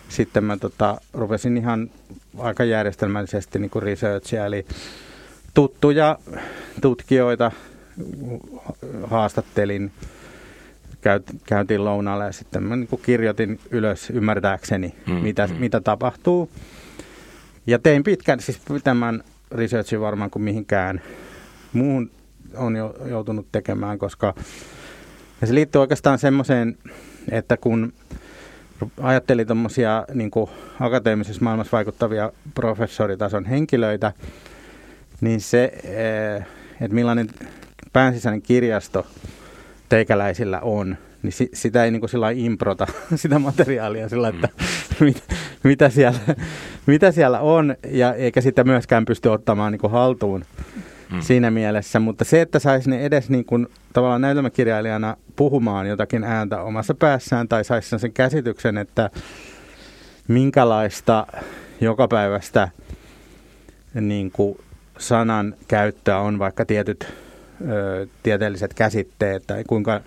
sitten 0.10 0.44
mä 0.44 0.58
tota, 0.58 1.02
rupesin 1.14 1.58
ihan 1.58 1.90
aika 2.38 2.64
järjestelmällisesti 2.64 3.60
niin 3.60 3.72
researchia, 3.80 4.46
eli 4.46 4.66
tuttuja 5.54 6.20
tutkijoita 6.82 7.52
haastattelin, 9.04 9.92
käytiin 11.46 11.86
lounaalla 11.86 12.26
ja 12.26 12.32
sitten 12.32 12.64
mä 12.64 12.76
niin 12.76 13.00
kirjoitin 13.06 13.60
ylös 13.72 14.10
ymmärtääkseni, 14.10 14.96
mm, 15.08 15.14
mitä, 15.14 15.48
mm. 15.48 15.56
mitä 15.56 15.82
tapahtuu. 15.82 16.50
Ja 17.68 17.80
tein 17.80 18.04
pitkän, 18.04 18.40
siis 18.40 18.62
tämän 18.84 19.24
researchin 19.52 20.02
varmaan 20.02 20.30
kuin 20.30 20.44
mihinkään 20.44 21.02
muuhun 21.74 22.12
on 22.56 22.76
jo 22.76 22.96
joutunut 23.06 23.48
tekemään, 23.52 23.98
koska 24.00 24.34
ja 25.42 25.48
se 25.48 25.54
liittyy 25.54 25.82
oikeastaan 25.82 26.20
semmoiseen, 26.20 26.78
että 27.32 27.58
kun 27.58 27.94
ajatteli 29.02 29.46
tuommoisia 29.46 30.06
niin 30.14 30.32
akateemisessa 30.80 31.44
maailmassa 31.44 31.78
vaikuttavia 31.78 32.32
professoritason 32.54 33.46
henkilöitä, 33.46 34.14
niin 35.22 35.42
se, 35.42 35.64
eh, 35.84 36.46
että 36.82 36.96
millainen 36.96 37.28
päänsisäinen 37.94 38.42
kirjasto 38.42 39.08
teikäläisillä 39.90 40.60
on, 40.60 40.98
niin 41.24 41.34
sitä 41.54 41.84
ei 41.86 41.92
niin 41.92 42.00
kuin 42.00 42.10
sillä 42.10 42.30
improta, 42.32 42.88
sitä 43.16 43.40
materiaalia 43.40 44.10
sillä, 44.10 44.28
että 44.28 44.50
mm. 45.00 45.06
mit, 45.06 45.24
mitä, 45.64 45.90
siellä, 45.90 46.20
mitä 46.86 47.12
siellä 47.12 47.40
on, 47.40 47.76
ja 47.92 48.14
eikä 48.14 48.42
sitä 48.42 48.64
myöskään 48.64 49.06
pysty 49.06 49.30
ottamaan 49.30 49.72
niin 49.72 49.80
kuin 49.80 49.92
haltuun 49.92 50.46
mm. 51.12 51.22
siinä 51.22 51.52
mielessä. 51.52 52.00
Mutta 52.00 52.26
se, 52.26 52.42
että 52.42 52.60
saisi 52.60 52.90
ne 52.90 53.06
edes 53.06 53.30
niin 53.30 53.46
kuin, 53.46 53.68
tavallaan 53.94 54.22
näytelmäkirjailijana 54.22 55.18
puhumaan 55.36 55.88
jotakin 55.88 56.24
ääntä 56.24 56.62
omassa 56.62 56.96
päässään 56.96 57.48
tai 57.48 57.64
saisi 57.64 58.00
sen 58.00 58.14
käsityksen, 58.14 58.78
että 58.78 59.10
minkälaista 60.28 61.28
jokapäiväistä 61.82 62.70
niin 64.02 64.32
kuin 64.32 64.58
sanan 64.98 65.56
käyttöä 65.68 66.20
on 66.20 66.40
vaikka 66.40 66.66
tietyt 66.66 67.14
ö, 67.70 68.08
tieteelliset 68.24 68.74
käsitteet 68.74 69.44
tai 69.48 69.64
kuinka, 69.68 70.02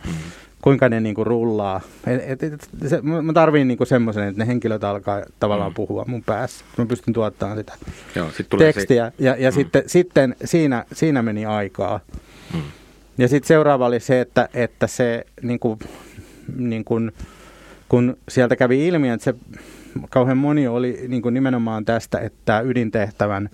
kuinka 0.63 0.89
ne 0.89 1.01
niin 1.01 1.15
kuin 1.15 1.27
rullaa. 1.27 1.81
Et, 2.07 2.23
et, 2.27 2.43
et, 2.43 2.69
se, 2.89 3.01
mä 3.03 3.33
tarviin 3.33 3.69
niin 3.69 3.87
semmoisen, 3.87 4.29
että 4.29 4.39
ne 4.39 4.47
henkilöt 4.47 4.85
alkaa 4.85 5.23
tavallaan 5.41 5.71
mm. 5.71 5.75
puhua 5.75 6.05
mun 6.09 6.23
päässä. 6.23 6.65
Mä 6.79 6.87
pystyn 6.87 7.15
tuottamaan 7.15 7.59
sitä 7.59 7.73
Joo, 8.15 8.31
sit 8.31 8.47
tekstiä. 8.59 9.13
Se... 9.19 9.25
Ja, 9.25 9.37
ja 9.39 9.51
mm. 9.51 9.55
sitten, 9.55 9.83
sitten 9.87 10.37
siinä, 10.45 10.85
siinä 10.93 11.23
meni 11.23 11.47
aikaa. 11.47 12.01
Mm. 12.55 12.61
Ja 13.19 13.29
sitten 13.29 13.49
seuraava 13.49 13.87
oli 13.87 14.01
se, 14.01 14.21
että, 14.21 14.49
että 14.55 14.87
se 14.87 15.25
niin 15.43 15.59
kuin, 15.59 15.79
niin 16.57 16.85
kuin, 16.85 17.13
kun 17.89 18.17
sieltä 18.29 18.57
kävi 18.57 18.87
ilmi, 18.87 19.09
että 19.09 19.25
se 19.25 19.35
kauhean 20.11 20.39
moni 20.39 20.69
oli 20.69 21.05
niin 21.09 21.23
kuin 21.23 21.35
nimenomaan 21.35 21.85
tästä, 21.85 22.19
että 22.19 22.61
ydintehtävän 22.61 23.51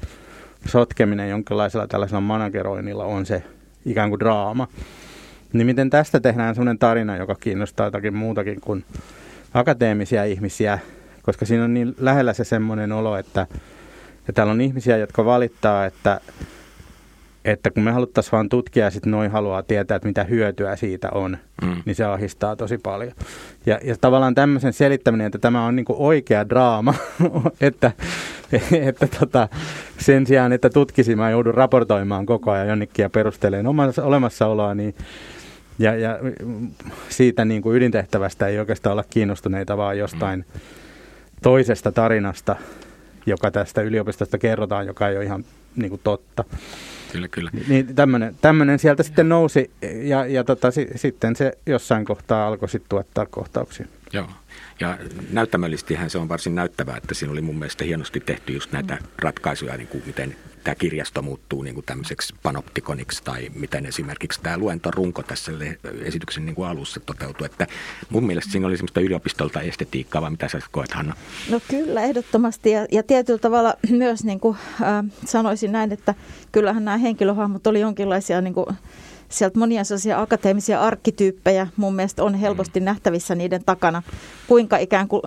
sotkeminen 0.67 1.31
jonkinlaisella 1.31 1.87
tällaisella 1.87 2.21
manageroinnilla 2.21 3.05
on 3.05 3.27
se 3.27 3.43
ikään 3.85 4.09
kuin 4.09 4.21
draama. 4.21 4.69
Niin 5.53 5.66
miten 5.66 5.90
tästä 5.90 6.20
tehdään 6.20 6.55
sellainen 6.55 6.78
tarina, 6.78 7.16
joka 7.16 7.34
kiinnostaa 7.34 7.86
jotakin 7.86 8.14
muutakin 8.14 8.61
kuin 8.61 8.84
akateemisia 9.55 10.24
ihmisiä, 10.24 10.78
koska 11.22 11.47
siinä 11.47 11.64
on 11.64 11.74
niin 11.74 11.94
lähellä 11.99 12.32
se 12.32 12.44
semmoinen 12.44 12.92
olo, 12.92 13.16
että, 13.16 13.47
että 14.18 14.32
täällä 14.34 14.51
on 14.51 14.61
ihmisiä, 14.61 14.97
jotka 14.97 15.24
valittaa, 15.24 15.86
että, 15.86 16.20
että 17.44 17.70
kun 17.70 17.82
me 17.82 17.90
haluttaisiin 17.90 18.32
vain 18.32 18.49
tutkia 18.49 18.84
ja 18.84 18.90
sitten 18.90 19.11
noin 19.11 19.30
haluaa 19.30 19.62
tietää, 19.62 19.97
että 19.97 20.09
mitä 20.09 20.24
hyötyä 20.24 20.76
siitä 20.76 21.09
on, 21.11 21.38
mm. 21.62 21.82
niin 21.84 21.97
se 21.97 22.05
ahistaa 22.05 22.57
tosi 22.57 22.78
paljon. 22.78 23.12
Ja, 23.66 23.80
ja 23.84 23.97
tavallaan 24.01 24.34
tämmöisen 24.34 24.72
selittäminen, 24.72 25.26
että 25.26 25.38
tämä 25.38 25.66
on 25.66 25.76
niinku 25.76 25.97
oikea 25.99 26.49
draama, 26.49 26.94
että, 27.61 27.92
että 28.88 29.07
tota, 29.20 29.49
sen 29.99 30.26
sijaan, 30.26 30.53
että 30.53 30.70
tutkisin, 30.70 31.18
mä 31.18 31.30
joudun 31.30 31.55
raportoimaan 31.55 32.26
koko 32.26 32.51
ajan 32.51 32.68
jonnekin 32.68 33.03
ja 33.03 33.11
perustelemaan 33.11 33.66
omassa 33.66 34.05
olemassaoloa, 34.05 34.74
niin 34.74 34.94
ja, 35.79 35.97
ja 35.97 36.18
siitä 37.09 37.45
niin 37.45 37.62
kuin 37.62 37.77
ydintehtävästä 37.77 38.47
ei 38.47 38.59
oikeastaan 38.59 38.93
olla 38.93 39.05
kiinnostuneita, 39.11 39.77
vaan 39.77 39.99
jostain 39.99 40.45
mm. 40.55 40.61
toisesta 41.43 41.93
tarinasta, 41.93 42.57
joka 43.27 43.51
tästä 43.51 43.83
yliopistosta 43.83 44.39
kerrotaan, 44.39 44.87
joka 44.87 45.09
ei 45.09 45.16
ole 45.16 45.24
ihan 45.24 45.45
niin 45.77 45.91
kuin 45.91 46.01
totta. 46.05 46.45
Kyllä, 47.12 47.29
kyllä. 47.29 47.51
Niin 47.68 47.95
tämmöinen, 47.95 48.37
tämmöinen 48.41 48.79
sieltä 48.79 49.03
sitten 49.03 49.29
nousi 49.29 49.70
ja, 50.03 50.27
ja 50.27 50.45
tota, 50.45 50.70
si, 50.70 50.89
sitten 50.97 51.37
se 51.37 51.53
jossain 51.66 52.05
kohtaa 52.05 52.47
alkoi 52.47 52.68
sitten 52.68 52.89
tuottaa 52.89 53.27
kohtauksia. 53.27 53.87
Joo. 54.12 54.27
Ja 54.81 54.99
näyttämöllisestihän 55.33 56.11
se 56.11 56.18
on 56.18 56.29
varsin 56.29 56.55
näyttävää, 56.55 56.97
että 56.97 57.14
siinä 57.14 57.33
oli 57.33 57.41
mun 57.41 57.59
mielestä 57.59 57.85
hienosti 57.85 58.20
tehty 58.20 58.53
just 58.53 58.72
näitä 58.72 58.99
ratkaisuja, 59.18 59.77
niin 59.77 59.89
kuin 59.89 60.03
miten 60.07 60.37
tämä 60.67 60.75
kirjasto 60.75 61.23
muuttuu 61.23 61.62
niin 61.62 61.75
kuin 61.75 61.87
tämmöiseksi 61.87 62.35
panoptikoniksi 62.43 63.25
tai 63.25 63.51
miten 63.55 63.87
esimerkiksi 63.87 64.41
tämä 64.43 64.59
luentorunko 64.59 65.23
tässä 65.23 65.53
esityksen 66.05 66.47
niin 66.47 66.55
kuin 66.55 66.69
alussa 66.69 67.01
toteutuu. 67.01 67.47
Että 67.47 67.67
mun 68.11 68.27
mielestä 68.27 68.53
siinä 68.53 68.67
oli 68.67 68.77
semmoista 68.77 69.01
yliopistolta 69.01 69.61
estetiikkaa, 69.61 70.23
vai 70.23 70.31
mitä 70.31 70.49
sä 70.49 70.61
koet 70.71 70.93
Hanna? 70.93 71.14
No 71.51 71.61
kyllä, 71.69 72.03
ehdottomasti 72.03 72.71
ja, 72.71 72.87
ja 72.93 73.03
tietyllä 73.03 73.39
tavalla 73.39 73.75
myös 73.91 74.25
niin 74.25 74.41
kuin, 74.41 74.57
äh, 74.83 75.05
sanoisin 75.25 75.73
näin, 75.73 75.93
että 75.93 76.14
kyllähän 76.53 76.85
nämä 76.85 76.97
henkilöhahmot 76.97 77.67
oli 77.67 77.81
jonkinlaisia 77.81 78.41
niin 78.41 78.55
kuin, 78.55 78.67
sieltä 79.29 79.59
monia 79.59 79.85
sellaisia 79.85 80.21
akateemisia 80.21 80.81
arkkityyppejä 80.81 81.67
mun 81.77 81.95
mielestä 81.95 82.25
on 82.25 82.35
helposti 82.35 82.81
mm. 82.81 82.85
nähtävissä 82.85 83.35
niiden 83.35 83.64
takana, 83.64 84.03
kuinka 84.47 84.77
ikään 84.77 85.09
kuin 85.09 85.23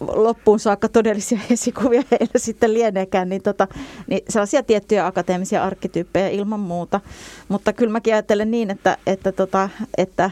loppuun 0.00 0.60
saakka 0.60 0.88
todellisia 0.88 1.38
esikuvia 1.50 2.02
heillä 2.10 2.38
sitten 2.38 2.74
lieneekään, 2.74 3.28
niin, 3.28 3.42
tota, 3.42 3.68
niin 4.06 4.22
sellaisia 4.28 4.62
tiettyjä 4.62 5.06
akateemisia 5.06 5.64
arkkityyppejä 5.64 6.28
ilman 6.28 6.60
muuta. 6.60 7.00
Mutta 7.48 7.72
kyllä 7.72 7.92
mäkin 7.92 8.14
ajattelen 8.14 8.50
niin, 8.50 8.70
että, 8.70 8.98
että, 9.06 9.32
tota, 9.32 9.68
että 9.98 10.30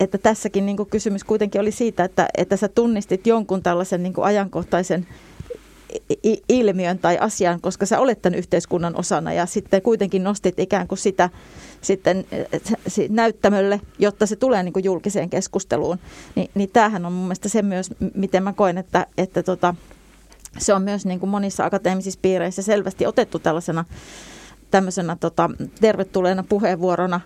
että 0.00 0.18
tässäkin 0.18 0.66
niin 0.66 0.86
kysymys 0.90 1.24
kuitenkin 1.24 1.60
oli 1.60 1.70
siitä, 1.70 2.04
että, 2.04 2.28
että 2.36 2.56
sä 2.56 2.68
tunnistit 2.68 3.26
jonkun 3.26 3.62
tällaisen 3.62 4.02
niin 4.02 4.14
ajankohtaisen 4.22 5.06
ilmiön 6.48 6.98
tai 6.98 7.18
asian, 7.18 7.60
koska 7.60 7.86
sä 7.86 8.00
olet 8.00 8.22
tämän 8.22 8.38
yhteiskunnan 8.38 8.96
osana 8.96 9.32
ja 9.32 9.46
sitten 9.46 9.82
kuitenkin 9.82 10.24
nostit 10.24 10.58
ikään 10.58 10.88
kuin 10.88 10.98
sitä 10.98 11.30
sitten 11.80 12.24
näyttämölle, 13.08 13.80
jotta 13.98 14.26
se 14.26 14.36
tulee 14.36 14.62
niin 14.62 14.72
kuin 14.72 14.84
julkiseen 14.84 15.30
keskusteluun. 15.30 15.98
Ni, 16.34 16.50
niin 16.54 16.70
tämähän 16.72 17.06
on 17.06 17.12
mun 17.12 17.24
mielestä 17.24 17.48
se 17.48 17.62
myös, 17.62 17.90
miten 18.14 18.42
mä 18.42 18.52
koen, 18.52 18.78
että, 18.78 19.06
että 19.18 19.42
tota, 19.42 19.74
se 20.58 20.74
on 20.74 20.82
myös 20.82 21.06
niin 21.06 21.20
kuin 21.20 21.30
monissa 21.30 21.64
akateemisissa 21.64 22.20
piireissä 22.22 22.62
selvästi 22.62 23.06
otettu 23.06 23.38
tällaisena 23.38 23.84
tämmöisenä 24.70 25.16
tota, 25.20 25.50
tervetulleena 25.80 26.44
puheenvuorona 26.48 27.20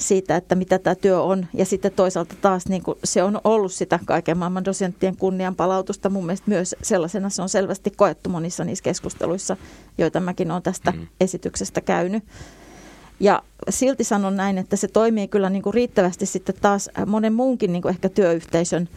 siitä, 0.00 0.36
että 0.36 0.54
mitä 0.54 0.78
tämä 0.78 0.94
työ 0.94 1.22
on. 1.22 1.46
Ja 1.54 1.64
sitten 1.64 1.92
toisaalta 1.92 2.34
taas 2.40 2.68
niin 2.68 2.82
kuin 2.82 2.98
se 3.04 3.22
on 3.22 3.40
ollut 3.44 3.72
sitä 3.72 3.98
kaiken 4.04 4.38
maailman 4.38 4.64
dosenttien 4.64 5.16
kunnianpalautusta. 5.16 6.10
Mun 6.10 6.26
mielestä 6.26 6.50
myös 6.50 6.76
sellaisena 6.82 7.30
se 7.30 7.42
on 7.42 7.48
selvästi 7.48 7.90
koettu 7.90 8.30
monissa 8.30 8.64
niissä 8.64 8.82
keskusteluissa, 8.82 9.56
joita 9.98 10.20
mäkin 10.20 10.50
olen 10.50 10.62
tästä 10.62 10.90
mm. 10.90 11.06
esityksestä 11.20 11.80
käynyt. 11.80 12.24
Ja 13.20 13.42
silti 13.70 14.04
sanon 14.04 14.36
näin, 14.36 14.58
että 14.58 14.76
se 14.76 14.88
toimii 14.88 15.28
kyllä 15.28 15.50
niin 15.50 15.62
kuin 15.62 15.74
riittävästi 15.74 16.26
sitten 16.26 16.54
taas 16.60 16.90
monen 17.06 17.32
muunkin 17.32 17.72
niin 17.72 17.82
kuin 17.82 17.90
ehkä 17.90 18.08
työyhteisön 18.08 18.88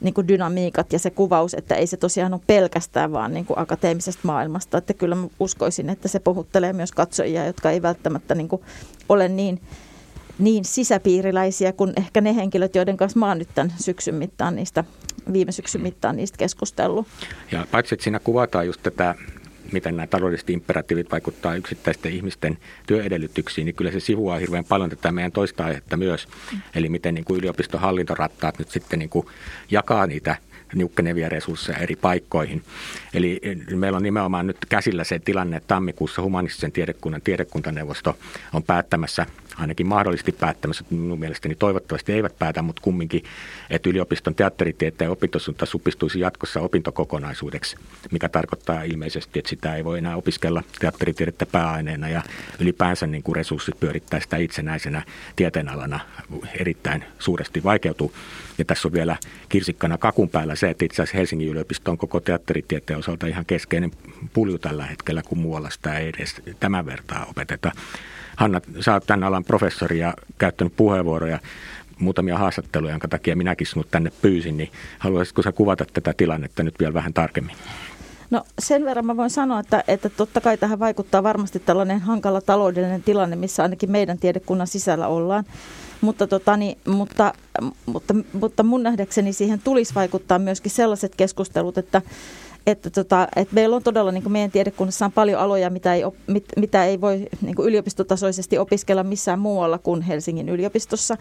niin 0.00 0.14
kuin 0.14 0.28
dynamiikat 0.28 0.92
ja 0.92 0.98
se 0.98 1.10
kuvaus, 1.10 1.54
että 1.54 1.74
ei 1.74 1.86
se 1.86 1.96
tosiaan 1.96 2.34
ole 2.34 2.40
pelkästään 2.46 3.12
vaan 3.12 3.34
niin 3.34 3.46
kuin 3.46 3.58
akateemisesta 3.58 4.20
maailmasta. 4.24 4.78
Että 4.78 4.94
kyllä 4.94 5.14
mä 5.14 5.28
uskoisin, 5.40 5.90
että 5.90 6.08
se 6.08 6.20
puhuttelee 6.20 6.72
myös 6.72 6.92
katsojia, 6.92 7.46
jotka 7.46 7.70
ei 7.70 7.82
välttämättä 7.82 8.34
niin 8.34 8.48
kuin 8.48 8.62
ole 9.08 9.28
niin, 9.28 9.60
niin 10.38 10.64
sisäpiiriläisiä 10.64 11.72
kuin 11.72 11.92
ehkä 11.96 12.20
ne 12.20 12.36
henkilöt, 12.36 12.74
joiden 12.74 12.96
kanssa 12.96 13.18
mä 13.18 13.28
oon 13.28 13.38
nyt 13.38 13.48
tämän 13.54 13.72
syksyn 13.80 14.14
mittaan 14.14 14.56
niistä, 14.56 14.84
viime 15.32 15.52
syksyn 15.52 15.82
mittaan 15.82 16.16
niistä 16.16 16.38
keskustellut. 16.38 17.06
Ja 17.52 17.66
paitsi, 17.70 17.94
että 17.94 18.04
siinä 18.04 18.18
kuvataan 18.18 18.66
just 18.66 18.82
tätä 18.82 19.14
miten 19.72 19.96
nämä 19.96 20.06
taloudelliset 20.06 20.50
imperatiivit 20.50 21.12
vaikuttaa 21.12 21.54
yksittäisten 21.54 22.12
ihmisten 22.12 22.58
työedellytyksiin, 22.86 23.64
niin 23.64 23.74
kyllä 23.74 23.90
se 23.90 24.00
sivuaa 24.00 24.38
hirveän 24.38 24.64
paljon 24.64 24.90
tätä 24.90 25.12
meidän 25.12 25.32
toista 25.32 25.64
aihetta 25.64 25.96
myös. 25.96 26.28
Eli 26.74 26.88
miten 26.88 27.14
niin 27.14 27.24
kuin 27.24 27.38
yliopiston 27.38 27.80
hallintorattaat 27.80 28.58
nyt 28.58 28.70
sitten 28.70 28.98
niin 28.98 29.08
kuin 29.08 29.26
jakaa 29.70 30.06
niitä 30.06 30.36
niukkenevia 30.74 31.28
resursseja 31.28 31.78
eri 31.78 31.96
paikkoihin. 31.96 32.62
Eli 33.14 33.40
meillä 33.74 33.96
on 33.96 34.02
nimenomaan 34.02 34.46
nyt 34.46 34.56
käsillä 34.68 35.04
se 35.04 35.18
tilanne, 35.18 35.56
että 35.56 35.68
tammikuussa 35.68 36.22
humanistisen 36.22 36.72
tiedekunnan 36.72 37.22
tiedekuntaneuvosto 37.22 38.18
on 38.52 38.62
päättämässä 38.62 39.26
ainakin 39.58 39.86
mahdollisesti 39.86 40.32
päättämässä, 40.32 40.84
minun 40.90 41.18
mielestäni 41.18 41.54
toivottavasti 41.54 42.12
eivät 42.12 42.38
päätä, 42.38 42.62
mutta 42.62 42.82
kumminkin, 42.82 43.24
että 43.70 43.90
yliopiston 43.90 44.34
teatteritieteen 44.34 45.10
opintosuunta 45.10 45.66
supistuisi 45.66 46.20
jatkossa 46.20 46.60
opintokokonaisuudeksi, 46.60 47.76
mikä 48.10 48.28
tarkoittaa 48.28 48.82
ilmeisesti, 48.82 49.38
että 49.38 49.48
sitä 49.48 49.76
ei 49.76 49.84
voi 49.84 49.98
enää 49.98 50.16
opiskella 50.16 50.62
teatteritiedettä 50.78 51.46
pääaineena 51.46 52.08
ja 52.08 52.22
ylipäänsä 52.58 53.06
niin 53.06 53.22
kuin 53.22 53.36
resurssit 53.36 53.80
pyörittää 53.80 54.20
sitä 54.20 54.36
itsenäisenä 54.36 55.02
tieteenalana 55.36 56.00
erittäin 56.60 57.04
suuresti 57.18 57.64
vaikeutuu. 57.64 58.12
Ja 58.58 58.64
tässä 58.64 58.88
on 58.88 58.92
vielä 58.92 59.16
kirsikkana 59.48 59.98
kakun 59.98 60.28
päällä 60.28 60.54
se, 60.54 60.70
että 60.70 60.84
itse 60.84 61.02
asiassa 61.02 61.18
Helsingin 61.18 61.48
yliopisto 61.48 61.90
on 61.90 61.98
koko 61.98 62.20
teatteritieteen 62.20 62.98
osalta 62.98 63.26
ihan 63.26 63.46
keskeinen 63.46 63.90
pulju 64.32 64.58
tällä 64.58 64.86
hetkellä, 64.86 65.22
kun 65.22 65.38
muualla 65.38 65.70
sitä 65.70 65.98
ei 65.98 66.08
edes 66.08 66.42
tämän 66.60 66.86
vertaa 66.86 67.26
opeteta. 67.30 67.72
Hanna, 68.38 68.60
sä 68.80 68.92
oot 68.92 69.06
tämän 69.06 69.24
alan 69.24 69.44
professori 69.44 69.98
ja 69.98 70.14
käyttänyt 70.38 70.72
puheenvuoroja 70.76 71.38
muutamia 71.98 72.38
haastatteluja, 72.38 72.92
jonka 72.92 73.08
takia 73.08 73.36
minäkin 73.36 73.66
sinut 73.66 73.90
tänne 73.90 74.12
pyysin, 74.22 74.56
niin 74.56 74.70
haluaisitko 74.98 75.42
sä 75.42 75.52
kuvata 75.52 75.84
tätä 75.92 76.14
tilannetta 76.16 76.62
nyt 76.62 76.74
vielä 76.78 76.94
vähän 76.94 77.14
tarkemmin? 77.14 77.56
No 78.30 78.44
sen 78.58 78.84
verran 78.84 79.06
mä 79.06 79.16
voin 79.16 79.30
sanoa, 79.30 79.60
että, 79.60 79.84
että 79.88 80.08
totta 80.08 80.40
kai 80.40 80.58
tähän 80.58 80.78
vaikuttaa 80.78 81.22
varmasti 81.22 81.58
tällainen 81.58 82.00
hankala 82.00 82.40
taloudellinen 82.40 83.02
tilanne, 83.02 83.36
missä 83.36 83.62
ainakin 83.62 83.90
meidän 83.90 84.18
tiedekunnan 84.18 84.66
sisällä 84.66 85.06
ollaan. 85.06 85.44
Mutta, 86.00 86.26
tota, 86.26 86.56
niin, 86.56 86.78
mutta, 86.86 87.32
mutta, 87.86 88.14
mutta 88.32 88.62
mun 88.62 88.82
nähdäkseni 88.82 89.32
siihen 89.32 89.60
tulisi 89.64 89.94
vaikuttaa 89.94 90.38
myöskin 90.38 90.72
sellaiset 90.72 91.14
keskustelut, 91.16 91.78
että, 91.78 92.02
että, 92.70 92.90
tota, 92.90 93.28
että 93.36 93.54
meillä 93.54 93.76
on 93.76 93.82
todella 93.82 94.12
niin 94.12 94.32
meidän 94.32 94.50
tiedekunnassa 94.50 95.04
on 95.04 95.12
paljon 95.12 95.40
aloja, 95.40 95.70
mitä 95.70 95.94
ei, 95.94 96.02
mit, 96.26 96.44
mitä 96.56 96.84
ei 96.84 97.00
voi 97.00 97.26
niin 97.42 97.54
yliopistotasoisesti 97.62 98.58
opiskella 98.58 99.02
missään 99.02 99.38
muualla 99.38 99.78
kuin 99.78 100.02
Helsingin 100.02 100.48
yliopistossa. 100.48 101.16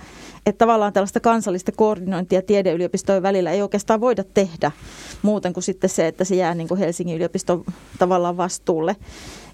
Että 0.46 0.58
tavallaan 0.58 0.94
tällaista 0.94 1.20
kansallista 1.20 1.72
koordinointia 1.72 2.42
tiedeyliopistojen 2.42 3.24
välillä 3.24 3.52
ei 3.52 3.62
oikeastaan 3.62 4.02
voida 4.02 4.24
tehdä 4.34 4.72
muuten 5.22 5.54
kuin 5.54 5.64
sitten 5.64 5.90
se, 5.90 6.08
että 6.08 6.24
se 6.24 6.36
jää 6.36 6.56
niin 6.56 6.78
Helsingin 6.78 7.16
yliopiston 7.16 7.66
tavallaan 8.00 8.38
vastuulle. 8.38 8.96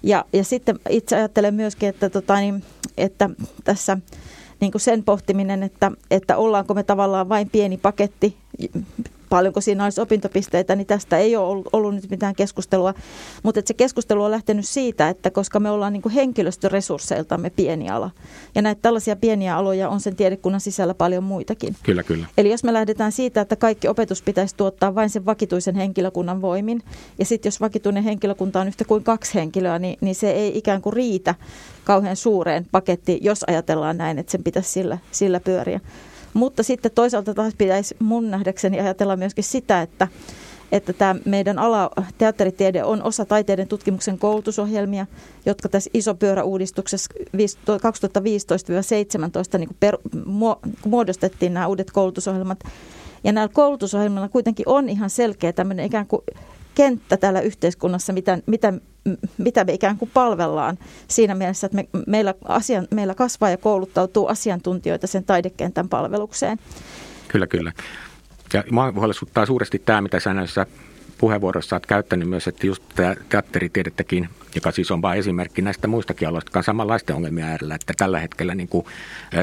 Ja, 0.02 0.24
ja 0.32 0.44
sitten 0.44 0.78
itse 0.88 1.16
ajattelen 1.16 1.54
myöskin, 1.54 1.88
että, 1.88 2.10
tota, 2.10 2.36
niin, 2.36 2.64
että 2.96 3.30
tässä 3.64 3.98
niin 4.60 4.72
sen 4.76 5.04
pohtiminen, 5.04 5.62
että, 5.62 5.92
että 6.10 6.36
ollaanko 6.36 6.74
me 6.74 6.82
tavallaan 6.82 7.28
vain 7.28 7.50
pieni 7.50 7.76
paketti 7.76 8.36
paljonko 9.28 9.60
siinä 9.60 9.84
olisi 9.84 10.00
opintopisteitä, 10.00 10.76
niin 10.76 10.86
tästä 10.86 11.18
ei 11.18 11.36
ole 11.36 11.46
ollut, 11.46 11.68
ollut 11.72 11.94
nyt 11.94 12.10
mitään 12.10 12.34
keskustelua. 12.34 12.94
Mutta 13.42 13.60
se 13.64 13.74
keskustelu 13.74 14.24
on 14.24 14.30
lähtenyt 14.30 14.68
siitä, 14.68 15.08
että 15.08 15.30
koska 15.30 15.60
me 15.60 15.70
ollaan 15.70 15.92
niin 15.92 16.02
kuin 16.02 16.12
henkilöstöresursseiltamme 16.12 17.50
pieni 17.50 17.90
ala, 17.90 18.10
ja 18.54 18.62
näitä 18.62 18.82
tällaisia 18.82 19.16
pieniä 19.16 19.56
aloja 19.56 19.88
on 19.88 20.00
sen 20.00 20.16
tiedekunnan 20.16 20.60
sisällä 20.60 20.94
paljon 20.94 21.24
muitakin. 21.24 21.76
Kyllä, 21.82 22.02
kyllä. 22.02 22.26
Eli 22.38 22.50
jos 22.50 22.64
me 22.64 22.72
lähdetään 22.72 23.12
siitä, 23.12 23.40
että 23.40 23.56
kaikki 23.56 23.88
opetus 23.88 24.22
pitäisi 24.22 24.56
tuottaa 24.56 24.94
vain 24.94 25.10
sen 25.10 25.26
vakituisen 25.26 25.74
henkilökunnan 25.74 26.42
voimin, 26.42 26.82
ja 27.18 27.24
sitten 27.24 27.50
jos 27.50 27.60
vakituinen 27.60 28.04
henkilökunta 28.04 28.60
on 28.60 28.68
yhtä 28.68 28.84
kuin 28.84 29.04
kaksi 29.04 29.34
henkilöä, 29.34 29.78
niin, 29.78 29.98
niin 30.00 30.14
se 30.14 30.30
ei 30.30 30.58
ikään 30.58 30.82
kuin 30.82 30.92
riitä 30.92 31.34
kauhean 31.84 32.16
suureen 32.16 32.66
pakettiin, 32.72 33.24
jos 33.24 33.44
ajatellaan 33.46 33.96
näin, 33.96 34.18
että 34.18 34.32
sen 34.32 34.44
pitäisi 34.44 34.70
sillä, 34.70 34.98
sillä 35.10 35.40
pyöriä. 35.40 35.80
Mutta 36.34 36.62
sitten 36.62 36.90
toisaalta 36.94 37.34
taas 37.34 37.54
pitäisi 37.58 37.96
mun 37.98 38.30
nähdäkseni 38.30 38.80
ajatella 38.80 39.16
myöskin 39.16 39.44
sitä, 39.44 39.82
että, 39.82 40.08
että 40.72 40.92
tämä 40.92 41.16
meidän 41.24 41.58
ala, 41.58 41.90
teatteritiede, 42.18 42.84
on 42.84 43.02
osa 43.02 43.24
taiteiden 43.24 43.68
tutkimuksen 43.68 44.18
koulutusohjelmia, 44.18 45.06
jotka 45.46 45.68
tässä 45.68 45.90
iso 45.94 46.14
pyöräuudistuksessa 46.14 47.14
2015-2017 49.54 49.58
niin 49.58 49.76
per, 49.80 49.98
muodostettiin 50.84 51.54
nämä 51.54 51.66
uudet 51.66 51.90
koulutusohjelmat. 51.90 52.58
Ja 53.24 53.32
näillä 53.32 53.52
koulutusohjelmilla 53.54 54.28
kuitenkin 54.28 54.68
on 54.68 54.88
ihan 54.88 55.10
selkeä 55.10 55.52
tämmöinen 55.52 55.86
ikään 55.86 56.06
kuin 56.06 56.22
kenttä 56.74 57.16
täällä 57.16 57.40
yhteiskunnassa, 57.40 58.12
mitä, 58.12 58.38
mitä, 58.46 58.72
mitä 59.38 59.64
me 59.64 59.72
ikään 59.72 59.98
kuin 59.98 60.10
palvellaan 60.14 60.78
siinä 61.08 61.34
mielessä, 61.34 61.66
että 61.66 61.76
me, 61.76 61.88
meillä, 62.06 62.34
asian, 62.44 62.88
meillä 62.90 63.14
kasvaa 63.14 63.50
ja 63.50 63.56
kouluttautuu 63.56 64.26
asiantuntijoita 64.26 65.06
sen 65.06 65.24
taidekentän 65.24 65.88
palvelukseen. 65.88 66.58
Kyllä, 67.28 67.46
kyllä. 67.46 67.72
Ja 68.52 68.64
minua 68.66 68.92
huolestuttaa 68.92 69.46
suuresti 69.46 69.78
tämä, 69.78 70.00
mitä 70.00 70.20
sä 70.20 70.34
näissä 70.34 70.66
puheenvuorossa 71.18 71.76
olet 71.76 71.86
käyttänyt 71.86 72.28
myös, 72.28 72.48
että 72.48 72.66
just 72.66 72.82
tämä 72.94 73.16
teatteritiedettäkin, 73.28 74.28
joka 74.54 74.70
siis 74.70 74.90
on 74.90 75.02
vain 75.02 75.18
esimerkki 75.18 75.62
näistä 75.62 75.88
muistakin 75.88 76.28
aloista, 76.28 76.48
jotka 76.48 76.58
on 76.58 76.64
samanlaisten 76.64 77.16
ongelmia 77.16 77.46
äärellä, 77.46 77.74
että 77.74 77.92
tällä 77.96 78.20
hetkellä 78.20 78.54
niin 78.54 78.68
kuin 78.68 78.86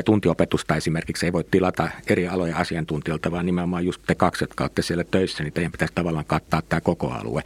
tuntiopetusta 0.06 0.76
esimerkiksi 0.76 1.26
ei 1.26 1.34
voi 1.34 1.44
tilata 1.52 1.90
eri 2.08 2.28
alojen 2.28 2.56
asiantuntijoilta, 2.56 3.32
vaan 3.32 3.46
nimenomaan 3.46 3.86
just 3.86 4.02
te 4.08 4.16
kaksi, 4.16 4.44
jotka 4.44 4.64
olette 4.64 4.82
siellä 4.82 5.04
töissä, 5.04 5.44
niin 5.44 5.54
teidän 5.54 5.72
pitäisi 5.72 5.94
tavallaan 5.96 6.26
kattaa 6.26 6.62
tämä 6.62 6.82
koko 6.82 7.12
alue. 7.12 7.44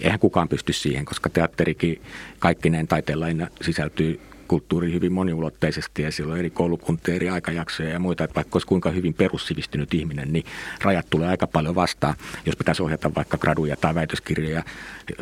Eihän 0.00 0.18
kukaan 0.18 0.48
pysty 0.48 0.72
siihen, 0.72 1.04
koska 1.04 1.30
teatterikin 1.30 2.02
kaikkineen 2.38 2.88
taiteenlaina 2.88 3.48
sisältyy 3.60 4.20
kulttuuri 4.46 4.92
hyvin 4.92 5.12
moniulotteisesti 5.12 6.02
ja 6.02 6.12
siellä 6.12 6.32
on 6.32 6.38
eri 6.38 6.50
koulukuntia, 6.50 7.14
eri 7.14 7.28
aikajaksoja 7.28 7.88
ja 7.88 7.98
muita. 7.98 8.24
Että 8.24 8.34
vaikka 8.34 8.56
olisi 8.56 8.66
kuinka 8.66 8.90
hyvin 8.90 9.14
perussivistynyt 9.14 9.94
ihminen, 9.94 10.32
niin 10.32 10.44
rajat 10.82 11.06
tulee 11.10 11.28
aika 11.28 11.46
paljon 11.46 11.74
vastaan. 11.74 12.14
Jos 12.46 12.56
pitäisi 12.56 12.82
ohjata 12.82 13.14
vaikka 13.14 13.38
graduja 13.38 13.76
tai 13.76 13.94
väitöskirjoja, 13.94 14.62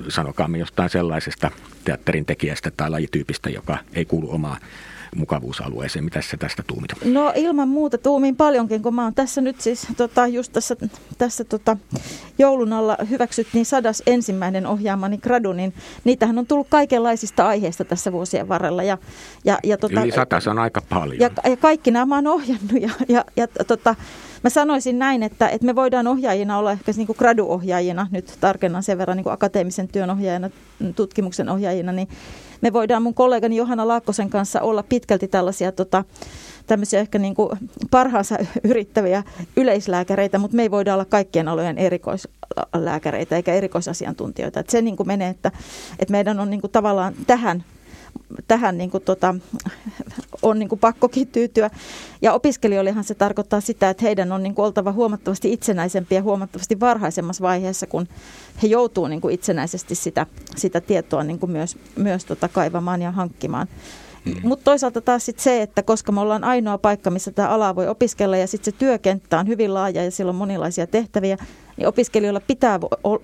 sanokaamme 0.09 0.59
jostain 0.59 0.91
sellaisesta 0.91 1.51
teatterin 1.85 2.27
tekijästä 2.27 2.71
tai 2.77 2.91
lajityypistä, 2.91 3.51
joka 3.51 3.79
ei 3.95 4.05
kuulu 4.05 4.33
omaan 4.33 4.61
mukavuusalueeseen. 5.15 6.05
Mitä 6.05 6.21
sä 6.21 6.37
tästä 6.37 6.63
tuumit? 6.67 6.91
No 7.05 7.33
ilman 7.37 7.69
muuta 7.69 7.99
tuumin 7.99 8.37
paljonkin, 8.37 8.83
kun 8.83 8.95
mä 8.95 9.05
oon 9.05 9.15
tässä 9.15 9.41
nyt 9.41 9.61
siis 9.61 9.87
tota, 9.97 10.27
just 10.27 10.53
tässä, 10.53 10.77
tässä 11.19 11.45
tota, 11.45 11.77
joulun 12.39 12.73
alla 12.73 12.97
hyväksyttiin 13.11 13.67
sadas 13.67 14.03
ensimmäinen 14.07 14.67
ohjaamani 14.67 15.19
gradu, 15.19 15.53
niin 15.53 15.75
niitähän 16.05 16.39
on 16.39 16.47
tullut 16.47 16.69
kaikenlaisista 16.71 17.47
aiheista 17.47 17.85
tässä 17.85 18.13
vuosien 18.13 18.49
varrella. 18.49 18.83
Ja, 18.83 18.99
ja, 19.45 19.59
ja, 19.65 19.79
tota, 19.79 20.03
Yli 20.03 20.13
satas 20.13 20.47
on 20.47 20.59
aika 20.59 20.83
paljon. 20.89 21.21
Ja, 21.21 21.51
ja 21.51 21.57
kaikki 21.57 21.91
nämä 21.91 22.07
mä 22.07 22.15
oon 22.15 22.27
ohjannut 22.27 22.83
ja, 22.83 22.91
ja, 23.09 23.25
ja 23.37 23.49
tota, 23.67 23.95
Mä 24.45 24.51
sanoisin 24.51 24.99
näin, 24.99 25.23
että, 25.23 25.49
että 25.49 25.67
me 25.67 25.75
voidaan 25.75 26.07
ohjaajina 26.07 26.59
olla 26.59 26.73
ehkä 26.73 26.93
niin 26.97 27.07
kuin 27.07 27.17
graduohjaajina, 27.19 28.07
nyt 28.11 28.37
tarkennan 28.41 28.83
sen 28.83 28.99
verran 28.99 29.17
niin 29.17 29.25
kuin 29.25 29.33
akateemisen 29.33 29.89
työn 29.89 30.11
ohjaajina, 30.11 30.51
tutkimuksen 30.97 31.49
ohjaajina, 31.49 31.93
niin 31.93 32.09
me 32.65 32.73
voidaan 32.73 33.03
mun 33.03 33.15
kollegani 33.15 33.57
Johanna 33.57 33.89
Laakkosen 33.89 34.31
kanssa 34.31 34.61
olla 34.61 34.83
pitkälti 34.83 35.29
tällaisia 35.29 35.73
tota, 35.73 36.05
tämmöisiä 36.67 37.01
ehkä 37.01 37.19
niin 37.19 37.35
kuin 37.35 37.51
parhaansa 37.91 38.39
yrittäviä 38.65 39.23
yleislääkäreitä, 39.57 40.39
mutta 40.39 40.57
me 40.57 40.63
ei 40.63 40.71
voida 40.71 40.95
olla 40.95 41.05
kaikkien 41.05 41.49
alojen 41.49 41.79
erikoislääkäreitä 41.79 43.37
eikä 43.37 43.55
erikoisasiantuntijoita. 43.55 44.61
Et 44.61 44.71
se 44.71 44.83
niin 44.83 44.97
kuin 44.97 45.07
menee, 45.07 45.29
että, 45.29 45.53
että 45.99 46.13
meidän 46.13 46.41
on 46.41 46.51
niin 46.51 46.61
kuin 46.61 46.71
tavallaan 46.71 47.15
tähän 47.27 47.65
tähän 48.49 48.79
niin 48.79 48.91
kuin 48.91 49.03
tota, 49.03 49.35
on 50.43 50.59
niin 50.59 50.69
kuin 50.69 50.79
pakkokin 50.79 51.29
tyytyä. 51.29 51.71
Ja 52.23 52.33
opiskelijoillehan 52.33 53.05
se 53.05 53.15
tarkoittaa 53.15 53.61
sitä, 53.61 53.91
että 53.91 54.05
heidän 54.05 54.33
on 54.33 54.43
niin 54.43 54.55
kuin 54.55 54.67
oltava 54.67 54.93
huomattavasti 54.93 55.53
itsenäisempiä 55.53 56.23
huomattavasti 56.23 56.81
varhaisemmassa 56.81 57.43
vaiheessa, 57.43 57.87
kun 57.87 58.09
he 58.63 58.67
joutuu 58.69 59.07
niin 59.07 59.31
itsenäisesti 59.31 59.95
sitä, 59.95 60.27
sitä 60.57 60.81
tietoa 60.81 61.25
niin 61.25 61.39
kuin 61.39 61.53
myös, 61.53 61.77
myös 61.97 62.25
tota 62.25 62.49
kaivamaan 62.49 63.03
ja 63.03 63.13
hankkimaan. 63.13 63.69
Mutta 64.43 64.65
toisaalta 64.65 65.01
taas 65.01 65.27
sit 65.27 65.39
se, 65.39 65.63
että 65.63 65.83
koska 65.83 66.13
me 66.13 66.21
ollaan 66.21 66.45
ainoa 66.45 66.79
paikka, 66.79 67.11
missä 67.11 67.31
tämä 67.31 67.49
ala 67.49 67.77
voi 67.77 67.89
opiskella 67.89 68.37
ja 68.37 68.47
sitten 68.47 68.73
se 68.73 68.79
työkenttä 68.79 69.39
on 69.39 69.49
hyvin 69.49 69.75
laaja 69.75 70.05
ja 70.05 70.11
sillä 70.11 70.31
on 70.31 70.35
monilaisia 70.35 70.87
tehtäviä, 70.87 71.37
niin 71.77 71.89
opiskelijoilla 71.89 72.41
pitää 72.41 72.81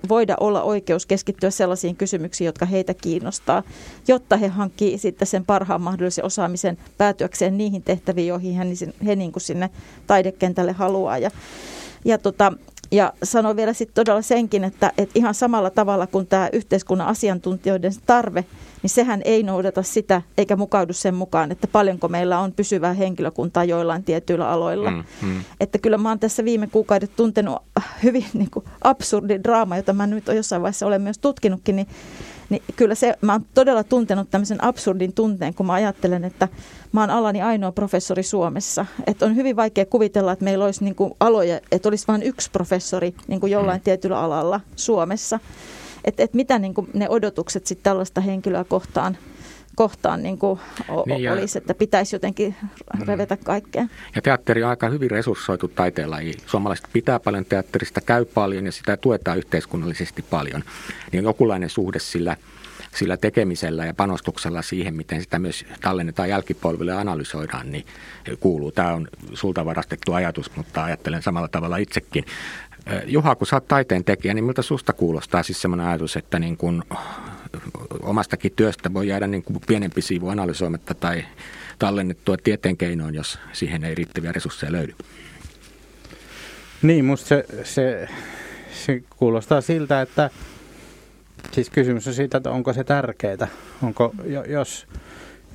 voida 0.09 0.35
olla 0.39 0.61
oikeus 0.61 1.05
keskittyä 1.05 1.49
sellaisiin 1.49 1.95
kysymyksiin, 1.95 2.45
jotka 2.45 2.65
heitä 2.65 2.93
kiinnostaa, 2.93 3.63
jotta 4.07 4.37
he 4.37 4.47
hankkii 4.47 4.97
sitten 4.97 5.27
sen 5.27 5.45
parhaan 5.45 5.81
mahdollisen 5.81 6.25
osaamisen 6.25 6.77
päätyäkseen 6.97 7.57
niihin 7.57 7.83
tehtäviin, 7.83 8.27
joihin 8.27 8.53
he, 8.53 8.63
he 9.05 9.15
niin 9.15 9.31
kuin 9.31 9.43
sinne 9.43 9.69
taidekentälle 10.07 10.71
haluaa. 10.71 11.17
Ja, 11.17 11.31
ja 12.05 12.17
tota, 12.17 12.53
ja 12.91 13.13
sanon 13.23 13.55
vielä 13.55 13.73
sitten 13.73 13.95
todella 13.95 14.21
senkin, 14.21 14.63
että, 14.63 14.91
että 14.97 15.19
ihan 15.19 15.33
samalla 15.33 15.69
tavalla 15.69 16.07
kuin 16.07 16.27
tämä 16.27 16.49
yhteiskunnan 16.53 17.07
asiantuntijoiden 17.07 17.91
tarve, 18.05 18.45
niin 18.81 18.89
sehän 18.89 19.21
ei 19.25 19.43
noudata 19.43 19.83
sitä 19.83 20.21
eikä 20.37 20.55
mukaudu 20.55 20.93
sen 20.93 21.15
mukaan, 21.15 21.51
että 21.51 21.67
paljonko 21.67 22.07
meillä 22.07 22.39
on 22.39 22.51
pysyvää 22.51 22.93
henkilökuntaa 22.93 23.63
joillain 23.63 24.03
tietyillä 24.03 24.49
aloilla. 24.49 24.91
Mm, 24.91 25.03
mm. 25.21 25.43
Että 25.59 25.77
kyllä 25.77 25.97
mä 25.97 26.09
oon 26.09 26.19
tässä 26.19 26.45
viime 26.45 26.67
kuukaudet 26.67 27.15
tuntenut 27.15 27.61
hyvin 28.03 28.25
niin 28.33 28.51
kuin 28.51 28.65
absurdi 28.83 29.39
draama, 29.43 29.77
jota 29.77 29.93
mä 29.93 30.07
nyt 30.07 30.27
jossain 30.27 30.61
vaiheessa 30.61 30.87
olen 30.87 31.01
myös 31.01 31.17
tutkinutkin, 31.17 31.75
niin 31.75 31.87
niin 32.51 32.63
kyllä 32.75 32.95
se, 32.95 33.17
mä 33.21 33.31
oon 33.31 33.45
todella 33.53 33.83
tuntenut 33.83 34.29
tämmöisen 34.31 34.63
absurdin 34.63 35.13
tunteen, 35.13 35.53
kun 35.53 35.65
mä 35.65 35.73
ajattelen, 35.73 36.23
että 36.23 36.47
mä 36.91 36.99
oon 36.99 37.09
alani 37.09 37.41
ainoa 37.41 37.71
professori 37.71 38.23
Suomessa. 38.23 38.85
Että 39.07 39.25
on 39.25 39.35
hyvin 39.35 39.55
vaikea 39.55 39.85
kuvitella, 39.85 40.31
että 40.31 40.45
meillä 40.45 40.65
olisi 40.65 40.83
niin 40.83 40.95
kuin 40.95 41.13
aloja, 41.19 41.59
että 41.71 41.89
olisi 41.89 42.07
vain 42.07 42.23
yksi 42.23 42.51
professori 42.51 43.15
niin 43.27 43.39
kuin 43.39 43.51
jollain 43.51 43.79
mm. 43.79 43.83
tietyllä 43.83 44.19
alalla 44.19 44.61
Suomessa. 44.75 45.39
Että 46.05 46.23
et 46.23 46.33
mitä 46.33 46.59
niin 46.59 46.73
kuin 46.73 46.87
ne 46.93 47.09
odotukset 47.09 47.67
sitten 47.67 47.83
tällaista 47.83 48.21
henkilöä 48.21 48.63
kohtaan 48.63 49.17
kohtaan 49.75 50.23
niin 50.23 50.37
kuin 50.37 50.59
niin 51.05 51.23
ja, 51.23 51.33
olisi, 51.33 51.57
että 51.57 51.73
pitäisi 51.73 52.15
jotenkin 52.15 52.55
mm. 52.99 53.07
revetä 53.07 53.37
kaikkea. 53.37 53.87
Ja 54.15 54.21
teatteri 54.21 54.63
on 54.63 54.69
aika 54.69 54.89
hyvin 54.89 55.11
resurssoitu 55.11 55.67
taiteenlaji. 55.67 56.33
Suomalaiset 56.45 56.87
pitää 56.93 57.19
paljon 57.19 57.45
teatterista, 57.45 58.01
käy 58.01 58.25
paljon 58.25 58.65
ja 58.65 58.71
sitä 58.71 58.97
tuetaan 58.97 59.37
yhteiskunnallisesti 59.37 60.21
paljon. 60.21 60.63
Niin 61.11 61.19
on 61.19 61.29
jokinlainen 61.29 61.69
suhde 61.69 61.99
sillä, 61.99 62.37
sillä 62.95 63.17
tekemisellä 63.17 63.85
ja 63.85 63.93
panostuksella 63.93 64.61
siihen, 64.61 64.95
miten 64.95 65.21
sitä 65.21 65.39
myös 65.39 65.65
tallennetaan 65.81 66.29
jälkipolville 66.29 66.91
ja 66.91 66.99
analysoidaan, 66.99 67.71
niin 67.71 67.85
kuuluu. 68.39 68.71
Tämä 68.71 68.93
on 68.93 69.07
sulta 69.33 69.65
varastettu 69.65 70.13
ajatus, 70.13 70.55
mutta 70.55 70.83
ajattelen 70.83 71.21
samalla 71.21 71.47
tavalla 71.47 71.77
itsekin. 71.77 72.25
Juha, 73.05 73.35
kun 73.35 73.47
sä 73.47 73.55
oot 73.55 73.67
taiteen 73.67 74.03
tekijä, 74.03 74.33
niin 74.33 74.45
miltä 74.45 74.61
susta 74.61 74.93
kuulostaa 74.93 75.43
siis 75.43 75.61
semmoinen 75.61 75.87
ajatus, 75.87 76.15
että 76.15 76.39
niin 76.39 76.57
kun 76.57 76.83
omastakin 78.01 78.51
työstä 78.55 78.93
voi 78.93 79.07
jäädä 79.07 79.27
niin 79.27 79.43
kuin 79.43 79.61
pienempi 79.67 80.01
siivu 80.01 80.29
analysoimatta 80.29 80.93
tai 80.93 81.25
tallennettua 81.79 82.37
tieteen 82.37 82.77
keinoin, 82.77 83.15
jos 83.15 83.39
siihen 83.53 83.83
ei 83.83 83.95
riittäviä 83.95 84.31
resursseja 84.31 84.71
löydy. 84.71 84.95
Niin, 86.81 87.05
musta 87.05 87.27
se, 87.27 87.45
se, 87.63 88.07
se 88.85 89.03
kuulostaa 89.09 89.61
siltä, 89.61 90.01
että 90.01 90.29
siis 91.51 91.69
kysymys 91.69 92.07
on 92.07 92.13
siitä, 92.13 92.37
että 92.37 92.51
onko 92.51 92.73
se 92.73 92.83
tärkeää. 92.83 93.47
Onko, 93.83 94.13
jos, 94.47 94.87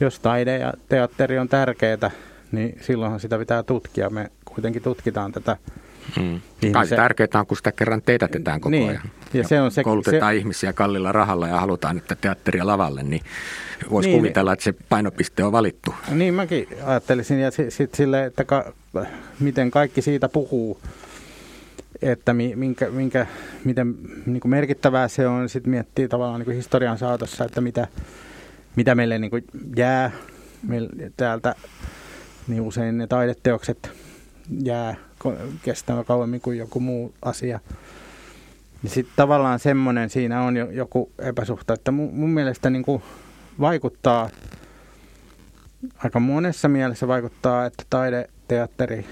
jos 0.00 0.20
taide 0.20 0.58
ja 0.58 0.72
teatteri 0.88 1.38
on 1.38 1.48
tärkeää, 1.48 2.10
niin 2.52 2.78
silloinhan 2.80 3.20
sitä 3.20 3.38
pitää 3.38 3.62
tutkia. 3.62 4.10
Me 4.10 4.30
kuitenkin 4.44 4.82
tutkitaan 4.82 5.32
tätä 5.32 5.56
Mm. 6.20 6.40
Kai 6.72 6.86
tärkeää 6.86 7.28
on, 7.34 7.46
kun 7.46 7.56
sitä 7.56 7.72
kerran 7.72 8.02
teetätetään 8.02 8.60
koko 8.60 8.70
niin. 8.70 8.88
ajan. 8.88 9.02
Ja, 9.32 9.40
ja 9.40 9.48
se 9.48 9.60
on 9.60 9.70
se, 9.70 9.84
koulutetaan 9.84 10.32
se... 10.34 10.38
ihmisiä 10.38 10.72
kallilla 10.72 11.12
rahalla 11.12 11.48
ja 11.48 11.60
halutaan, 11.60 11.98
että 11.98 12.16
teatteria 12.20 12.66
lavalle, 12.66 13.02
niin 13.02 13.22
voisi 13.90 14.08
niin. 14.08 14.18
kuvitella, 14.18 14.52
että 14.52 14.62
se 14.62 14.74
painopiste 14.88 15.44
on 15.44 15.52
valittu. 15.52 15.94
Niin 16.10 16.34
mäkin 16.34 16.68
ajattelisin, 16.84 17.38
ja 17.38 17.50
sitten 17.50 17.96
sille, 17.96 18.24
että 18.24 18.44
ka, 18.44 18.72
miten 19.40 19.70
kaikki 19.70 20.02
siitä 20.02 20.28
puhuu, 20.28 20.80
että 22.02 22.34
minkä, 22.34 22.90
minkä, 22.90 23.26
miten 23.64 23.94
niin 24.26 24.40
kuin 24.40 24.50
merkittävää 24.50 25.08
se 25.08 25.26
on, 25.26 25.48
sitten 25.48 25.70
miettii 25.70 26.08
tavallaan 26.08 26.40
niin 26.40 26.44
kuin 26.44 26.56
historian 26.56 26.98
saatossa, 26.98 27.44
että 27.44 27.60
mitä, 27.60 27.88
mitä 28.76 28.94
meille 28.94 29.18
niin 29.18 29.30
kuin 29.30 29.44
jää 29.76 30.10
meille 30.62 31.12
täältä, 31.16 31.54
niin 32.48 32.62
usein 32.62 32.98
ne 32.98 33.06
taideteokset 33.06 33.90
jää 34.62 34.94
kestävä 35.62 36.04
kauemmin 36.04 36.40
kuin 36.40 36.58
joku 36.58 36.80
muu 36.80 37.14
asia. 37.22 37.60
Ja 38.82 38.90
sitten 38.90 39.16
tavallaan 39.16 39.58
semmoinen 39.58 40.10
siinä 40.10 40.42
on 40.42 40.56
jo, 40.56 40.70
joku 40.70 41.10
epäsuhta, 41.18 41.74
että 41.74 41.90
mun, 41.90 42.14
mun 42.14 42.30
mielestä 42.30 42.70
niin 42.70 42.82
kuin 42.82 43.02
vaikuttaa, 43.60 44.30
aika 45.96 46.20
monessa 46.20 46.68
mielessä 46.68 47.08
vaikuttaa, 47.08 47.66
että 47.66 47.84
taide, 47.90 48.28
teatteri, 48.48 49.06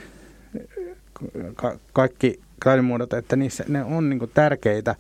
ka, 1.55 1.79
kaikki 1.93 2.44
taidemuodot, 2.65 3.13
että 3.13 3.37
niissä, 3.37 3.65
ne 3.69 3.85
on 3.85 4.11
niin 4.11 4.31
tärkeitä. 4.35 4.95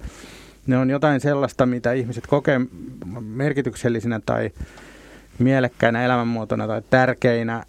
Ne 0.66 0.78
on 0.78 0.90
jotain 0.90 1.20
sellaista, 1.20 1.66
mitä 1.66 1.92
ihmiset 1.92 2.26
kokee 2.26 2.60
merkityksellisinä 3.20 4.20
tai 4.26 4.50
mielekkäinä 5.38 6.04
elämänmuotona 6.04 6.66
tai 6.66 6.82
tärkeinä, 6.90 7.64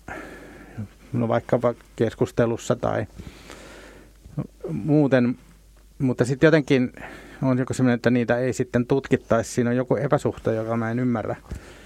no 1.14 1.28
vaikkapa 1.28 1.74
keskustelussa 1.96 2.76
tai 2.76 3.06
muuten. 4.72 5.38
Mutta 6.00 6.26
sitten 6.26 6.48
jotenkin 6.48 6.94
on 7.42 7.58
joku 7.58 7.74
sellainen, 7.74 7.96
että 7.96 8.10
niitä 8.10 8.38
ei 8.38 8.54
sitten 8.54 8.86
tutkittaisi. 8.86 9.52
Siinä 9.52 9.70
on 9.70 9.76
joku 9.76 9.96
epäsuhta, 9.96 10.52
joka 10.52 10.78
mä 10.78 10.92
en 10.92 11.00
ymmärrä. 11.00 11.36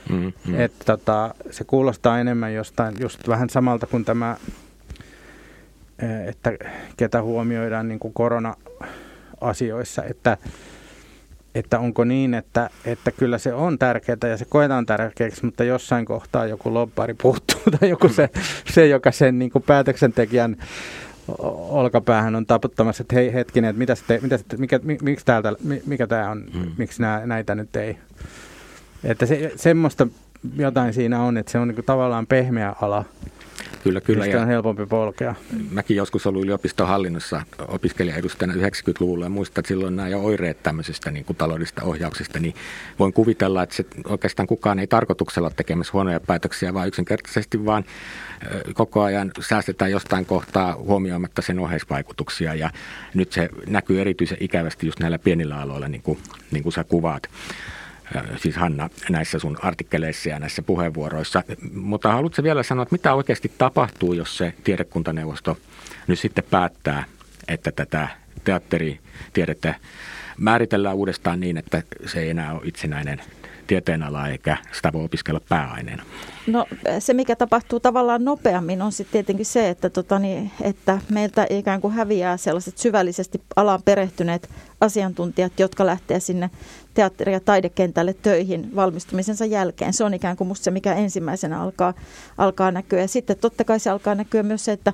Mm-hmm. 0.10 0.60
Että 0.60 0.86
tota, 0.86 1.36
se 1.52 1.64
kuulostaa 1.64 2.20
enemmän 2.20 2.54
jostain, 2.54 2.96
just 3.00 3.28
vähän 3.28 3.50
samalta 3.50 3.88
kuin 3.88 4.06
tämä 4.06 4.38
että 6.28 6.52
ketä 6.98 7.22
huomioidaan 7.22 7.88
niin 7.88 8.00
kuin 8.00 8.14
korona-asioissa, 8.14 10.04
että, 10.04 10.38
että 11.56 11.80
onko 11.80 12.04
niin, 12.04 12.34
että, 12.34 12.70
että 12.86 13.12
kyllä 13.12 13.38
se 13.38 13.54
on 13.54 13.80
tärkeää 13.80 14.30
ja 14.30 14.38
se 14.38 14.46
koetaan 14.46 14.86
tärkeäksi, 14.86 15.46
mutta 15.46 15.64
jossain 15.64 16.06
kohtaa 16.06 16.46
joku 16.46 16.74
lobbari 16.74 17.14
puuttuu 17.14 17.62
tai 17.80 17.90
joku 17.90 18.10
se, 18.10 18.30
se 18.74 18.88
joka 18.88 19.12
sen 19.12 19.40
niin 19.40 19.52
kuin 19.52 19.64
päätöksentekijän 19.64 20.58
olkapäähän 21.70 22.36
on 22.36 22.46
taputtamassa, 22.46 23.02
että 23.02 23.16
hei 23.16 23.34
hetkinen, 23.34 23.70
että 23.70 23.80
mitä 23.80 23.96
te, 24.08 24.20
mitä 24.22 24.38
te, 24.38 24.58
mikä, 24.58 24.80
miksi 25.02 25.26
täältä, 25.26 25.54
mikä 25.86 26.08
tämä 26.08 26.30
on, 26.30 26.44
hmm. 26.54 26.72
miksi 26.78 27.02
nää, 27.02 27.26
näitä 27.26 27.56
nyt 27.56 27.76
ei. 27.76 27.98
Että 29.04 29.26
se, 29.26 29.52
semmoista 29.56 30.08
jotain 30.56 30.94
siinä 30.94 31.22
on, 31.22 31.38
että 31.38 31.52
se 31.52 31.60
on 31.60 31.68
niin 31.68 31.76
kuin 31.76 31.86
tavallaan 31.86 32.28
pehmeä 32.28 32.76
ala, 32.82 33.06
Kyllä, 33.84 34.02
kyllä. 34.02 34.24
Mistä 34.24 34.42
on 34.42 34.48
helpompi 34.48 34.86
polkea. 34.86 35.36
Mäkin 35.72 35.98
joskus 35.98 36.28
ollut 36.28 36.44
yliopiston 36.44 36.88
hallinnossa 36.88 37.42
opiskelijaedustajana 37.68 38.54
90-luvulla 38.54 39.26
ja 39.26 39.30
muistan, 39.30 39.62
että 39.62 39.68
silloin 39.68 39.96
nämä 39.96 40.10
jo 40.10 40.20
oireet 40.20 40.64
tämmöisestä 40.64 41.12
niin 41.12 41.26
kuin 41.26 41.38
taloudellisesta 41.38 41.84
ohjauksesta, 41.84 42.40
niin 42.40 42.56
voin 43.00 43.14
kuvitella, 43.14 43.64
että 43.64 43.76
se 43.76 43.86
oikeastaan 44.06 44.48
kukaan 44.48 44.80
ei 44.80 44.88
tarkoituksella 44.88 45.48
ole 45.48 45.54
tekemässä 45.56 45.94
huonoja 45.94 46.20
päätöksiä, 46.20 46.74
vaan 46.74 46.88
yksinkertaisesti 46.88 47.66
vaan 47.66 47.84
koko 48.74 49.02
ajan 49.02 49.32
säästetään 49.40 49.92
jostain 49.92 50.26
kohtaa 50.26 50.76
huomioimatta 50.76 51.42
sen 51.42 51.60
oheisvaikutuksia 51.60 52.56
ja 52.56 52.70
nyt 53.14 53.32
se 53.32 53.50
näkyy 53.68 54.02
erityisen 54.02 54.38
ikävästi 54.40 54.86
just 54.86 55.00
näillä 55.00 55.20
pienillä 55.20 55.62
aloilla, 55.62 55.88
niin 55.88 56.02
kuin, 56.02 56.20
niin 56.52 56.64
kuin 56.64 56.74
sä 56.74 56.84
kuvaat 56.84 57.30
siis 58.38 58.56
Hanna 58.56 58.90
näissä 59.10 59.40
sun 59.40 59.58
artikkeleissa 59.62 60.30
ja 60.30 60.40
näissä 60.40 60.62
puheenvuoroissa. 60.62 61.44
Mutta 61.74 62.12
haluatko 62.12 62.44
vielä 62.44 62.64
sanoa, 62.64 62.84
että 62.84 62.96
mitä 62.96 63.14
oikeasti 63.14 63.52
tapahtuu, 63.58 64.14
jos 64.14 64.38
se 64.38 64.54
tiedekuntaneuvosto 64.64 65.58
nyt 66.08 66.20
sitten 66.20 66.44
päättää, 66.50 67.04
että 67.48 67.72
tätä 67.72 68.08
teatteritiedettä 68.44 69.76
määritellään 70.38 70.96
uudestaan 70.96 71.40
niin, 71.40 71.58
että 71.58 71.84
se 72.06 72.20
ei 72.20 72.30
enää 72.30 72.54
ole 72.54 72.62
itsenäinen 72.64 73.22
tieteenala 73.68 74.28
eikä 74.28 74.58
sitä 74.72 74.94
voi 74.94 75.04
opiskella 75.04 75.42
pääaineena? 75.50 76.04
No 76.48 76.66
se, 77.00 77.14
mikä 77.14 77.36
tapahtuu 77.36 77.80
tavallaan 77.80 78.26
nopeammin, 78.26 78.82
on 78.82 78.92
sitten 78.92 79.12
tietenkin 79.12 79.46
se, 79.46 79.70
että, 79.70 79.90
tota, 79.90 80.20
niin, 80.20 80.52
että 80.62 81.00
meiltä 81.10 81.48
ikään 81.50 81.82
kuin 81.82 81.94
häviää 81.94 82.38
sellaiset 82.38 82.78
syvällisesti 82.78 83.42
alaan 83.56 83.82
perehtyneet 83.86 84.50
asiantuntijat, 84.82 85.60
jotka 85.60 85.86
lähtee 85.86 86.20
sinne 86.20 86.50
teatteri- 87.00 87.34
ja 87.34 87.40
taidekentälle 87.40 88.14
töihin 88.14 88.76
valmistumisensa 88.76 89.46
jälkeen. 89.46 89.94
Se 89.94 90.04
on 90.04 90.14
ikään 90.14 90.38
kuin 90.38 90.48
musta 90.48 90.64
se, 90.64 90.72
mikä 90.72 90.94
ensimmäisenä 90.94 91.62
alkaa, 91.62 91.94
alkaa 92.38 92.72
näkyä. 92.72 93.02
Ja 93.02 93.08
sitten 93.08 93.38
totta 93.38 93.64
kai 93.64 93.80
se 93.80 93.90
alkaa 93.90 94.16
näkyä 94.16 94.44
myös 94.44 94.66
se, 94.66 94.72
että, 94.72 94.94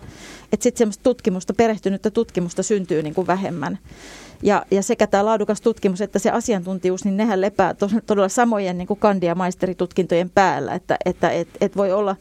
että 0.54 0.64
sitten 0.64 0.78
semmoista 0.78 1.04
tutkimusta, 1.04 1.54
perehtynyttä 1.54 2.12
tutkimusta 2.12 2.64
syntyy 2.64 3.04
niin 3.04 3.14
kuin 3.14 3.28
vähemmän. 3.28 3.78
Ja, 4.44 4.66
ja 4.72 4.84
sekä 4.84 5.08
tämä 5.08 5.26
laadukas 5.26 5.62
tutkimus 5.62 6.02
että 6.02 6.20
se 6.20 6.30
asiantuntijuus, 6.30 7.06
niin 7.06 7.18
nehän 7.18 7.42
lepää 7.42 7.74
to, 7.74 7.90
todella 8.06 8.30
samojen 8.30 8.78
niin 8.78 8.88
kuin 8.88 9.00
kandi- 9.00 9.26
ja 9.26 9.36
maisteritutkintojen 9.36 10.30
päällä, 10.30 10.74
että, 10.74 10.98
että 11.06 11.30
et, 11.30 11.48
et 11.62 11.78
voi 11.78 11.92
olla 11.92 12.16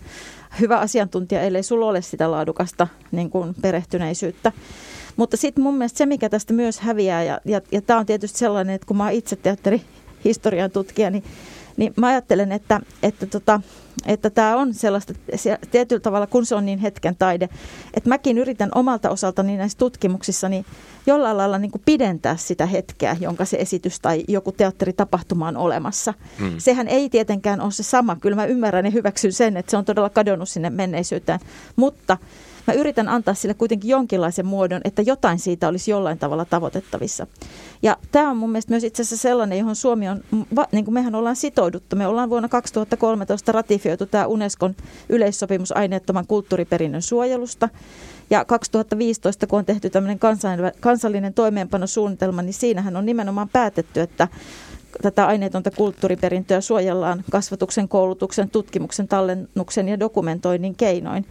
hyvä 0.60 0.78
asiantuntija, 0.78 1.40
ellei 1.40 1.62
sulla 1.62 1.86
ole 1.86 2.02
sitä 2.02 2.30
laadukasta 2.30 2.88
niin 3.12 3.30
kuin 3.30 3.54
perehtyneisyyttä. 3.62 4.52
Mutta 5.16 5.36
sitten 5.36 5.64
mun 5.64 5.74
mielestä 5.74 5.98
se, 5.98 6.06
mikä 6.06 6.28
tästä 6.28 6.52
myös 6.52 6.80
häviää, 6.80 7.22
ja, 7.22 7.40
ja, 7.44 7.60
ja 7.72 7.82
tämä 7.82 7.98
on 7.98 8.06
tietysti 8.06 8.38
sellainen, 8.38 8.74
että 8.74 8.86
kun 8.86 8.96
mä 8.96 9.04
oon 9.04 9.12
itse 9.12 9.36
teatterihistorian 9.36 10.70
tutkija, 10.70 11.10
niin, 11.10 11.24
niin 11.76 11.92
mä 11.96 12.06
ajattelen, 12.06 12.52
että, 12.52 12.80
että 13.02 13.26
tota, 13.26 13.60
että 14.06 14.30
tämä 14.30 14.56
on 14.56 14.74
sellaista 14.74 15.14
tietyllä 15.70 16.00
tavalla, 16.00 16.26
kun 16.26 16.46
se 16.46 16.54
on 16.54 16.66
niin 16.66 16.78
hetken 16.78 17.16
taide, 17.16 17.48
että 17.94 18.08
mäkin 18.08 18.38
yritän 18.38 18.68
omalta 18.74 19.10
osaltani 19.10 19.56
näissä 19.56 19.78
tutkimuksissa 19.78 20.48
niin 20.48 20.66
jollain 21.06 21.36
lailla 21.36 21.58
niin 21.58 21.70
kuin 21.70 21.82
pidentää 21.84 22.36
sitä 22.36 22.66
hetkeä, 22.66 23.16
jonka 23.20 23.44
se 23.44 23.56
esitys 23.56 24.00
tai 24.00 24.24
joku 24.28 24.52
teatteritapahtuma 24.52 25.48
on 25.48 25.56
olemassa. 25.56 26.14
Hmm. 26.38 26.54
Sehän 26.58 26.88
ei 26.88 27.10
tietenkään 27.10 27.60
ole 27.60 27.72
se 27.72 27.82
sama. 27.82 28.16
Kyllä 28.16 28.36
mä 28.36 28.44
ymmärrän 28.44 28.84
ja 28.84 28.90
hyväksyn 28.90 29.32
sen, 29.32 29.56
että 29.56 29.70
se 29.70 29.76
on 29.76 29.84
todella 29.84 30.10
kadonnut 30.10 30.48
sinne 30.48 30.70
menneisyyteen, 30.70 31.40
mutta 31.76 32.16
mä 32.66 32.74
yritän 32.74 33.08
antaa 33.08 33.34
sille 33.34 33.54
kuitenkin 33.54 33.88
jonkinlaisen 33.88 34.46
muodon, 34.46 34.80
että 34.84 35.02
jotain 35.02 35.38
siitä 35.38 35.68
olisi 35.68 35.90
jollain 35.90 36.18
tavalla 36.18 36.44
tavoitettavissa. 36.44 37.26
Ja 37.82 37.96
tämä 38.12 38.30
on 38.30 38.36
mun 38.36 38.50
mielestä 38.50 38.72
myös 38.72 38.84
itse 38.84 39.02
asiassa 39.02 39.22
sellainen, 39.22 39.58
johon 39.58 39.76
Suomi 39.76 40.08
on, 40.08 40.20
niin 40.72 40.84
kuin 40.84 40.94
mehän 40.94 41.14
ollaan 41.14 41.36
sitouduttu. 41.36 41.96
Me 41.96 42.06
ollaan 42.06 42.30
vuonna 42.30 42.48
2013 42.48 43.52
ratifioitu 43.52 44.06
tämä 44.06 44.26
Unescon 44.26 44.74
yleissopimus 45.08 45.76
aineettoman 45.76 46.26
kulttuuriperinnön 46.26 47.02
suojelusta. 47.02 47.68
Ja 48.30 48.44
2015, 48.44 49.46
kun 49.46 49.58
on 49.58 49.64
tehty 49.64 49.90
tämmöinen 49.90 50.18
kansallinen 50.80 51.34
toimeenpanosuunnitelma, 51.34 52.42
niin 52.42 52.54
siinähän 52.54 52.96
on 52.96 53.06
nimenomaan 53.06 53.48
päätetty, 53.48 54.00
että 54.00 54.28
tätä 55.02 55.26
aineetonta 55.26 55.70
kulttuuriperintöä 55.70 56.60
suojellaan 56.60 57.24
kasvatuksen, 57.30 57.88
koulutuksen, 57.88 58.50
tutkimuksen, 58.50 59.08
tallennuksen 59.08 59.88
ja 59.88 60.00
dokumentoinnin 60.00 60.74
keinoin. 60.74 61.26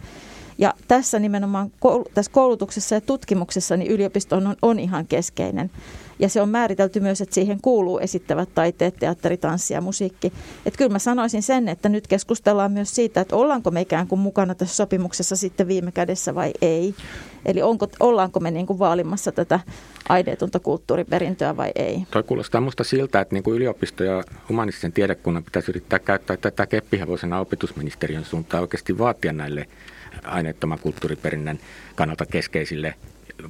Ja 0.58 0.74
tässä 0.88 1.18
nimenomaan 1.18 1.72
tässä 2.14 2.32
koulutuksessa 2.32 2.94
ja 2.94 3.00
tutkimuksessa 3.00 3.76
niin 3.76 3.90
yliopisto 3.90 4.36
on, 4.36 4.56
on 4.62 4.78
ihan 4.78 5.06
keskeinen. 5.06 5.70
Ja 6.18 6.28
se 6.28 6.40
on 6.40 6.48
määritelty 6.48 7.00
myös, 7.00 7.20
että 7.20 7.34
siihen 7.34 7.58
kuuluu 7.62 7.98
esittävät 7.98 8.48
taiteet, 8.54 8.96
teatteri, 8.96 9.36
tanssi 9.36 9.74
ja 9.74 9.80
musiikki. 9.80 10.32
Että 10.66 10.78
kyllä 10.78 10.92
mä 10.92 10.98
sanoisin 10.98 11.42
sen, 11.42 11.68
että 11.68 11.88
nyt 11.88 12.06
keskustellaan 12.06 12.72
myös 12.72 12.94
siitä, 12.94 13.20
että 13.20 13.36
ollaanko 13.36 13.70
me 13.70 13.80
ikään 13.80 14.06
kuin 14.06 14.20
mukana 14.20 14.54
tässä 14.54 14.76
sopimuksessa 14.76 15.36
sitten 15.36 15.68
viime 15.68 15.92
kädessä 15.92 16.34
vai 16.34 16.52
ei. 16.62 16.94
Eli 17.46 17.62
onko, 17.62 17.88
ollaanko 18.00 18.40
me 18.40 18.50
niin 18.50 18.66
kuin 18.66 18.78
vaalimassa 18.78 19.32
tätä 19.32 19.60
aineetonta 20.08 20.60
kulttuuriperintöä 20.60 21.56
vai 21.56 21.72
ei. 21.74 22.06
Toi 22.10 22.22
kuulostaa 22.22 22.60
minusta 22.60 22.84
siltä, 22.84 23.20
että 23.20 23.34
niin 23.34 23.42
kuin 23.42 23.56
yliopisto 23.56 24.04
ja 24.04 24.24
humanistisen 24.48 24.92
tiedekunnan 24.92 25.44
pitäisi 25.44 25.70
yrittää 25.70 25.98
käyttää 25.98 26.36
tätä 26.36 26.66
keppihevosena 26.66 27.40
opetusministeriön 27.40 28.24
suuntaan 28.24 28.62
oikeasti 28.62 28.98
vaatia 28.98 29.32
näille 29.32 29.68
aineettoman 30.24 30.78
kulttuuriperinnän 30.78 31.58
kannalta 31.94 32.26
keskeisille 32.26 32.94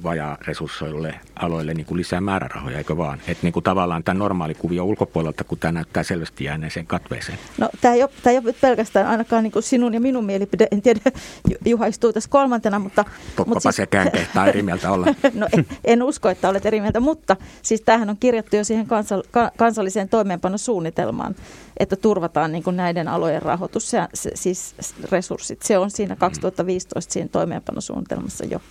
vajaa 0.03 0.37
resurssoille 0.47 1.19
aloille 1.35 1.73
niin 1.73 1.85
kuin 1.85 1.97
lisää 1.97 2.21
määrärahoja, 2.21 2.77
eikö 2.77 2.97
vaan? 2.97 3.19
Että 3.27 3.43
niin 3.43 3.53
kuin 3.53 3.63
tavallaan 3.63 4.03
tämä 4.03 4.19
normaali 4.19 4.53
kuvio 4.53 4.83
ulkopuolelta, 4.83 5.43
kun 5.43 5.57
tämä 5.57 5.71
näyttää 5.71 6.03
selvästi 6.03 6.43
jääneeseen 6.43 6.87
katveeseen. 6.87 7.39
No 7.57 7.69
tämä 7.81 7.93
ei 7.93 8.03
ole, 8.03 8.09
tämä 8.23 8.31
ei 8.31 8.37
ole 8.37 8.55
pelkästään 8.61 9.07
ainakaan 9.07 9.43
niin 9.43 9.51
kuin 9.51 9.63
sinun 9.63 9.93
ja 9.93 9.99
minun 9.99 10.25
mielipide. 10.25 10.67
En 10.71 10.81
tiedä, 10.81 10.99
Juha 11.65 11.85
istuu 11.85 12.13
tässä 12.13 12.29
kolmantena, 12.29 12.79
mutta... 12.79 13.03
Tokkopa 13.03 13.49
mutta 13.49 13.59
siis, 13.71 13.75
sekään 13.75 14.11
kehtaa 14.11 14.47
eri 14.47 14.61
mieltä 14.61 14.91
olla. 14.91 15.05
no 15.33 15.47
en, 15.53 15.65
en, 15.85 16.03
usko, 16.03 16.29
että 16.29 16.49
olet 16.49 16.65
eri 16.65 16.81
mieltä, 16.81 16.99
mutta 16.99 17.35
siis 17.61 17.81
tämähän 17.81 18.09
on 18.09 18.17
kirjattu 18.17 18.55
jo 18.55 18.63
siihen 18.63 18.87
kansal, 18.87 19.23
kansalliseen 19.57 20.09
toimeenpanosuunnitelmaan, 20.09 21.35
että 21.77 21.95
turvataan 21.95 22.51
niin 22.51 22.63
kuin 22.63 22.77
näiden 22.77 23.07
alojen 23.07 23.41
rahoitus, 23.41 23.89
se, 23.89 24.07
se, 24.13 24.31
siis 24.33 24.75
resurssit. 25.11 25.61
Se 25.61 25.77
on 25.77 25.91
siinä 25.91 26.15
2015 26.15 27.13
siinä 27.13 27.29
toimeenpanosuunnitelmassa 27.29 28.45
jo. 28.45 28.61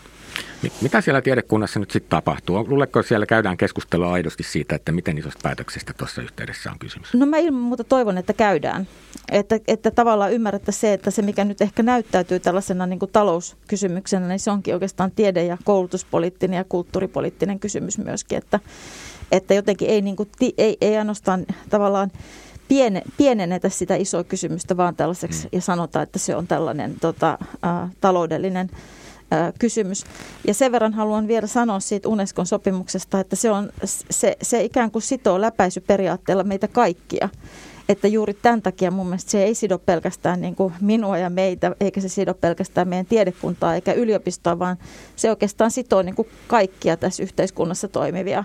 Mitä 0.81 1.01
siellä 1.01 1.23
tiedekunnassa 1.23 1.81
nyt 1.81 1.91
sitten 1.91 2.11
tapahtuu? 2.11 2.67
Luuletko 2.69 3.03
siellä 3.03 3.27
käydään 3.27 3.57
keskustelua 3.57 4.13
aidosti 4.13 4.43
siitä, 4.43 4.75
että 4.75 4.93
miten 4.93 5.19
isosta 5.19 5.41
päätöksestä 5.43 5.93
tuossa 5.93 6.23
yhteydessä 6.23 6.71
on 6.71 6.79
kysymys? 6.79 7.15
No 7.15 7.27
mä 7.27 7.39
ilman 7.39 7.61
muuta 7.61 7.85
toivon, 7.85 8.19
että 8.19 8.33
käydään. 8.33 8.89
Että, 9.33 9.59
että 9.69 9.91
tavallaan 9.91 10.33
ymmärrätte 10.33 10.73
se, 10.73 10.93
että 10.93 11.11
se 11.11 11.23
mikä 11.23 11.45
nyt 11.45 11.61
ehkä 11.61 11.83
näyttäytyy 11.83 12.41
tällaisena 12.41 12.87
niin 12.87 12.99
kuin 12.99 13.11
talouskysymyksenä, 13.13 14.29
niin 14.29 14.41
se 14.41 14.51
onkin 14.51 14.75
oikeastaan 14.75 15.11
tiede- 15.11 15.45
ja 15.45 15.59
koulutuspoliittinen 15.65 16.57
ja 16.57 16.65
kulttuuripoliittinen 16.65 17.61
kysymys 17.61 17.99
myöskin. 17.99 18.39
Että, 18.39 18.61
että 19.33 19.55
jotenkin 19.55 19.89
ei, 19.89 20.03
niin 20.03 20.17
kuin, 20.17 20.29
ei, 20.59 20.77
ei 20.81 20.97
ainoastaan 20.97 21.47
tavallaan 21.71 22.11
piene, 22.69 23.03
pienennetä 23.17 23.69
sitä 23.69 23.97
isoa 23.97 24.25
kysymystä 24.25 24.77
vaan 24.77 24.97
tällaiseksi 24.97 25.43
mm. 25.43 25.49
ja 25.53 25.61
sanotaan, 25.61 26.03
että 26.03 26.19
se 26.19 26.37
on 26.37 26.47
tällainen 26.47 26.95
tota, 27.01 27.39
ä, 27.65 27.89
taloudellinen 28.01 28.71
kysymys. 29.59 30.05
Ja 30.47 30.55
sen 30.55 30.73
verran 30.73 30.93
haluan 30.93 31.29
vielä 31.29 31.47
sanoa 31.47 31.81
siitä 31.81 32.09
Unescon 32.09 32.47
sopimuksesta, 32.47 33.21
että 33.21 33.37
se, 33.37 33.51
on, 33.51 33.71
se, 34.11 34.37
se 34.43 34.65
ikään 34.65 34.91
kuin 34.91 35.03
sitoo 35.03 35.41
läpäisyperiaatteella 35.41 36.45
meitä 36.45 36.69
kaikkia. 36.69 37.29
Että 37.89 38.09
juuri 38.09 38.35
tämän 38.35 38.63
takia 38.63 38.91
mun 38.91 39.07
mielestä 39.07 39.31
se 39.31 39.45
ei 39.45 39.55
sido 39.55 39.79
pelkästään 39.79 40.41
niin 40.41 40.55
kuin 40.55 40.75
minua 40.81 41.19
ja 41.19 41.31
meitä, 41.31 41.77
eikä 41.81 42.01
se 42.01 42.09
sido 42.09 42.35
pelkästään 42.35 42.89
meidän 42.89 43.07
tiedekuntaa 43.07 43.75
eikä 43.75 43.93
yliopistoa, 43.93 44.59
vaan 44.59 44.77
se 45.17 45.31
oikeastaan 45.31 45.71
sitoo 45.71 46.03
niin 46.03 46.15
kuin 46.15 46.29
kaikkia 46.49 46.97
tässä 46.97 47.23
yhteiskunnassa 47.23 47.89
toimivia 47.89 48.45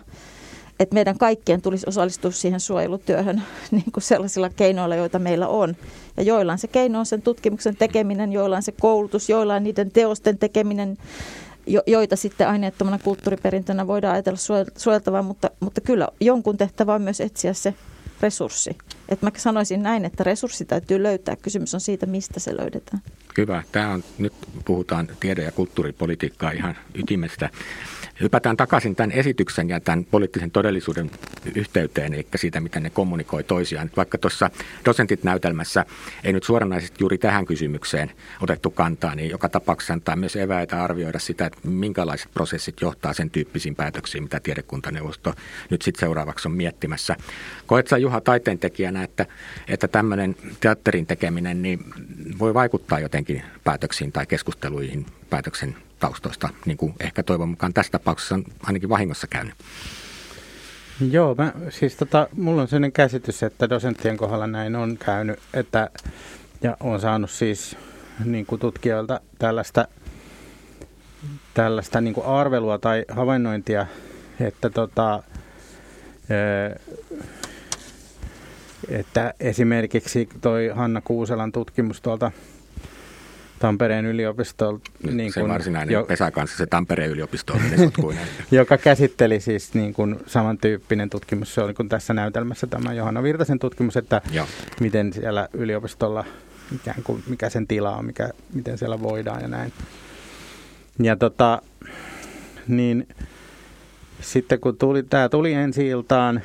että 0.80 0.94
meidän 0.94 1.18
kaikkien 1.18 1.62
tulisi 1.62 1.86
osallistua 1.90 2.32
siihen 2.32 2.60
suojelutyöhön 2.60 3.42
niin 3.72 3.92
kuin 3.94 4.04
sellaisilla 4.04 4.50
keinoilla, 4.50 4.96
joita 4.96 5.20
meillä 5.20 5.48
on. 5.48 5.76
Ja 6.18 6.24
joillain 6.24 6.60
se 6.60 6.68
keino 6.68 7.00
on 7.00 7.06
sen 7.06 7.22
tutkimuksen 7.22 7.76
tekeminen, 7.76 8.34
joillain 8.34 8.64
se 8.64 8.72
koulutus, 8.72 9.30
joillain 9.30 9.64
niiden 9.64 9.92
teosten 9.92 10.38
tekeminen, 10.38 10.98
jo, 11.68 11.82
joita 11.88 12.16
sitten 12.16 12.48
aineettomana 12.48 13.00
kulttuuriperintönä 13.00 13.88
voidaan 13.88 14.14
ajatella 14.14 14.40
suojeltavaa, 14.78 15.22
mutta, 15.22 15.52
mutta 15.60 15.82
kyllä 15.82 16.08
jonkun 16.20 16.58
tehtävä 16.58 16.94
on 16.94 17.02
myös 17.02 17.22
etsiä 17.22 17.54
se 17.54 17.74
resurssi. 18.22 18.78
Et 19.10 19.22
mä 19.22 19.32
sanoisin 19.38 19.84
näin, 19.84 20.06
että 20.06 20.24
resurssi 20.24 20.66
täytyy 20.66 21.04
löytää. 21.04 21.36
Kysymys 21.36 21.74
on 21.74 21.82
siitä, 21.82 22.06
mistä 22.06 22.40
se 22.40 22.58
löydetään. 22.58 23.02
Hyvä. 23.38 23.64
Tämä 23.72 23.90
on, 23.90 24.04
nyt 24.18 24.34
puhutaan 24.66 25.08
tiede- 25.20 25.44
ja 25.44 25.52
kulttuuripolitiikkaa 25.52 26.52
ihan 26.52 26.76
ytimestä. 26.96 27.50
Hypätään 28.22 28.58
takaisin 28.58 28.96
tämän 28.96 29.12
esityksen 29.12 29.70
ja 29.70 29.80
tämän 29.80 30.06
poliittisen 30.06 30.52
todellisuuden 30.52 31.12
yhteyteen, 31.56 32.14
eli 32.14 32.28
siitä, 32.36 32.60
miten 32.60 32.84
ne 32.84 32.90
kommunikoi 32.90 33.44
toisiaan. 33.44 33.92
Vaikka 33.98 34.18
tuossa 34.18 34.50
dosentit 34.86 35.24
näytelmässä 35.24 35.86
ei 36.24 36.34
nyt 36.34 36.44
suoranaisesti 36.44 36.98
juuri 37.00 37.18
tähän 37.18 37.46
kysymykseen 37.46 38.12
otettu 38.42 38.70
kantaa, 38.70 39.16
niin 39.16 39.30
joka 39.30 39.50
tapauksessa 39.50 39.94
antaa 39.94 40.16
myös 40.16 40.36
eväitä 40.36 40.84
arvioida 40.84 41.20
sitä, 41.20 41.46
että 41.46 41.60
minkälaiset 41.68 42.32
prosessit 42.34 42.82
johtaa 42.82 43.14
sen 43.14 43.30
tyyppisiin 43.30 43.76
päätöksiin, 43.76 44.24
mitä 44.24 44.40
tiedekuntaneuvosto 44.40 45.34
nyt 45.70 45.82
sitten 45.82 46.00
seuraavaksi 46.00 46.48
on 46.48 46.54
miettimässä. 46.54 47.16
Koet 47.68 47.90
Juha 48.00 48.22
taiteentekijänä, 48.22 49.04
että, 49.04 49.26
että 49.68 49.88
tämmöinen 49.88 50.36
teatterin 50.60 51.06
tekeminen 51.06 51.62
niin 51.62 51.86
voi 52.40 52.54
vaikuttaa 52.54 53.00
jotenkin 53.00 53.44
päätöksiin 53.64 54.12
tai 54.12 54.26
keskusteluihin 54.26 55.06
päätöksen 55.30 55.76
taustoista, 56.00 56.50
niin 56.66 56.78
kuin 56.78 56.94
ehkä 57.00 57.24
toivon 57.24 57.50
mukaan 57.50 57.74
tässä 57.74 57.92
tapauksessa 57.92 58.36
on 58.36 58.44
ainakin 58.64 58.90
vahingossa 58.90 59.28
käynyt. 59.28 59.54
Joo, 61.12 61.36
mä, 61.36 61.54
siis 61.70 61.96
tota, 61.96 62.28
mulla 62.36 62.62
on 62.62 62.68
sellainen 62.68 62.92
käsitys, 62.92 63.44
että 63.44 63.70
dosenttien 63.70 64.18
kohdalla 64.18 64.48
näin 64.48 64.76
on 64.76 64.98
käynyt, 64.98 65.40
että, 65.54 65.90
ja 66.62 66.78
on 66.80 67.02
saanut 67.02 67.32
siis 67.32 67.78
niin 68.26 68.46
kuin 68.46 68.62
tutkijoilta 68.62 69.22
tällaista, 69.40 69.88
tällaista 71.54 72.02
niin 72.02 72.14
kuin 72.14 72.28
arvelua 72.28 72.78
tai 72.78 73.06
havainnointia, 73.10 73.86
että, 74.40 74.70
tota, 74.70 75.24
että 78.90 79.34
esimerkiksi 79.40 80.30
toi 80.42 80.72
Hanna 80.76 81.02
Kuuselan 81.02 81.52
tutkimus 81.52 82.02
tuolta 82.02 82.32
Tampereen 83.60 84.06
yliopistolta. 84.06 84.92
Niin 85.12 85.34
se 85.34 85.48
varsinainen 85.48 85.94
jo, 85.94 86.04
pesä 86.04 86.32
kanssa, 86.32 86.58
se 86.58 86.66
Tampereen 86.66 87.12
yliopisto 87.12 87.54
joka 88.52 88.78
käsitteli 88.78 89.40
siis 89.40 89.74
niin 89.74 89.94
kuin 89.94 90.20
samantyyppinen 90.28 91.10
tutkimus. 91.10 91.54
Se 91.54 91.62
oli 91.62 91.74
kuin 91.74 91.90
tässä 91.90 92.14
näytelmässä 92.14 92.68
tämä 92.68 92.94
Johanna 92.94 93.24
Virtasen 93.24 93.60
tutkimus, 93.60 93.98
että 93.98 94.22
Joo. 94.32 94.48
miten 94.80 95.14
siellä 95.14 95.50
yliopistolla, 95.54 96.26
ikään 96.76 97.04
kuin, 97.04 97.24
mikä 97.28 97.50
sen 97.50 97.68
tila 97.68 97.96
on, 97.96 98.06
mikä, 98.06 98.30
miten 98.54 98.78
siellä 98.78 99.02
voidaan 99.02 99.42
ja 99.42 99.48
näin. 99.48 99.74
Ja 101.00 101.16
tota, 101.16 101.62
niin 102.68 103.08
sitten 104.22 104.60
kun 104.60 104.78
tuli, 104.78 105.04
tämä 105.04 105.30
tuli 105.30 105.54
ensi 105.54 105.88
iltaan 105.88 106.42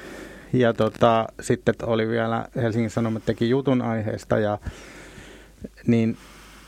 ja 0.53 0.73
tota, 0.73 1.27
sitten 1.41 1.75
oli 1.83 2.09
vielä 2.09 2.47
Helsingin 2.57 2.91
Sanomat 2.91 3.25
teki 3.27 3.49
jutun 3.51 3.83
aiheesta 3.83 4.39
ja 4.39 4.59
niin 5.87 6.17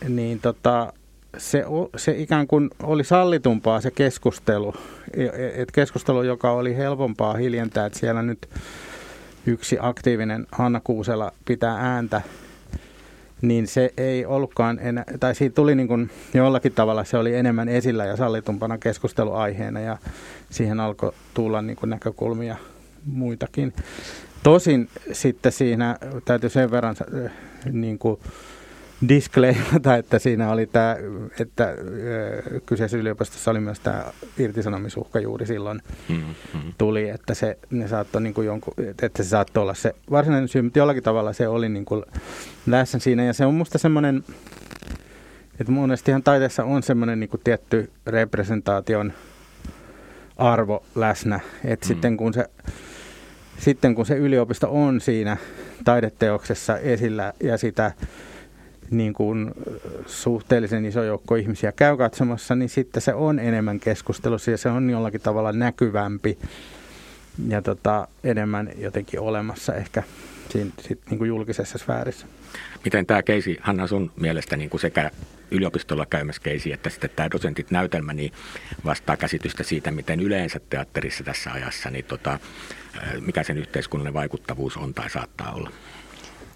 niin 0.09 0.41
tota, 0.41 0.93
se, 1.39 1.65
se 1.97 2.13
ikään 2.13 2.47
kuin 2.47 2.71
oli 2.83 3.05
sallitumpaa 3.05 3.81
se 3.81 3.91
keskustelu. 3.91 4.75
E, 5.15 5.25
e, 5.25 5.63
et 5.63 5.71
keskustelu, 5.71 6.23
joka 6.23 6.51
oli 6.51 6.77
helpompaa 6.77 7.35
hiljentää, 7.35 7.87
että 7.87 7.99
siellä 7.99 8.23
nyt 8.23 8.49
yksi 9.47 9.77
aktiivinen 9.81 10.47
Hanna 10.53 10.81
Kuusela 10.85 11.33
pitää 11.45 11.77
ääntä, 11.95 12.23
niin 13.43 13.67
se 13.67 13.93
ei 13.97 14.27
ollutkaan 14.27 14.79
enää, 14.83 15.05
tai 15.21 15.35
siitä 15.35 15.55
tuli 15.55 15.75
niin 15.75 15.89
kuin 15.89 16.11
jollakin 16.35 16.73
tavalla 16.73 17.05
se 17.05 17.19
oli 17.19 17.35
enemmän 17.35 17.69
esillä 17.69 18.05
ja 18.05 18.17
sallitumpana 18.17 18.79
keskusteluaiheena 18.79 19.81
ja 19.81 19.99
siihen 20.51 20.81
alkoi 20.81 21.13
tulla 21.35 21.63
niin 21.63 21.77
kuin 21.77 21.91
näkökulmia 21.91 22.57
muitakin. 23.05 23.73
Tosin 24.43 24.89
sitten 25.13 25.53
siinä 25.53 25.99
täytyy 26.25 26.51
sen 26.51 26.71
verran 26.71 26.97
niin 27.73 27.99
kuin, 27.99 28.21
disclaimata, 29.09 29.97
että 30.01 30.19
siinä 30.19 30.51
oli 30.51 30.67
tämä, 30.67 30.97
että 31.41 31.75
kyseisessä 32.67 32.99
yliopistossa 32.99 33.51
oli 33.51 33.61
myös 33.61 33.81
tämä 33.81 34.05
irtisanomisuhka 34.39 35.21
juuri 35.21 35.47
silloin 35.47 35.83
mm-hmm. 36.09 36.73
tuli, 36.79 37.09
että 37.09 37.35
se, 37.35 37.59
ne 37.71 37.89
saattoi 37.89 38.23
niin 38.23 38.35
kuin 38.35 38.47
jonkun, 38.47 38.75
että 39.03 39.23
se 39.23 39.29
saattoi 39.29 39.63
olla 39.63 39.75
se 39.75 39.95
varsinainen 40.11 40.49
syy, 40.49 40.63
mutta 40.63 40.79
jollakin 40.79 41.03
tavalla 41.03 41.33
se 41.33 41.49
oli 41.49 41.69
niin 41.69 41.85
kuin 41.85 42.05
läsnä 42.67 43.01
siinä 43.01 43.25
ja 43.25 43.33
se 43.33 43.47
on 43.47 43.55
musta 43.55 43.79
semmoinen, 43.79 44.25
että 45.61 45.73
monestihan 45.73 46.23
taiteessa 46.23 46.65
on 46.65 46.83
semmoinen 46.83 47.21
niin 47.21 47.31
kuin 47.31 47.41
tietty 47.45 47.91
representaation 48.07 49.13
arvo 50.37 50.85
läsnä, 50.95 51.41
että 51.65 51.87
mm. 51.87 51.89
sitten 51.89 52.17
kun 52.17 52.35
se 52.35 52.45
sitten 53.59 53.95
kun 53.95 54.07
se 54.07 54.17
yliopisto 54.17 54.69
on 54.71 55.01
siinä 55.01 55.37
taideteoksessa 55.85 56.79
esillä 56.79 57.33
ja 57.43 57.59
sitä 57.59 57.93
niin 58.91 59.13
kuin 59.13 59.51
suhteellisen 60.07 60.85
iso 60.85 61.03
joukko 61.03 61.35
ihmisiä 61.35 61.73
käy 61.73 61.97
katsomassa, 61.97 62.55
niin 62.55 62.69
sitten 62.69 63.03
se 63.03 63.15
on 63.15 63.39
enemmän 63.39 63.81
keskustelussa 63.81 64.51
ja 64.51 64.59
se 64.59 64.69
on 64.69 64.91
jollakin 64.91 65.21
tavalla 65.21 65.53
näkyvämpi 65.53 66.39
ja 67.49 67.63
tota, 67.63 68.09
enemmän 68.25 68.71
jotenkin 68.79 69.21
olemassa 69.21 69.75
ehkä 69.75 70.03
siinä, 70.49 70.71
sit, 70.81 71.01
niin 71.11 71.19
kuin 71.19 71.29
julkisessa 71.29 71.79
sfäärissä. 71.79 72.27
Miten 72.85 73.07
tämä 73.07 73.23
keisi, 73.23 73.59
Hanna, 73.61 73.87
sun 73.87 74.13
mielestä 74.17 74.57
niin 74.57 74.71
kuin 74.71 74.81
sekä 74.81 75.11
yliopistolla 75.51 76.07
käymässä 76.07 76.43
keisi, 76.43 76.73
että 76.73 76.91
sitten 76.91 77.11
tämä 77.17 77.31
dosentit 77.31 77.71
näytelmä 77.71 78.13
niin 78.13 78.33
vastaa 78.85 79.17
käsitystä 79.17 79.63
siitä, 79.63 79.91
miten 79.91 80.21
yleensä 80.21 80.61
teatterissa 80.71 81.25
tässä 81.25 81.53
ajassa, 81.53 81.91
niin 81.91 82.05
tota, 82.05 82.39
mikä 83.21 83.43
sen 83.43 83.59
yhteiskunnallinen 83.59 84.15
vaikuttavuus 84.15 84.77
on 84.77 84.95
tai 84.95 85.11
saattaa 85.11 85.53
olla? 85.53 85.71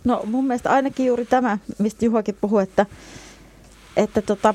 No 0.05 0.23
mun 0.25 0.47
mielestä 0.47 0.71
ainakin 0.71 1.07
juuri 1.07 1.25
tämä, 1.25 1.59
mistä 1.79 2.05
Juhakin 2.05 2.37
puhui, 2.41 2.63
että, 2.63 2.87
että, 3.97 4.23
tota, 4.23 4.55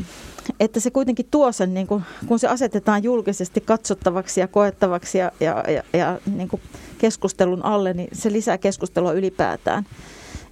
että 0.59 0.79
se 0.79 0.91
kuitenkin 0.91 1.27
tuo 1.31 1.51
sen, 1.51 1.73
niin 1.73 1.87
kun, 1.87 2.03
kun 2.27 2.39
se 2.39 2.47
asetetaan 2.47 3.03
julkisesti 3.03 3.61
katsottavaksi 3.61 4.39
ja 4.39 4.47
koettavaksi 4.47 5.17
ja, 5.17 5.31
ja, 5.39 5.63
ja, 5.67 5.83
ja 5.99 6.19
niin 6.35 6.49
keskustelun 6.97 7.65
alle, 7.65 7.93
niin 7.93 8.09
se 8.13 8.31
lisää 8.31 8.57
keskustelua 8.57 9.13
ylipäätään. 9.13 9.85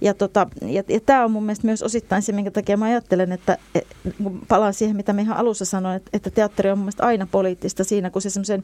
Ja, 0.00 0.14
tota, 0.14 0.46
ja, 0.62 0.82
ja 0.88 1.00
tämä 1.00 1.24
on 1.24 1.30
mun 1.30 1.44
mielestä 1.44 1.66
myös 1.66 1.82
osittain 1.82 2.22
se, 2.22 2.32
minkä 2.32 2.50
takia 2.50 2.76
mä 2.76 2.84
ajattelen, 2.84 3.32
että 3.32 3.58
et, 3.74 3.86
kun 4.22 4.42
palaan 4.48 4.74
siihen, 4.74 4.96
mitä 4.96 5.12
me 5.12 5.22
ihan 5.22 5.36
alussa 5.36 5.64
sanoin, 5.64 5.96
että, 5.96 6.10
että 6.12 6.30
teatteri 6.30 6.70
on 6.70 6.78
mun 6.78 6.84
mielestä 6.84 7.06
aina 7.06 7.26
poliittista 7.30 7.84
siinä, 7.84 8.10
kun 8.10 8.22
se 8.22 8.30
semmoisen, 8.30 8.62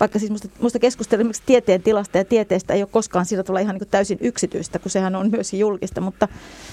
vaikka 0.00 0.18
siis 0.18 0.30
musta, 0.30 0.48
musta 0.60 0.78
keskustelu 0.78 1.22
tieteen 1.46 1.82
tilasta 1.82 2.18
ja 2.18 2.24
tieteestä 2.24 2.74
ei 2.74 2.82
ole 2.82 2.88
koskaan 2.92 3.26
sillä 3.26 3.42
tavalla 3.42 3.60
ihan 3.60 3.76
niin 3.76 3.88
täysin 3.90 4.18
yksityistä, 4.20 4.78
kun 4.78 4.90
sehän 4.90 5.16
on 5.16 5.30
myös 5.30 5.52
julkista, 5.52 6.00
mutta, 6.00 6.28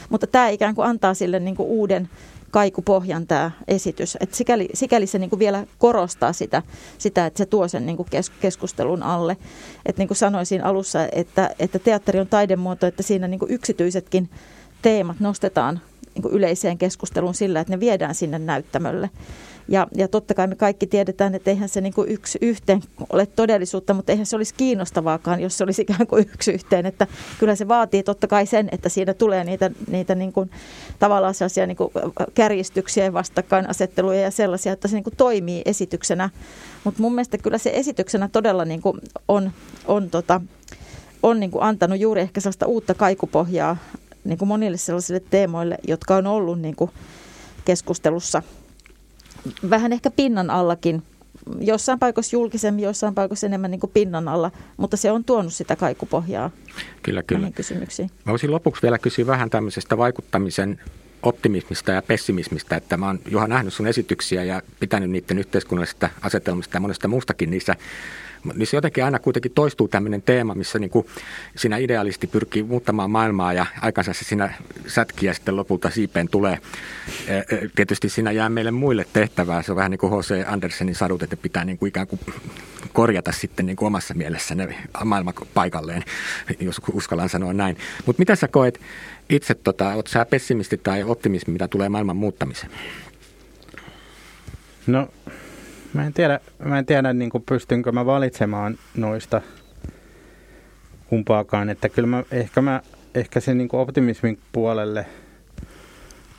mutta 0.09 0.27
tämä 0.27 0.49
ikään 0.49 0.75
kuin 0.75 0.87
antaa 0.87 1.13
sille 1.13 1.39
niin 1.39 1.55
kuin 1.55 1.69
uuden 1.69 2.09
kaikupohjan 2.51 3.27
tämä 3.27 3.51
esitys. 3.67 4.17
Et 4.19 4.33
sikäli, 4.33 4.69
sikäli 4.73 5.07
se 5.07 5.19
niinku 5.19 5.39
vielä 5.39 5.65
korostaa 5.77 6.33
sitä, 6.33 6.63
sitä, 6.97 7.25
että 7.25 7.37
se 7.37 7.45
tuo 7.45 7.67
sen 7.67 7.85
niinku 7.85 8.03
kes, 8.09 8.29
keskustelun 8.29 9.03
alle. 9.03 9.37
Et 9.85 9.97
niin 9.97 10.07
kuin 10.07 10.17
sanoisin 10.17 10.63
alussa, 10.63 10.99
että, 11.11 11.49
että 11.59 11.79
teatteri 11.79 12.19
on 12.19 12.27
taidemuoto, 12.27 12.87
että 12.87 13.03
siinä 13.03 13.27
niinku 13.27 13.45
yksityisetkin 13.49 14.29
teemat 14.81 15.19
nostetaan 15.19 15.81
niinku 16.17 16.37
yleiseen 16.37 16.77
keskusteluun 16.77 17.33
sillä, 17.33 17.59
että 17.59 17.73
ne 17.73 17.79
viedään 17.79 18.15
sinne 18.15 18.39
näyttämölle. 18.39 19.09
Ja, 19.69 19.87
ja 19.95 20.07
totta 20.07 20.33
kai 20.33 20.47
me 20.47 20.55
kaikki 20.55 20.87
tiedetään, 20.87 21.35
että 21.35 21.51
eihän 21.51 21.69
se 21.69 21.81
niin 21.81 21.93
kuin 21.93 22.09
yksi 22.09 22.39
yhteen 22.41 22.81
ole 23.13 23.25
todellisuutta, 23.25 23.93
mutta 23.93 24.11
eihän 24.11 24.25
se 24.25 24.35
olisi 24.35 24.53
kiinnostavaakaan, 24.57 25.39
jos 25.39 25.57
se 25.57 25.63
olisi 25.63 25.81
ikään 25.81 26.07
kuin 26.07 26.25
yksi 26.33 26.51
yhteen. 26.51 26.85
Että 26.85 27.07
kyllä 27.39 27.55
se 27.55 27.67
vaatii 27.67 28.03
totta 28.03 28.27
kai 28.27 28.45
sen, 28.45 28.69
että 28.71 28.89
siinä 28.89 29.13
tulee 29.13 29.43
niitä, 29.43 29.71
niitä 29.91 30.15
niin 30.15 30.33
kuin, 30.33 30.51
tavallaan 30.99 31.33
sellaisia 31.33 31.67
niin 31.67 31.77
kuin 31.77 31.91
kärjistyksiä 32.33 33.03
ja 33.03 33.13
vastakkainasetteluja 33.13 34.21
ja 34.21 34.31
sellaisia, 34.31 34.73
että 34.73 34.87
se 34.87 34.95
niin 34.95 35.03
kuin 35.03 35.17
toimii 35.17 35.61
esityksenä. 35.65 36.29
Mutta 36.83 37.01
mun 37.01 37.15
mielestä 37.15 37.37
kyllä 37.37 37.57
se 37.57 37.71
esityksenä 37.73 38.29
todella 38.31 38.65
niin 38.65 38.81
kuin 38.81 39.01
on, 39.27 39.51
on, 39.87 40.09
tota, 40.09 40.41
on 41.23 41.39
niin 41.39 41.51
kuin 41.51 41.63
antanut 41.63 41.99
juuri 41.99 42.21
ehkä 42.21 42.41
sellaista 42.41 42.65
uutta 42.65 42.93
kaikupohjaa 42.93 43.77
niin 44.27 44.37
kuin 44.37 44.49
monille 44.49 44.77
sellaisille 44.77 45.21
teemoille, 45.29 45.77
jotka 45.87 46.15
on 46.15 46.27
ollut 46.27 46.59
niin 46.59 46.75
kuin 46.75 46.91
keskustelussa– 47.65 48.43
vähän 49.69 49.93
ehkä 49.93 50.11
pinnan 50.11 50.49
allakin. 50.49 51.03
Jossain 51.59 51.99
paikoissa 51.99 52.35
julkisemmin, 52.35 52.83
jossain 52.83 53.15
paikoissa 53.15 53.47
enemmän 53.47 53.71
niin 53.71 53.79
kuin 53.79 53.91
pinnan 53.93 54.27
alla, 54.27 54.51
mutta 54.77 54.97
se 54.97 55.11
on 55.11 55.23
tuonut 55.23 55.53
sitä 55.53 55.75
kaikupohjaa 55.75 56.51
kyllä, 57.03 57.23
kyllä. 57.23 57.51
kysymyksiin. 57.51 58.11
Mä 58.25 58.31
voisin 58.31 58.51
lopuksi 58.51 58.81
vielä 58.81 58.97
kysyä 58.97 59.27
vähän 59.27 59.49
tämmöisestä 59.49 59.97
vaikuttamisen 59.97 60.79
optimismista 61.23 61.91
ja 61.91 62.01
pessimismistä, 62.01 62.75
että 62.75 62.97
mä 62.97 63.07
oon 63.07 63.19
Juha 63.31 63.47
nähnyt 63.47 63.73
sun 63.73 63.87
esityksiä 63.87 64.43
ja 64.43 64.61
pitänyt 64.79 65.09
niiden 65.09 65.39
yhteiskunnallisesta 65.39 66.09
asetelmasta 66.21 66.75
ja 66.77 66.81
monesta 66.81 67.07
muustakin 67.07 67.51
niissä 67.51 67.75
niin 68.55 68.67
se 68.67 68.77
jotenkin 68.77 69.05
aina 69.05 69.19
kuitenkin 69.19 69.51
toistuu 69.51 69.87
tämmöinen 69.87 70.21
teema, 70.21 70.55
missä 70.55 70.79
niin 70.79 70.89
kuin 70.89 71.07
sinä 71.55 71.77
idealisti 71.77 72.27
pyrkii 72.27 72.63
muuttamaan 72.63 73.11
maailmaa 73.11 73.53
ja 73.53 73.65
aikansa 73.81 74.13
se 74.13 74.25
siinä 74.25 74.53
sätkiä 74.87 75.33
sitten 75.33 75.55
lopulta 75.55 75.89
siipeen 75.89 76.27
tulee. 76.27 76.59
Tietysti 77.75 78.09
siinä 78.09 78.31
jää 78.31 78.49
meille 78.49 78.71
muille 78.71 79.05
tehtävää. 79.13 79.61
Se 79.61 79.71
on 79.71 79.75
vähän 79.75 79.91
niin 79.91 79.99
kuin 79.99 80.13
H.C. 80.13 80.47
Andersenin 80.47 80.95
sadut, 80.95 81.23
että 81.23 81.37
pitää 81.37 81.65
niin 81.65 81.77
kuin 81.77 81.89
ikään 81.89 82.07
kuin 82.07 82.19
korjata 82.93 83.31
sitten 83.31 83.65
niin 83.65 83.75
kuin 83.75 83.87
omassa 83.87 84.13
mielessä 84.13 84.55
ne 84.55 84.75
maailma 85.05 85.33
paikalleen, 85.53 86.03
jos 86.59 86.81
uskallan 86.93 87.29
sanoa 87.29 87.53
näin. 87.53 87.77
Mutta 88.05 88.19
mitä 88.19 88.35
sä 88.35 88.47
koet 88.47 88.79
itse, 89.29 89.53
tota, 89.53 89.93
oot 89.93 90.07
sä 90.07 90.25
pessimisti 90.25 90.77
tai 90.77 91.03
optimismi, 91.03 91.53
mitä 91.53 91.67
tulee 91.67 91.89
maailman 91.89 92.17
muuttamiseen? 92.17 92.71
No 94.87 95.07
Mä 95.97 96.05
en 96.05 96.13
tiedä, 96.13 96.39
mä 96.65 96.79
en 96.79 96.85
tiedä 96.85 97.13
niin 97.13 97.29
kuin 97.29 97.43
pystynkö 97.43 97.91
mä 97.91 98.05
valitsemaan 98.05 98.77
noista 98.97 99.41
kumpaakaan. 101.09 101.69
Että 101.69 101.89
kyllä 101.89 102.07
mä, 102.07 102.23
ehkä, 102.31 102.61
mä, 102.61 102.81
ehkä 103.15 103.39
se 103.39 103.53
niin 103.53 103.67
kuin 103.67 103.81
optimismin 103.81 104.39
puolelle 104.51 105.05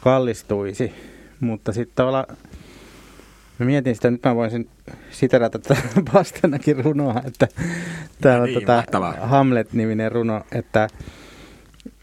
kallistuisi. 0.01 0.93
Mutta 1.41 1.73
sitten 1.73 1.95
tavallaan 1.95 2.37
Mä 3.59 3.67
mietin 3.67 3.95
sitä, 3.95 4.11
nyt 4.11 4.25
mä 4.25 4.35
voisin 4.35 4.69
siterata 5.11 5.59
tätä 5.59 5.81
Pastenakin 6.13 6.85
runoa, 6.85 7.23
että 7.27 7.49
täällä 8.21 8.43
on 8.43 8.49
niin, 8.49 8.61
tota 8.61 8.85
Hamlet-niminen 9.21 10.13
runo, 10.13 10.43
että, 10.53 10.89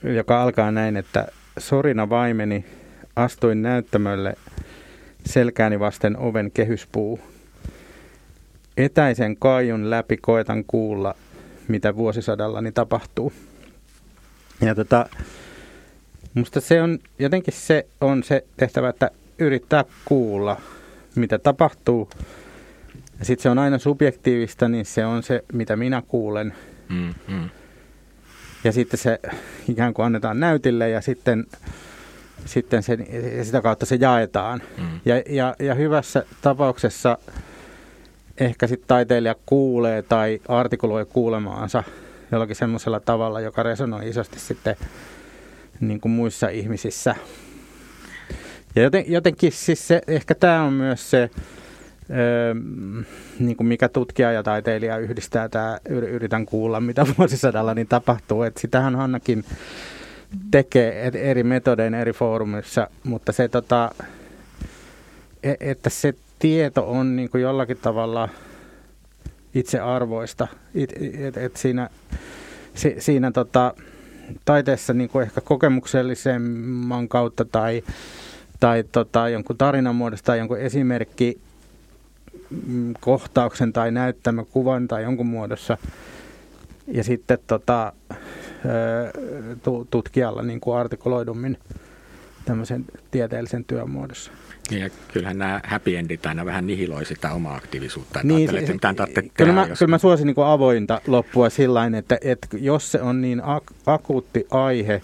joka 0.04 0.42
alkaa 0.42 0.72
näin, 0.72 0.98
että 0.98 1.28
sorina 1.58 2.10
vaimeni, 2.10 2.66
astuin 3.16 3.62
näyttämölle, 3.62 4.36
selkääni 5.26 5.80
vasten 5.80 6.18
oven 6.18 6.52
kehyspuu. 6.52 7.35
Etäisen 8.78 9.38
kaijun 9.38 9.90
läpi 9.90 10.18
koetan 10.18 10.64
kuulla, 10.68 11.16
mitä 11.68 11.96
vuosisadallani 11.96 12.72
tapahtuu. 12.72 13.34
Ja 14.62 14.76
tota, 14.76 15.10
musta 16.34 16.62
se 16.62 16.82
on, 16.82 17.00
jotenkin 17.20 17.54
se 17.54 17.88
on 18.02 18.24
se 18.24 18.46
tehtävä, 18.58 18.90
että 18.90 19.12
yrittää 19.40 19.86
kuulla, 20.06 20.62
mitä 21.16 21.40
tapahtuu. 21.40 22.10
Ja 23.20 23.26
sitten 23.26 23.44
se 23.44 23.50
on 23.50 23.60
aina 23.60 23.78
subjektiivista, 23.78 24.68
niin 24.68 24.86
se 24.86 25.06
on 25.06 25.24
se, 25.24 25.44
mitä 25.54 25.76
minä 25.76 26.04
kuulen. 26.08 26.54
Mm, 26.90 27.14
mm. 27.28 27.50
Ja 28.64 28.72
sitten 28.72 28.98
se 29.00 29.20
ikään 29.70 29.94
kuin 29.94 30.06
annetaan 30.06 30.40
näytille 30.40 30.90
ja 30.90 31.02
sitten, 31.02 31.46
sitten 32.46 32.84
se, 32.84 32.98
sitä 33.44 33.62
kautta 33.62 33.86
se 33.86 33.96
jaetaan. 33.96 34.62
Mm. 34.78 35.00
Ja, 35.06 35.16
ja, 35.30 35.56
ja 35.60 35.76
hyvässä 35.76 36.24
tapauksessa 36.42 37.18
ehkä 38.40 38.68
sitten 38.68 38.88
taiteilija 38.88 39.36
kuulee 39.46 40.02
tai 40.02 40.42
artikuloi 40.48 41.06
kuulemaansa 41.06 41.84
jollakin 42.32 42.56
semmoisella 42.56 43.00
tavalla, 43.00 43.42
joka 43.42 43.64
resonoi 43.64 44.10
isosti 44.10 44.40
sitten 44.40 44.76
niin 45.80 46.02
kuin 46.02 46.12
muissa 46.12 46.50
ihmisissä. 46.50 47.16
Ja 48.76 48.82
joten, 48.82 49.04
jotenkin 49.08 49.52
siis 49.52 49.88
se, 49.88 50.02
ehkä 50.08 50.36
tämä 50.36 50.64
on 50.64 50.74
myös 50.74 51.10
se, 51.10 51.30
öö, 52.10 52.54
niin 53.40 53.58
kuin 53.58 53.68
mikä 53.68 53.90
tutkija 53.90 54.32
ja 54.32 54.44
taiteilija 54.44 54.98
yhdistää 54.98 55.50
tämä, 55.50 55.78
yritän 55.90 56.46
kuulla 56.46 56.80
mitä 56.80 57.06
vuosisadalla 57.18 57.74
niin 57.74 57.88
tapahtuu. 57.88 58.44
Että 58.44 58.62
sitähän 58.62 58.96
Hannakin 58.96 59.46
tekee 60.52 61.12
eri 61.14 61.44
metodein 61.44 61.94
eri 61.94 62.14
foorumissa, 62.14 62.88
mutta 63.04 63.32
se 63.32 63.48
tota, 63.48 63.92
e, 65.44 65.54
että 65.60 65.90
se 65.90 66.14
tieto 66.46 66.92
on 66.92 67.16
niin 67.16 67.30
kuin 67.30 67.42
jollakin 67.42 67.78
tavalla 67.78 68.30
itsearvoista. 69.56 70.48
Et, 70.76 70.94
et, 71.20 71.38
et 71.38 71.58
siinä 71.58 71.90
si, 72.74 72.96
siinä 73.00 73.32
tota, 73.32 73.74
taiteessa 74.46 74.94
niin 74.94 75.10
kuin 75.10 75.24
ehkä 75.24 75.42
kokemuksellisemman 75.42 77.08
kautta 77.08 77.46
tai, 77.46 77.84
tai 78.60 78.84
tota, 78.92 79.30
jonkun 79.30 79.58
tarinan 79.58 79.96
muodosta 79.96 80.26
tai 80.26 80.38
jonkun 80.38 80.60
esimerkki 80.60 81.42
mm, 82.68 82.94
kohtauksen 83.00 83.74
tai 83.74 83.92
näyttämökuvan 83.92 84.88
tai 84.88 85.04
jonkun 85.04 85.28
muodossa. 85.28 85.78
Ja 86.88 87.04
sitten 87.04 87.38
tota, 87.48 87.94
tutkijalla 89.90 90.42
niin 90.42 90.60
kuin 90.60 90.78
artikuloidummin 90.78 91.58
tämmöisen 92.46 92.86
tieteellisen 93.12 93.66
työn 93.66 93.90
muodossa. 93.90 94.32
Niin 94.70 94.82
ja 94.82 94.90
kyllähän 95.14 95.38
nämä 95.38 95.62
happy 95.64 95.96
endit 95.96 96.26
aina 96.26 96.46
vähän 96.46 96.68
nihiloi 96.68 97.06
sitä 97.06 97.32
omaa 97.32 97.56
aktiivisuutta. 97.56 98.20
Että 98.20 98.34
niin, 98.34 98.56
että 98.56 98.74
mitään 98.74 98.96
kyllä, 99.34 99.54
mä, 99.54 99.66
jos... 99.70 99.80
kyllä 99.80 99.90
mä 99.90 99.98
suosin 99.98 100.28
niin 100.28 100.36
avointa 100.46 101.02
loppua 101.08 101.50
sillä 101.50 101.86
että, 101.98 102.18
että 102.22 102.48
jos 102.54 102.92
se 102.92 103.02
on 103.02 103.22
niin 103.22 103.40
ak- 103.40 103.76
akuutti 103.86 104.48
aihe, 104.52 105.02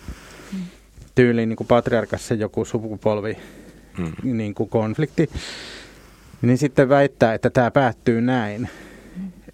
tyyliin 1.15 1.49
niin 1.49 1.57
kuin 1.57 1.67
patriarkassa 1.67 2.33
joku 2.33 2.65
sukupolvi 2.65 3.37
mm. 3.97 4.37
niin 4.37 4.53
kuin 4.53 4.69
konflikti, 4.69 5.29
niin 6.41 6.57
sitten 6.57 6.89
väittää, 6.89 7.33
että 7.33 7.49
tämä 7.49 7.71
päättyy 7.71 8.21
näin 8.21 8.69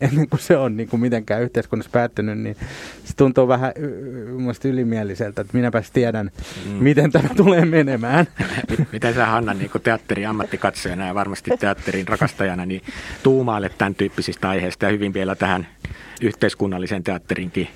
ennen 0.01 0.29
kuin 0.29 0.39
se 0.39 0.57
on 0.57 0.77
niin 0.77 0.89
kuin 0.89 0.99
mitenkään 0.99 1.41
yhteiskunnassa 1.41 1.91
päättynyt, 1.91 2.39
niin 2.39 2.57
se 3.03 3.15
tuntuu 3.15 3.47
vähän 3.47 3.71
y- 3.75 4.69
ylimieliseltä, 4.69 5.41
että 5.41 5.57
minäpäs 5.57 5.91
tiedän, 5.91 6.31
mm. 6.65 6.71
miten 6.71 7.11
tämä 7.11 7.29
tulee 7.35 7.65
menemään. 7.65 8.27
Miten 8.93 9.13
sä 9.13 9.25
Hanna 9.25 9.53
niin 9.53 9.71
teatterin 9.83 10.27
ammattikatsojana 10.27 11.07
ja 11.07 11.15
varmasti 11.15 11.51
teatterin 11.59 12.07
rakastajana 12.07 12.65
niin 12.65 12.81
tuumailet 13.23 13.77
tämän 13.77 13.95
tyyppisistä 13.95 14.49
aiheista 14.49 14.85
ja 14.85 14.91
hyvin 14.91 15.13
vielä 15.13 15.35
tähän 15.35 15.67
yhteiskunnallisen 16.21 17.03
teatterinkin 17.03 17.67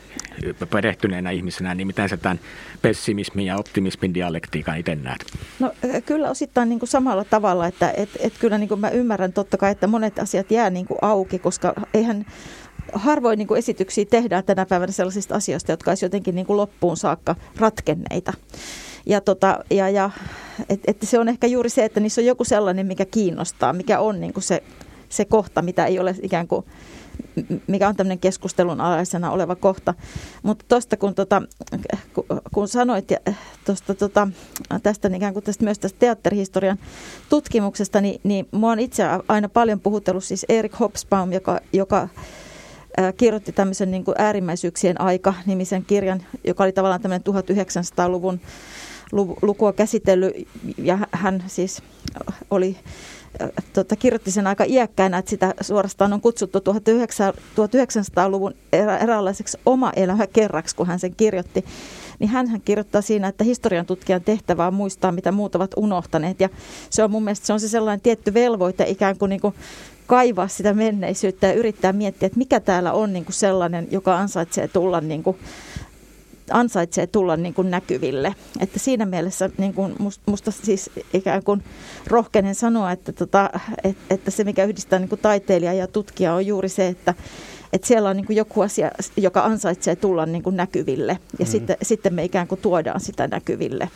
perehtyneenä 0.69 1.31
ihmisenä, 1.31 1.75
niin 1.75 1.87
miten 1.87 2.09
sä 2.09 2.17
tämän 2.17 2.39
pessimismin 2.81 3.45
ja 3.45 3.57
optimismin 3.57 4.13
dialektiikan 4.13 4.77
itse 4.77 4.95
näet? 4.95 5.25
No 5.59 5.73
kyllä 6.05 6.29
osittain 6.29 6.69
niin 6.69 6.79
kuin 6.79 6.89
samalla 6.89 7.23
tavalla, 7.23 7.67
että 7.67 7.91
et, 7.91 8.09
et 8.19 8.33
kyllä 8.39 8.57
niin 8.57 8.69
kuin 8.69 8.79
mä 8.79 8.89
ymmärrän 8.89 9.33
totta 9.33 9.57
kai, 9.57 9.71
että 9.71 9.87
monet 9.87 10.19
asiat 10.19 10.51
jää 10.51 10.69
niin 10.69 10.85
kuin 10.85 10.97
auki, 11.01 11.39
koska 11.39 11.73
eihän 11.93 12.25
harvoin 12.93 13.37
niin 13.37 13.47
kuin 13.47 13.57
esityksiä 13.57 14.05
tehdään 14.05 14.43
tänä 14.43 14.65
päivänä 14.65 14.91
sellaisista 14.91 15.35
asioista, 15.35 15.71
jotka 15.71 15.91
olisi 15.91 16.05
jotenkin 16.05 16.35
niin 16.35 16.45
kuin 16.45 16.57
loppuun 16.57 16.97
saakka 16.97 17.35
ratkenneita. 17.57 18.33
Ja, 19.05 19.21
tota, 19.21 19.59
ja, 19.69 19.89
ja 19.89 20.09
et, 20.69 20.79
et 20.87 20.97
se 21.03 21.19
on 21.19 21.29
ehkä 21.29 21.47
juuri 21.47 21.69
se, 21.69 21.85
että 21.85 21.99
niissä 21.99 22.21
on 22.21 22.25
joku 22.25 22.43
sellainen, 22.43 22.87
mikä 22.87 23.05
kiinnostaa, 23.05 23.73
mikä 23.73 23.99
on 23.99 24.21
niin 24.21 24.33
kuin 24.33 24.43
se, 24.43 24.63
se 25.09 25.25
kohta, 25.25 25.61
mitä 25.61 25.85
ei 25.85 25.99
ole 25.99 26.15
ikään 26.21 26.47
kuin 26.47 26.65
mikä 27.67 27.87
on 27.87 27.95
tämmöinen 27.95 28.19
keskustelun 28.19 28.81
alaisena 28.81 29.31
oleva 29.31 29.55
kohta. 29.55 29.93
Mutta 30.43 30.65
tuosta 30.67 30.97
kun, 30.97 31.15
tota, 31.15 31.41
kun 32.53 32.67
sanoit 32.67 33.11
ja 33.11 33.17
tosta, 33.65 33.95
tota, 33.95 34.27
tästä 34.83 35.09
ikään 35.15 35.33
kuin 35.33 35.43
tästä, 35.43 35.63
myös 35.63 35.79
tästä 35.79 35.99
teatterihistorian 35.99 36.79
tutkimuksesta, 37.29 38.01
niin, 38.01 38.21
niin 38.23 38.47
mua 38.51 38.71
on 38.71 38.79
itse 38.79 39.03
aina 39.27 39.49
paljon 39.49 39.79
puhutellut 39.79 40.23
siis 40.23 40.45
Erik 40.49 40.79
Hobsbawm, 40.79 41.31
joka, 41.31 41.59
joka 41.73 42.07
kirjoitti 43.17 43.51
tämmöisen 43.51 43.91
niin 43.91 44.05
kuin 44.05 44.15
äärimmäisyyksien 44.17 45.01
aika-nimisen 45.01 45.85
kirjan, 45.85 46.23
joka 46.43 46.63
oli 46.63 46.71
tavallaan 46.71 47.01
tämmöinen 47.01 47.27
1900-luvun 47.27 48.39
lukua 49.41 49.73
käsitellyt 49.73 50.47
ja 50.77 50.97
hän 51.11 51.43
siis 51.47 51.81
oli 52.51 52.77
tota, 53.73 53.95
kirjoitti 53.95 54.31
sen 54.31 54.47
aika 54.47 54.63
iäkkäänä, 54.67 55.17
että 55.17 55.29
sitä 55.29 55.53
suorastaan 55.61 56.13
on 56.13 56.21
kutsuttu 56.21 56.59
1900-luvun 56.59 58.53
erä, 58.73 58.97
eräänlaiseksi 58.97 59.57
oma 59.65 59.91
elämä 59.95 60.27
kerraksi, 60.27 60.75
kun 60.75 60.87
hän 60.87 60.99
sen 60.99 61.15
kirjoitti. 61.15 61.65
Niin 62.19 62.29
hän 62.29 62.61
kirjoittaa 62.65 63.01
siinä, 63.01 63.27
että 63.27 63.43
historian 63.43 63.85
tutkijan 63.85 64.21
tehtävä 64.21 64.67
on 64.67 64.73
muistaa, 64.73 65.11
mitä 65.11 65.31
muut 65.31 65.55
ovat 65.55 65.71
unohtaneet. 65.75 66.39
Ja 66.39 66.49
se 66.89 67.03
on 67.03 67.11
mun 67.11 67.23
mielestä 67.23 67.47
se 67.47 67.53
on 67.53 67.59
se 67.59 67.69
sellainen 67.69 68.01
tietty 68.01 68.33
velvoite 68.33 68.83
ikään 68.87 69.17
kuin, 69.17 69.29
niin 69.29 69.41
kuin 69.41 69.55
kaivaa 70.07 70.47
sitä 70.47 70.73
menneisyyttä 70.73 71.47
ja 71.47 71.53
yrittää 71.53 71.93
miettiä, 71.93 72.25
että 72.25 72.37
mikä 72.37 72.59
täällä 72.59 72.93
on 72.93 73.13
niin 73.13 73.25
kuin 73.25 73.33
sellainen, 73.33 73.87
joka 73.91 74.17
ansaitsee 74.17 74.67
tulla 74.67 75.01
niin 75.01 75.23
kuin 75.23 75.37
ansaitsee 76.53 77.07
tulla 77.07 77.37
niin 77.37 77.53
kuin 77.53 77.71
näkyville. 77.71 78.35
Että 78.59 78.79
siinä 78.79 79.05
mielessä 79.05 79.49
niin 79.57 79.73
kuin 79.73 79.95
musta 80.25 80.51
siis 80.51 80.89
ikään 81.13 81.43
kuin 81.43 81.63
rohkenen 82.07 82.55
sanoa, 82.55 82.91
että, 82.91 83.11
tota, 83.11 83.49
että 84.09 84.31
se 84.31 84.43
mikä 84.43 84.63
yhdistää 84.63 84.99
niin 84.99 85.09
kuin 85.09 85.21
taiteilija 85.21 85.73
ja 85.73 85.87
tutkija 85.87 86.33
on 86.33 86.45
juuri 86.45 86.69
se, 86.69 86.87
että, 86.87 87.13
että 87.73 87.87
siellä 87.87 88.09
on 88.09 88.17
niin 88.17 88.25
kuin 88.25 88.37
joku 88.37 88.61
asia, 88.61 88.91
joka 89.17 89.43
ansaitsee 89.43 89.95
tulla 89.95 90.25
niin 90.25 90.43
kuin 90.43 90.57
näkyville 90.57 91.17
ja 91.39 91.45
mm. 91.45 91.51
sitten, 91.51 91.77
sitten 91.81 92.13
me 92.13 92.23
ikään 92.23 92.47
kuin 92.47 92.61
tuodaan 92.61 92.99
sitä 92.99 93.27
näkyville. 93.27 93.89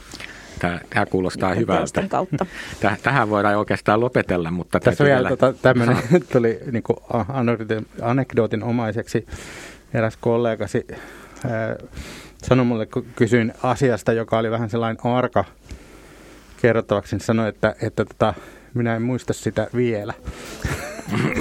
Tämä 0.60 1.06
kuulostaa 1.06 1.54
hyvältä. 1.54 2.08
kautta. 2.08 2.46
Tähän 3.04 3.30
voidaan 3.30 3.58
oikeastaan 3.58 4.00
lopetella, 4.00 4.52
mutta 4.52 4.80
tässä 4.80 5.04
vielä, 5.04 5.18
vielä 5.18 5.30
tota, 5.30 5.54
tämmöinen 5.62 5.98
tuli 6.34 6.60
niin 6.72 6.84
kuin 6.84 6.98
anekdootin 8.02 8.64
omaiseksi 8.64 9.26
eräs 9.94 10.18
kollegasi 10.18 10.88
sanoi 12.48 12.66
mulle, 12.66 12.86
kun 12.86 13.06
kysyin 13.16 13.54
asiasta, 13.64 14.14
joka 14.14 14.38
oli 14.38 14.52
vähän 14.52 14.70
sellainen 14.70 15.06
arka 15.06 15.46
kerrottavaksi, 16.62 17.16
niin 17.16 17.26
sanoi, 17.26 17.50
että, 17.50 17.76
että, 17.82 18.06
tota, 18.06 18.34
minä 18.74 18.96
en 18.96 19.02
muista 19.02 19.34
sitä 19.34 19.68
vielä. 19.76 20.14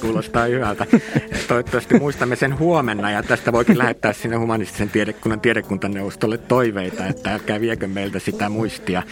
Kuulostaa 0.00 0.44
hyvältä. 0.44 0.86
Toivottavasti 1.48 1.98
muistamme 1.98 2.36
sen 2.36 2.58
huomenna 2.58 3.10
ja 3.10 3.22
tästä 3.22 3.52
voikin 3.52 3.78
lähettää 3.78 4.12
sinne 4.12 4.36
humanistisen 4.36 4.90
tiedekunnan 4.90 5.40
tiedekuntaneuvostolle 5.40 6.38
toiveita, 6.38 7.06
että 7.06 7.32
älkää 7.32 7.60
viekö 7.60 7.86
meiltä 7.86 8.18
sitä 8.18 8.48
muistia. 8.48 9.02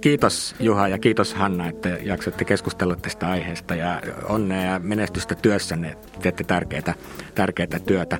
Kiitos 0.00 0.54
Juha 0.60 0.88
ja 0.88 0.98
kiitos 0.98 1.34
Hanna, 1.34 1.68
että 1.68 1.88
jaksoitte 1.88 2.44
keskustella 2.44 2.96
tästä 2.96 3.28
aiheesta 3.28 3.74
ja 3.74 4.00
onnea 4.28 4.62
ja 4.62 4.78
menestystä 4.78 5.34
työssänne. 5.34 5.96
Teette 6.22 6.44
tärkeää, 6.44 6.94
tärkeää 7.34 7.78
työtä. 7.86 8.18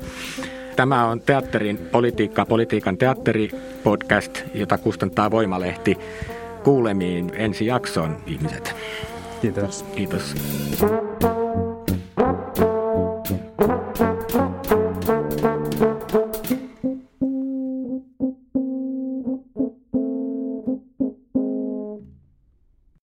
Tämä 0.77 1.07
on 1.07 1.21
teatterin 1.21 1.79
politiikka, 1.93 2.47
politiikan 2.47 2.99
teatteri 2.99 3.51
podcast, 3.85 4.43
jota 4.55 4.79
kustantaa 4.79 5.31
Voimalehti. 5.31 5.99
Kuulemiin 6.65 7.31
ensi 7.35 7.67
jaksoon 7.67 8.17
ihmiset. 8.27 8.75
Kiitos. 9.41 9.83
Kiitos. 9.83 10.35